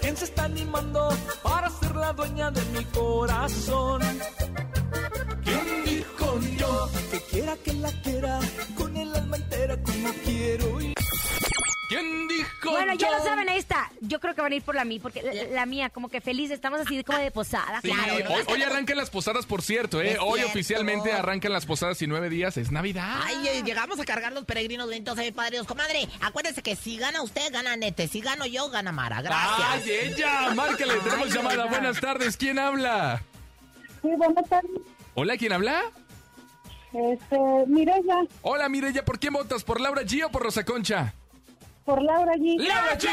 ¿Quién 0.00 0.16
se 0.16 0.24
está 0.24 0.44
animando 0.44 1.08
para 1.42 1.70
ser 1.70 1.94
la 1.94 2.12
dueña 2.12 2.50
de 2.50 2.64
mi 2.66 2.84
corazón? 2.86 4.00
¿Quién 5.44 5.84
dijo 5.84 6.40
yo 6.58 6.90
que 7.10 7.20
quiera 7.30 7.56
que 7.56 7.72
la 7.74 7.92
quiera 8.02 8.40
con 8.76 8.96
el 8.96 9.14
alma 9.14 9.36
entera 9.36 9.76
como 9.82 10.12
quiero? 10.24 10.80
Y- 10.80 10.94
¿Quién 11.88 12.28
dijo 12.28 12.70
Bueno, 12.70 12.94
ya 12.94 13.10
lo 13.10 13.22
saben, 13.24 13.48
ahí 13.48 13.58
está. 13.58 13.69
Yo 14.10 14.18
creo 14.18 14.34
que 14.34 14.40
van 14.42 14.50
a 14.50 14.56
ir 14.56 14.62
por 14.62 14.74
la 14.74 14.84
mí, 14.84 14.98
porque 14.98 15.22
la, 15.22 15.32
la 15.54 15.66
mía, 15.66 15.88
como 15.88 16.08
que 16.08 16.20
feliz, 16.20 16.50
estamos 16.50 16.80
así 16.80 17.04
como 17.04 17.18
de 17.18 17.30
posada. 17.30 17.80
Sí, 17.80 17.92
claro. 17.92 18.24
¿no? 18.28 18.34
hoy, 18.34 18.42
hoy 18.48 18.62
arrancan 18.64 18.96
las 18.96 19.08
posadas, 19.08 19.46
por 19.46 19.62
cierto, 19.62 20.02
¿eh? 20.02 20.14
Es 20.14 20.18
Hoy 20.20 20.40
cierto. 20.40 20.50
oficialmente 20.50 21.12
arrancan 21.12 21.52
las 21.52 21.64
posadas 21.64 22.02
y 22.02 22.08
nueve 22.08 22.28
días 22.28 22.56
es 22.56 22.72
Navidad. 22.72 23.20
Ay, 23.22 23.46
eh, 23.46 23.62
llegamos 23.64 24.00
a 24.00 24.04
cargar 24.04 24.32
los 24.32 24.44
peregrinos 24.44 24.86
bonitos 24.88 25.14
de 25.16 25.26
mi 25.26 25.30
padre 25.30 25.52
Dios. 25.52 25.66
Comadre, 25.68 26.08
acuérdese 26.22 26.60
que 26.60 26.74
si 26.74 26.98
gana 26.98 27.22
usted, 27.22 27.52
gana 27.52 27.76
Nete. 27.76 28.08
Si 28.08 28.20
gano 28.20 28.46
yo, 28.46 28.68
gana 28.68 28.90
Mara. 28.90 29.22
Gracias. 29.22 29.68
¡Ay, 29.70 29.90
ella! 29.90 30.54
Márcale, 30.56 30.94
tenemos 31.04 31.28
Ay, 31.28 31.32
llamada. 31.32 31.66
Buenas 31.66 32.00
tardes, 32.00 32.36
¿quién 32.36 32.58
habla? 32.58 33.22
Sí, 34.02 34.08
buenas 34.16 34.48
tardes. 34.48 34.70
Hola, 35.14 35.36
¿quién 35.36 35.52
habla? 35.52 35.82
Este, 36.92 37.38
Mireya, 37.68 38.16
Hola, 38.42 38.68
Mireya, 38.68 39.04
¿por 39.04 39.20
quién 39.20 39.32
votas? 39.34 39.62
¿Por 39.62 39.80
Laura 39.80 40.02
G 40.02 40.24
o 40.26 40.30
por 40.30 40.42
Rosa 40.42 40.64
Concha? 40.64 41.14
Por 41.90 42.02
Laura 42.02 42.34
G. 42.34 42.56
¡Laura 42.56 42.96
G! 42.96 43.08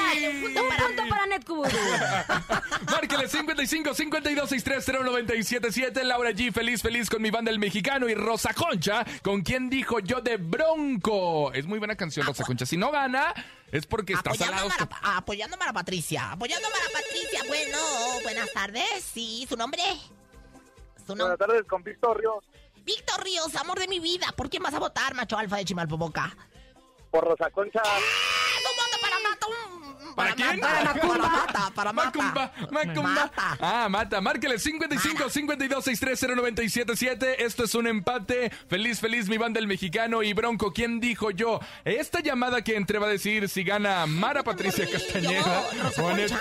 Un 0.45 0.53
punto 0.53 1.03
para 1.09 1.25
Netcuburu. 1.25 1.69
Márquele 2.91 3.27
55 3.27 3.93
52 3.95 4.49
63 4.49 4.85
0977 5.03 6.03
Laura 6.03 6.29
G, 6.29 6.53
feliz, 6.53 6.83
feliz 6.83 7.09
con 7.09 7.21
mi 7.23 7.31
banda 7.31 7.49
El 7.49 7.57
Mexicano 7.57 8.07
y 8.07 8.13
Rosa 8.13 8.53
Concha, 8.53 9.03
con 9.23 9.41
quien 9.41 9.67
dijo 9.69 9.99
yo 9.99 10.21
de 10.21 10.37
Bronco. 10.37 11.51
Es 11.53 11.65
muy 11.65 11.79
buena 11.79 11.95
canción, 11.95 12.27
Rosa 12.27 12.43
Concha. 12.43 12.67
Si 12.67 12.77
no 12.77 12.91
gana, 12.91 13.33
es 13.71 13.87
porque 13.87 14.13
está 14.13 14.29
Apoyando 14.29 14.55
a, 14.55 14.69
salado. 14.69 14.89
Mara, 14.91 15.17
apoyando 15.17 15.55
a 15.55 15.59
Mara 15.59 15.73
Patricia. 15.73 16.31
Apoyando 16.33 16.67
a 16.67 16.69
Mara 16.69 16.85
Patricia. 16.93 17.41
Bueno, 17.47 17.77
buenas 18.21 18.53
tardes. 18.53 19.03
Sí, 19.03 19.47
¿su 19.49 19.57
nombre? 19.57 19.81
Buenas 21.07 21.37
tardes 21.39 21.63
con 21.63 21.81
Víctor 21.81 22.19
Ríos. 22.19 22.45
Víctor 22.83 23.23
Ríos, 23.23 23.55
amor 23.55 23.79
de 23.79 23.87
mi 23.87 23.99
vida. 23.99 24.27
¿Por 24.35 24.51
quién 24.51 24.61
vas 24.61 24.75
a 24.75 24.79
votar, 24.79 25.15
macho 25.15 25.35
alfa 25.35 25.57
de 25.57 25.65
Chimalpopoca? 25.65 26.37
Por 27.09 27.23
Rosa 27.23 27.49
Concha. 27.49 27.81
¡Un 27.81 27.83
voto 27.83 27.91
para 27.91 28.45
Mata! 28.45 28.56
¿Para 30.17 30.33
quién? 30.33 30.59
Para 30.59 30.93
Mata, 30.95 31.71
para 31.75 31.93
Mata. 31.93 32.19
Macumba, 32.19 32.51
Macumba. 32.71 33.09
Mata. 33.13 33.57
Ah, 33.61 33.87
mata. 33.87 34.19
Márquele 34.19 34.57
55 34.57 35.29
52 35.29 35.83
63 35.83 36.19
0977 36.35 37.45
Esto 37.45 37.65
es 37.65 37.75
un 37.75 37.85
empate. 37.85 38.49
Feliz, 38.67 38.99
feliz, 38.99 39.29
mi 39.29 39.37
banda 39.37 39.59
el 39.59 39.67
mexicano 39.67 40.23
y 40.23 40.33
Bronco. 40.33 40.73
¿Quién 40.73 40.99
dijo 40.99 41.29
yo? 41.29 41.59
Esta 41.85 42.19
llamada 42.21 42.63
que 42.63 42.75
entre 42.75 42.97
va 42.97 43.05
a 43.05 43.09
decir 43.11 43.47
si 43.47 43.63
gana 43.63 44.07
Mara 44.07 44.41
Patricia 44.43 44.89
Castañeda 44.91 45.63
o 46.01 46.07
Anet. 46.07 46.33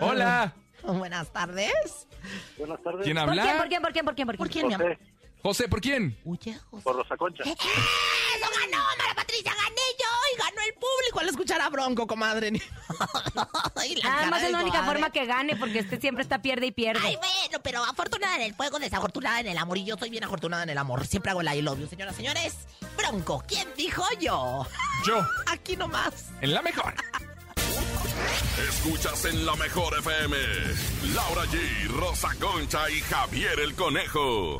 Hola. 0.00 0.54
Buenas 0.82 1.30
tardes. 1.30 2.08
Buenas 2.56 2.82
tardes. 2.82 3.04
¿Quién 3.04 3.16
¿Por 3.16 3.26
quién, 3.34 3.40
habla? 3.40 3.58
por 3.58 3.68
quién, 3.68 3.82
por 3.82 3.92
quién, 3.92 4.04
por 4.06 4.14
quién, 4.14 4.26
por 4.26 4.36
quién? 4.36 4.38
¿Por 4.38 4.48
quién, 4.50 4.66
mi 4.68 4.74
amor? 4.74 4.96
José, 4.96 5.42
José, 5.42 5.68
¿por 5.68 5.80
quién? 5.82 6.16
Oye, 6.24 6.58
José. 6.70 6.82
por 6.82 6.96
Rosa 6.96 7.16
Concha. 7.16 7.42
¡Eso 7.44 7.54
ganó, 7.60 8.82
Mara 8.98 9.14
Patricia! 9.14 9.52
¡Gané 9.54 9.86
yo! 9.98 10.06
¡Y 10.34 10.38
ganó 10.38 10.60
el 10.66 10.74
público 10.96 11.20
al 11.20 11.28
escuchar 11.28 11.60
a 11.60 11.68
Bronco, 11.68 12.06
comadre! 12.06 12.50
La 14.02 14.18
Además 14.18 14.40
de 14.40 14.46
es 14.46 14.52
la 14.52 14.60
única 14.60 14.82
forma 14.84 15.10
que 15.10 15.26
gane, 15.26 15.56
porque 15.56 15.80
este 15.80 16.00
siempre 16.00 16.22
está 16.22 16.40
pierde 16.40 16.66
y 16.66 16.72
pierde. 16.72 17.00
Ay, 17.04 17.16
bueno, 17.16 17.62
pero 17.62 17.84
afortunada 17.84 18.36
en 18.36 18.42
el 18.42 18.52
juego, 18.52 18.78
desafortunada 18.78 19.40
en 19.40 19.48
el 19.48 19.58
amor. 19.58 19.78
Y 19.78 19.84
yo 19.84 19.96
soy 19.96 20.10
bien 20.10 20.24
afortunada 20.24 20.62
en 20.62 20.70
el 20.70 20.78
amor. 20.78 21.06
Siempre 21.06 21.30
hago 21.30 21.40
el 21.40 21.48
I 21.54 21.62
love 21.62 21.78
you, 21.78 21.86
señoras, 21.86 22.16
señores. 22.16 22.54
Bronco, 22.96 23.42
¿quién 23.46 23.68
dijo 23.76 24.04
yo? 24.20 24.66
Yo. 25.06 25.26
Aquí 25.46 25.76
nomás. 25.76 26.26
En 26.40 26.54
la 26.54 26.62
mejor. 26.62 26.94
Escuchas 28.68 29.24
en 29.26 29.46
la 29.46 29.54
mejor 29.56 29.96
FM. 29.98 30.36
Laura 31.14 31.44
G, 31.44 31.88
Rosa 31.88 32.28
Concha 32.40 32.90
y 32.90 33.00
Javier 33.02 33.60
el 33.60 33.74
Conejo. 33.74 34.58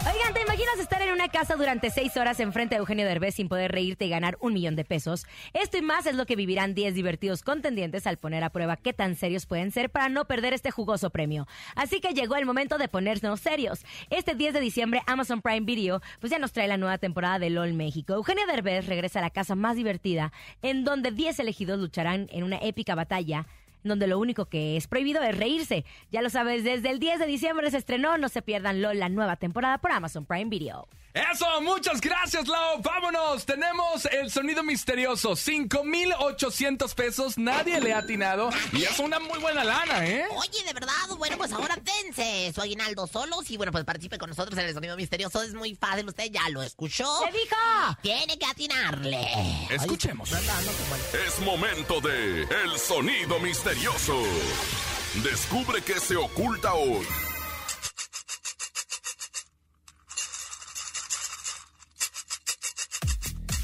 Oigan, 0.00 0.32
¿te 0.32 0.40
imaginas 0.40 0.78
estar 0.78 1.02
en 1.02 1.12
una 1.12 1.28
casa 1.28 1.56
durante 1.56 1.90
seis 1.90 2.16
horas 2.16 2.40
enfrente 2.40 2.74
de 2.74 2.78
Eugenio 2.78 3.04
Derbez 3.04 3.34
sin 3.34 3.50
poder 3.50 3.70
reírte 3.70 4.06
y 4.06 4.08
ganar 4.08 4.38
un 4.40 4.54
millón 4.54 4.74
de 4.74 4.86
pesos? 4.86 5.26
Esto 5.52 5.76
y 5.76 5.82
más 5.82 6.06
es 6.06 6.14
lo 6.14 6.24
que 6.24 6.36
vivirán 6.36 6.74
10 6.74 6.94
divertidos 6.94 7.42
contendientes 7.42 8.06
al 8.06 8.16
poner 8.16 8.42
a 8.42 8.48
prueba 8.48 8.78
qué 8.78 8.94
tan 8.94 9.14
serios 9.14 9.44
pueden 9.44 9.72
ser 9.72 9.90
para 9.90 10.08
no 10.08 10.24
perder 10.24 10.54
este 10.54 10.70
jugoso 10.70 11.10
premio. 11.10 11.46
Así 11.76 12.00
que 12.00 12.14
llegó 12.14 12.36
el 12.36 12.46
momento 12.46 12.78
de 12.78 12.88
ponernos 12.88 13.40
serios. 13.40 13.84
Este 14.08 14.34
10 14.34 14.54
de 14.54 14.60
diciembre, 14.60 15.02
Amazon 15.06 15.42
Prime 15.42 15.66
Video 15.66 16.00
pues 16.18 16.30
ya 16.30 16.38
nos 16.38 16.52
trae 16.52 16.66
la 16.66 16.78
nueva 16.78 16.96
temporada 16.96 17.38
de 17.38 17.50
LOL 17.50 17.74
México. 17.74 18.14
Eugenio 18.14 18.46
Derbez 18.46 18.86
regresa 18.86 19.18
a 19.18 19.22
la 19.22 19.30
casa 19.30 19.54
más 19.54 19.76
divertida, 19.76 20.32
en 20.62 20.84
donde 20.84 21.10
10 21.10 21.40
elegidos 21.40 21.78
lucharán 21.78 22.26
en 22.32 22.44
una 22.44 22.56
épica 22.56 22.94
batalla 22.94 23.46
donde 23.84 24.06
lo 24.06 24.18
único 24.18 24.46
que 24.46 24.76
es 24.76 24.86
prohibido 24.86 25.22
es 25.22 25.36
reírse. 25.36 25.84
Ya 26.10 26.22
lo 26.22 26.30
sabes, 26.30 26.64
desde 26.64 26.90
el 26.90 26.98
10 26.98 27.20
de 27.20 27.26
diciembre 27.26 27.70
se 27.70 27.78
estrenó, 27.78 28.18
no 28.18 28.28
se 28.28 28.42
pierdan 28.42 28.82
la 28.82 29.08
nueva 29.08 29.36
temporada 29.36 29.78
por 29.78 29.92
Amazon 29.92 30.26
Prime 30.26 30.50
Video. 30.50 30.88
Eso, 31.12 31.60
muchas 31.60 32.00
gracias, 32.00 32.46
Lau. 32.46 32.80
Vámonos. 32.82 33.44
Tenemos 33.44 34.04
el 34.06 34.30
sonido 34.30 34.62
misterioso. 34.62 35.34
5,800 35.34 36.94
pesos. 36.94 37.36
Nadie 37.36 37.80
le 37.80 37.92
ha 37.92 37.98
atinado. 37.98 38.50
Y 38.72 38.84
es 38.84 38.98
una 39.00 39.18
muy 39.18 39.38
buena 39.40 39.64
lana, 39.64 40.06
¿eh? 40.06 40.24
Oye, 40.36 40.62
de 40.64 40.72
verdad, 40.72 40.92
bueno, 41.18 41.36
pues 41.36 41.52
ahora 41.52 41.76
dense 41.76 42.52
su 42.54 42.60
aguinaldo 42.60 43.08
solos 43.08 43.50
y 43.50 43.56
bueno, 43.56 43.72
pues 43.72 43.84
participe 43.84 44.18
con 44.18 44.30
nosotros 44.30 44.56
en 44.58 44.66
el 44.66 44.74
sonido 44.74 44.96
misterioso. 44.96 45.42
Es 45.42 45.52
muy 45.52 45.74
fácil, 45.74 46.06
usted 46.06 46.30
ya 46.30 46.48
lo 46.50 46.62
escuchó. 46.62 47.06
¡Se 47.24 47.32
dijo! 47.32 47.56
Tiene 48.02 48.38
que 48.38 48.46
atinarle. 48.46 49.26
Escuchemos. 49.70 50.32
Ay, 50.32 50.46
Es 51.26 51.40
momento 51.40 52.00
de 52.00 52.42
El 52.42 52.78
Sonido 52.78 53.40
Misterioso. 53.40 54.22
Descubre 55.24 55.82
qué 55.82 55.98
se 55.98 56.16
oculta 56.16 56.74
hoy. 56.74 57.04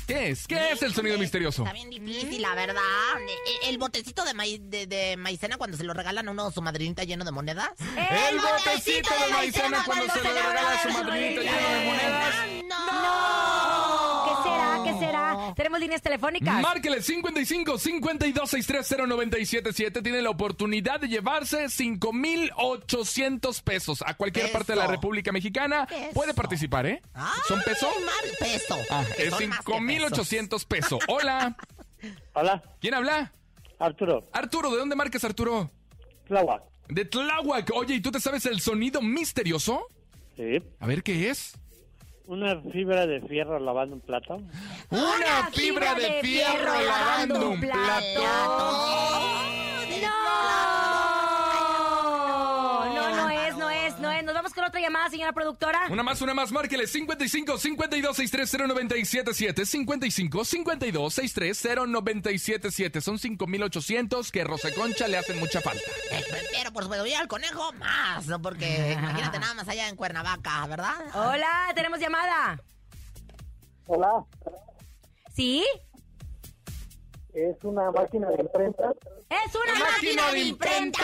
¿Qué 0.06 0.28
es? 0.30 0.46
¿Qué 0.46 0.70
es 0.72 0.82
el 0.82 0.94
sonido 0.94 1.18
misterioso? 1.18 1.62
Está 1.64 1.72
bien 1.74 1.90
difícil, 1.90 2.40
la 2.40 2.54
verdad. 2.54 2.80
E- 3.64 3.68
El 3.68 3.78
botecito 3.78 4.24
de, 4.24 4.34
maíz- 4.34 4.60
de, 4.62 4.86
de 4.86 5.16
maicena 5.16 5.56
cuando 5.56 5.76
se 5.76 5.82
lo 5.84 5.94
regalan 5.94 6.28
a 6.28 6.30
uno 6.30 6.50
su 6.52 6.62
madrinita 6.62 7.02
lleno 7.04 7.24
de 7.24 7.32
monedas. 7.32 7.70
El 8.30 8.38
botecito 8.38 9.10
de 9.26 9.32
maicena 9.32 9.82
cuando 9.84 10.04
se 10.12 10.22
le 10.22 10.32
regala 10.32 10.72
a 10.72 10.82
su 10.82 10.88
madrinita 10.90 11.42
lleno 11.42 11.68
de 11.68 11.84
monedas. 11.86 12.34
¡No! 12.68 14.24
¿Qué 14.26 14.42
será? 14.48 14.80
¿Qué 14.84 15.06
será? 15.06 15.52
Tenemos 15.56 15.80
líneas 15.80 16.02
telefónicas. 16.02 16.60
Márquele 16.62 17.02
55 17.02 17.78
52 17.78 18.50
630 18.50 19.06
977 19.06 20.02
Tiene 20.02 20.22
la 20.22 20.30
oportunidad 20.30 21.00
de 21.00 21.08
llevarse 21.08 21.68
5,800 21.68 23.62
pesos 23.62 24.02
a 24.06 24.14
cualquier 24.14 24.52
parte 24.52 24.72
de 24.72 24.78
la. 24.78 24.86
República 24.86 25.32
Mexicana. 25.32 25.86
Peso. 25.86 26.12
Puede 26.14 26.32
participar, 26.32 26.86
¿eh? 26.86 27.02
¿Son 27.48 27.60
peso? 27.62 27.88
Peso. 28.38 28.78
Ah, 28.90 29.04
es 29.18 29.30
son 29.30 29.50
más 30.00 30.12
que 30.12 30.24
5,800 30.24 30.64
pesos. 30.64 30.98
Hola. 31.08 31.56
Hola, 32.34 32.62
¿Quién 32.80 32.94
habla? 32.94 33.32
Arturo. 33.78 34.24
Arturo, 34.32 34.70
¿de 34.70 34.78
dónde 34.78 34.96
marcas, 34.96 35.24
Arturo? 35.24 35.70
Tláhuac. 36.26 36.62
De 36.88 37.04
Tláhuac. 37.04 37.70
Oye, 37.74 37.94
¿y 37.94 38.00
tú 38.00 38.10
te 38.10 38.20
sabes 38.20 38.46
el 38.46 38.60
sonido 38.60 39.02
misterioso? 39.02 39.86
Sí. 40.36 40.62
A 40.80 40.86
ver, 40.86 41.02
¿qué 41.02 41.30
es? 41.30 41.54
Una 42.26 42.60
fibra 42.60 43.06
de 43.06 43.20
fierro 43.22 43.58
lavando 43.58 43.94
un 43.94 44.00
plato. 44.00 44.42
Una 44.90 45.48
fibra 45.52 45.94
de 45.94 46.20
fierro 46.22 46.80
lavando 46.82 47.50
un 47.50 47.60
plato. 47.60 48.22
Es, 49.88 50.02
no 50.02 50.08
señora 55.10 55.32
productora? 55.32 55.86
Una 55.90 56.02
más, 56.02 56.20
una 56.22 56.34
más, 56.34 56.52
márquele 56.52 56.86
55 56.86 57.58
52 57.58 58.16
630 58.16 58.66
977 58.66 59.66
55 59.66 60.44
52 60.44 61.14
630 61.14 61.86
977 61.86 63.00
Son 63.00 63.18
5800 63.18 64.32
que 64.32 64.44
Rosa 64.44 64.72
Concha 64.74 65.08
le 65.08 65.18
hacen 65.18 65.38
mucha 65.38 65.60
falta. 65.60 65.82
Eh, 66.10 66.24
Pero 66.52 66.72
por 66.72 66.84
supuesto, 66.84 67.06
al 67.18 67.28
conejo 67.28 67.72
más, 67.74 68.26
¿no? 68.26 68.40
porque 68.40 68.92
imagínate 68.98 69.38
nada 69.38 69.54
más 69.54 69.68
allá 69.68 69.88
en 69.88 69.96
Cuernavaca, 69.96 70.66
¿verdad? 70.66 70.94
Hola, 71.14 71.72
tenemos 71.74 72.00
llamada. 72.00 72.60
Hola, 73.86 74.24
¿Sí? 75.34 75.64
Es 77.36 77.62
una 77.64 77.90
máquina 77.90 78.30
de 78.30 78.42
imprenta. 78.42 78.92
¡Es 79.28 79.54
una 79.54 79.78
máquina 79.78 80.32
de 80.32 80.40
imprenta! 80.40 81.02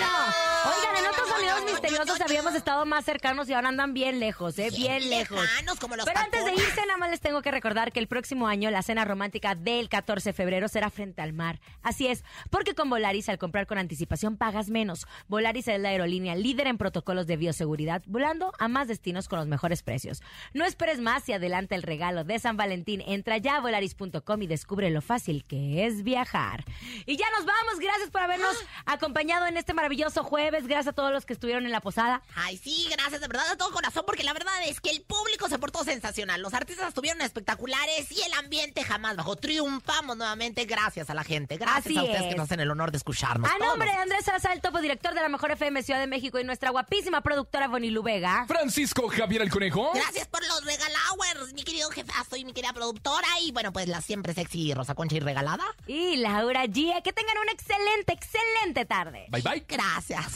No. 0.00 0.44
Oigan, 0.64 0.96
en 0.96 1.10
otros 1.10 1.28
sonidos 1.28 1.64
misteriosos 1.66 2.20
habíamos 2.20 2.54
estado 2.54 2.86
más 2.86 3.04
cercanos 3.04 3.48
y 3.48 3.52
ahora 3.52 3.68
andan 3.68 3.92
bien 3.92 4.18
lejos, 4.18 4.58
¿eh? 4.58 4.70
Bien 4.74 5.10
lejos. 5.10 5.38
lejanos, 5.40 5.78
como 5.78 5.94
los 5.94 6.06
Pero 6.06 6.18
antes 6.18 6.44
de 6.44 6.52
irse, 6.52 6.80
nada 6.86 6.96
más 6.96 7.10
les 7.10 7.20
tengo 7.20 7.42
que 7.42 7.50
recordar 7.50 7.92
que 7.92 8.00
el 8.00 8.08
próximo 8.08 8.48
año 8.48 8.70
la 8.70 8.82
cena 8.82 9.04
romántica 9.04 9.54
del 9.54 9.90
14 9.90 10.30
de 10.30 10.32
febrero 10.32 10.68
será 10.68 10.88
frente 10.88 11.20
al 11.20 11.34
mar. 11.34 11.60
Así 11.82 12.06
es, 12.06 12.24
porque 12.50 12.74
con 12.74 12.88
Volaris 12.88 13.28
al 13.28 13.38
comprar 13.38 13.66
con 13.66 13.76
anticipación 13.76 14.38
pagas 14.38 14.70
menos. 14.70 15.06
Volaris 15.28 15.68
es 15.68 15.78
la 15.78 15.90
aerolínea 15.90 16.34
líder 16.34 16.66
en 16.66 16.78
protocolos 16.78 17.26
de 17.26 17.36
bioseguridad, 17.36 18.02
volando 18.06 18.52
a 18.58 18.66
más 18.66 18.88
destinos 18.88 19.28
con 19.28 19.38
los 19.38 19.46
mejores 19.46 19.82
precios. 19.82 20.22
No 20.54 20.64
esperes 20.64 20.98
más 20.98 21.28
y 21.28 21.34
adelanta 21.34 21.74
el 21.74 21.82
regalo 21.82 22.24
de 22.24 22.38
San 22.38 22.56
Valentín. 22.56 23.02
Entra 23.06 23.36
ya 23.36 23.56
a 23.56 23.60
volaris.com 23.60 24.42
y 24.42 24.46
descubre 24.46 24.90
lo 24.94 25.02
fácil 25.02 25.44
que 25.44 25.86
es 25.86 26.02
viajar. 26.02 26.64
Y 27.04 27.16
ya 27.16 27.26
nos 27.36 27.44
vamos. 27.44 27.78
Gracias 27.78 28.10
por 28.10 28.22
habernos 28.22 28.56
acompañado 28.86 29.46
en 29.46 29.56
este 29.56 29.74
maravilloso 29.74 30.24
jueves. 30.24 30.66
Gracias 30.66 30.88
a 30.88 30.92
todos 30.94 31.12
los 31.12 31.26
que 31.26 31.34
estuvieron 31.34 31.66
en 31.66 31.72
la 31.72 31.80
posada. 31.80 32.22
Ay, 32.34 32.56
sí, 32.56 32.88
gracias 32.90 33.20
de 33.20 33.28
verdad 33.28 33.48
de 33.50 33.56
todo 33.56 33.70
corazón, 33.72 34.04
porque 34.06 34.22
la 34.22 34.32
verdad 34.32 34.54
es 34.66 34.80
que 34.80 34.90
el 34.90 35.02
público 35.02 35.48
se 35.48 35.58
portó 35.58 35.84
sensacional. 35.84 36.40
Los 36.40 36.54
artistas 36.54 36.88
estuvieron 36.88 37.20
espectaculares 37.20 38.10
y 38.10 38.22
el 38.22 38.32
ambiente 38.34 38.82
jamás 38.84 39.16
bajó. 39.16 39.36
Triunfamos 39.36 40.16
nuevamente 40.16 40.64
gracias 40.64 41.10
a 41.10 41.14
la 41.14 41.24
gente. 41.24 41.56
Gracias 41.56 41.86
Así 41.86 41.98
a 41.98 42.02
ustedes 42.02 42.22
es. 42.22 42.28
que 42.28 42.34
nos 42.36 42.44
hacen 42.44 42.60
el 42.60 42.70
honor 42.70 42.90
de 42.90 42.98
escucharnos. 42.98 43.50
A 43.50 43.58
todos 43.58 43.68
nombre 43.70 43.90
de 43.90 43.96
Andrés 43.96 44.24
Salazar, 44.24 44.52
el 44.52 44.60
topo 44.60 44.80
director 44.80 45.12
de 45.14 45.20
la 45.20 45.28
Mejor 45.28 45.50
FM 45.50 45.82
Ciudad 45.82 46.00
de 46.00 46.06
México 46.06 46.38
y 46.38 46.44
nuestra 46.44 46.70
guapísima 46.70 47.20
productora 47.20 47.68
Bonilu 47.68 48.02
Vega. 48.02 48.44
Francisco 48.46 49.08
Javier 49.08 49.42
el 49.42 49.50
Conejo. 49.50 49.90
Gracias 49.94 50.28
por 50.28 50.40
los 50.46 50.64
regalowers, 50.64 51.52
mi 51.54 51.64
querido 51.64 51.90
jefazo 51.90 52.36
y 52.36 52.44
mi 52.44 52.52
querida 52.52 52.72
productora. 52.72 53.26
Y 53.42 53.50
bueno, 53.52 53.72
pues 53.72 53.88
la 53.88 54.00
siempre 54.00 54.32
sexy 54.34 54.72
Rosa 54.84 54.94
Concha 54.94 55.16
y 55.16 55.20
regalada. 55.20 55.64
Y 55.86 56.16
Laura 56.16 56.64
G. 56.66 57.02
Que 57.02 57.12
tengan 57.14 57.38
una 57.38 57.52
excelente, 57.52 58.12
excelente 58.12 58.84
tarde. 58.84 59.26
Bye 59.30 59.40
bye. 59.40 59.64
Gracias. 59.66 60.26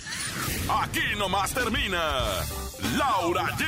Aquí 0.70 1.03
nomás 1.18 1.53
termina 1.53 2.24
Laura 2.96 3.44
G, 3.59 3.64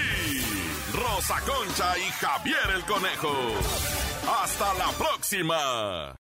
Rosa 0.95 1.39
Concha 1.41 1.99
y 1.99 2.11
Javier 2.13 2.71
el 2.75 2.85
Conejo. 2.87 3.35
Hasta 4.43 4.73
la 4.75 4.91
próxima. 4.93 6.20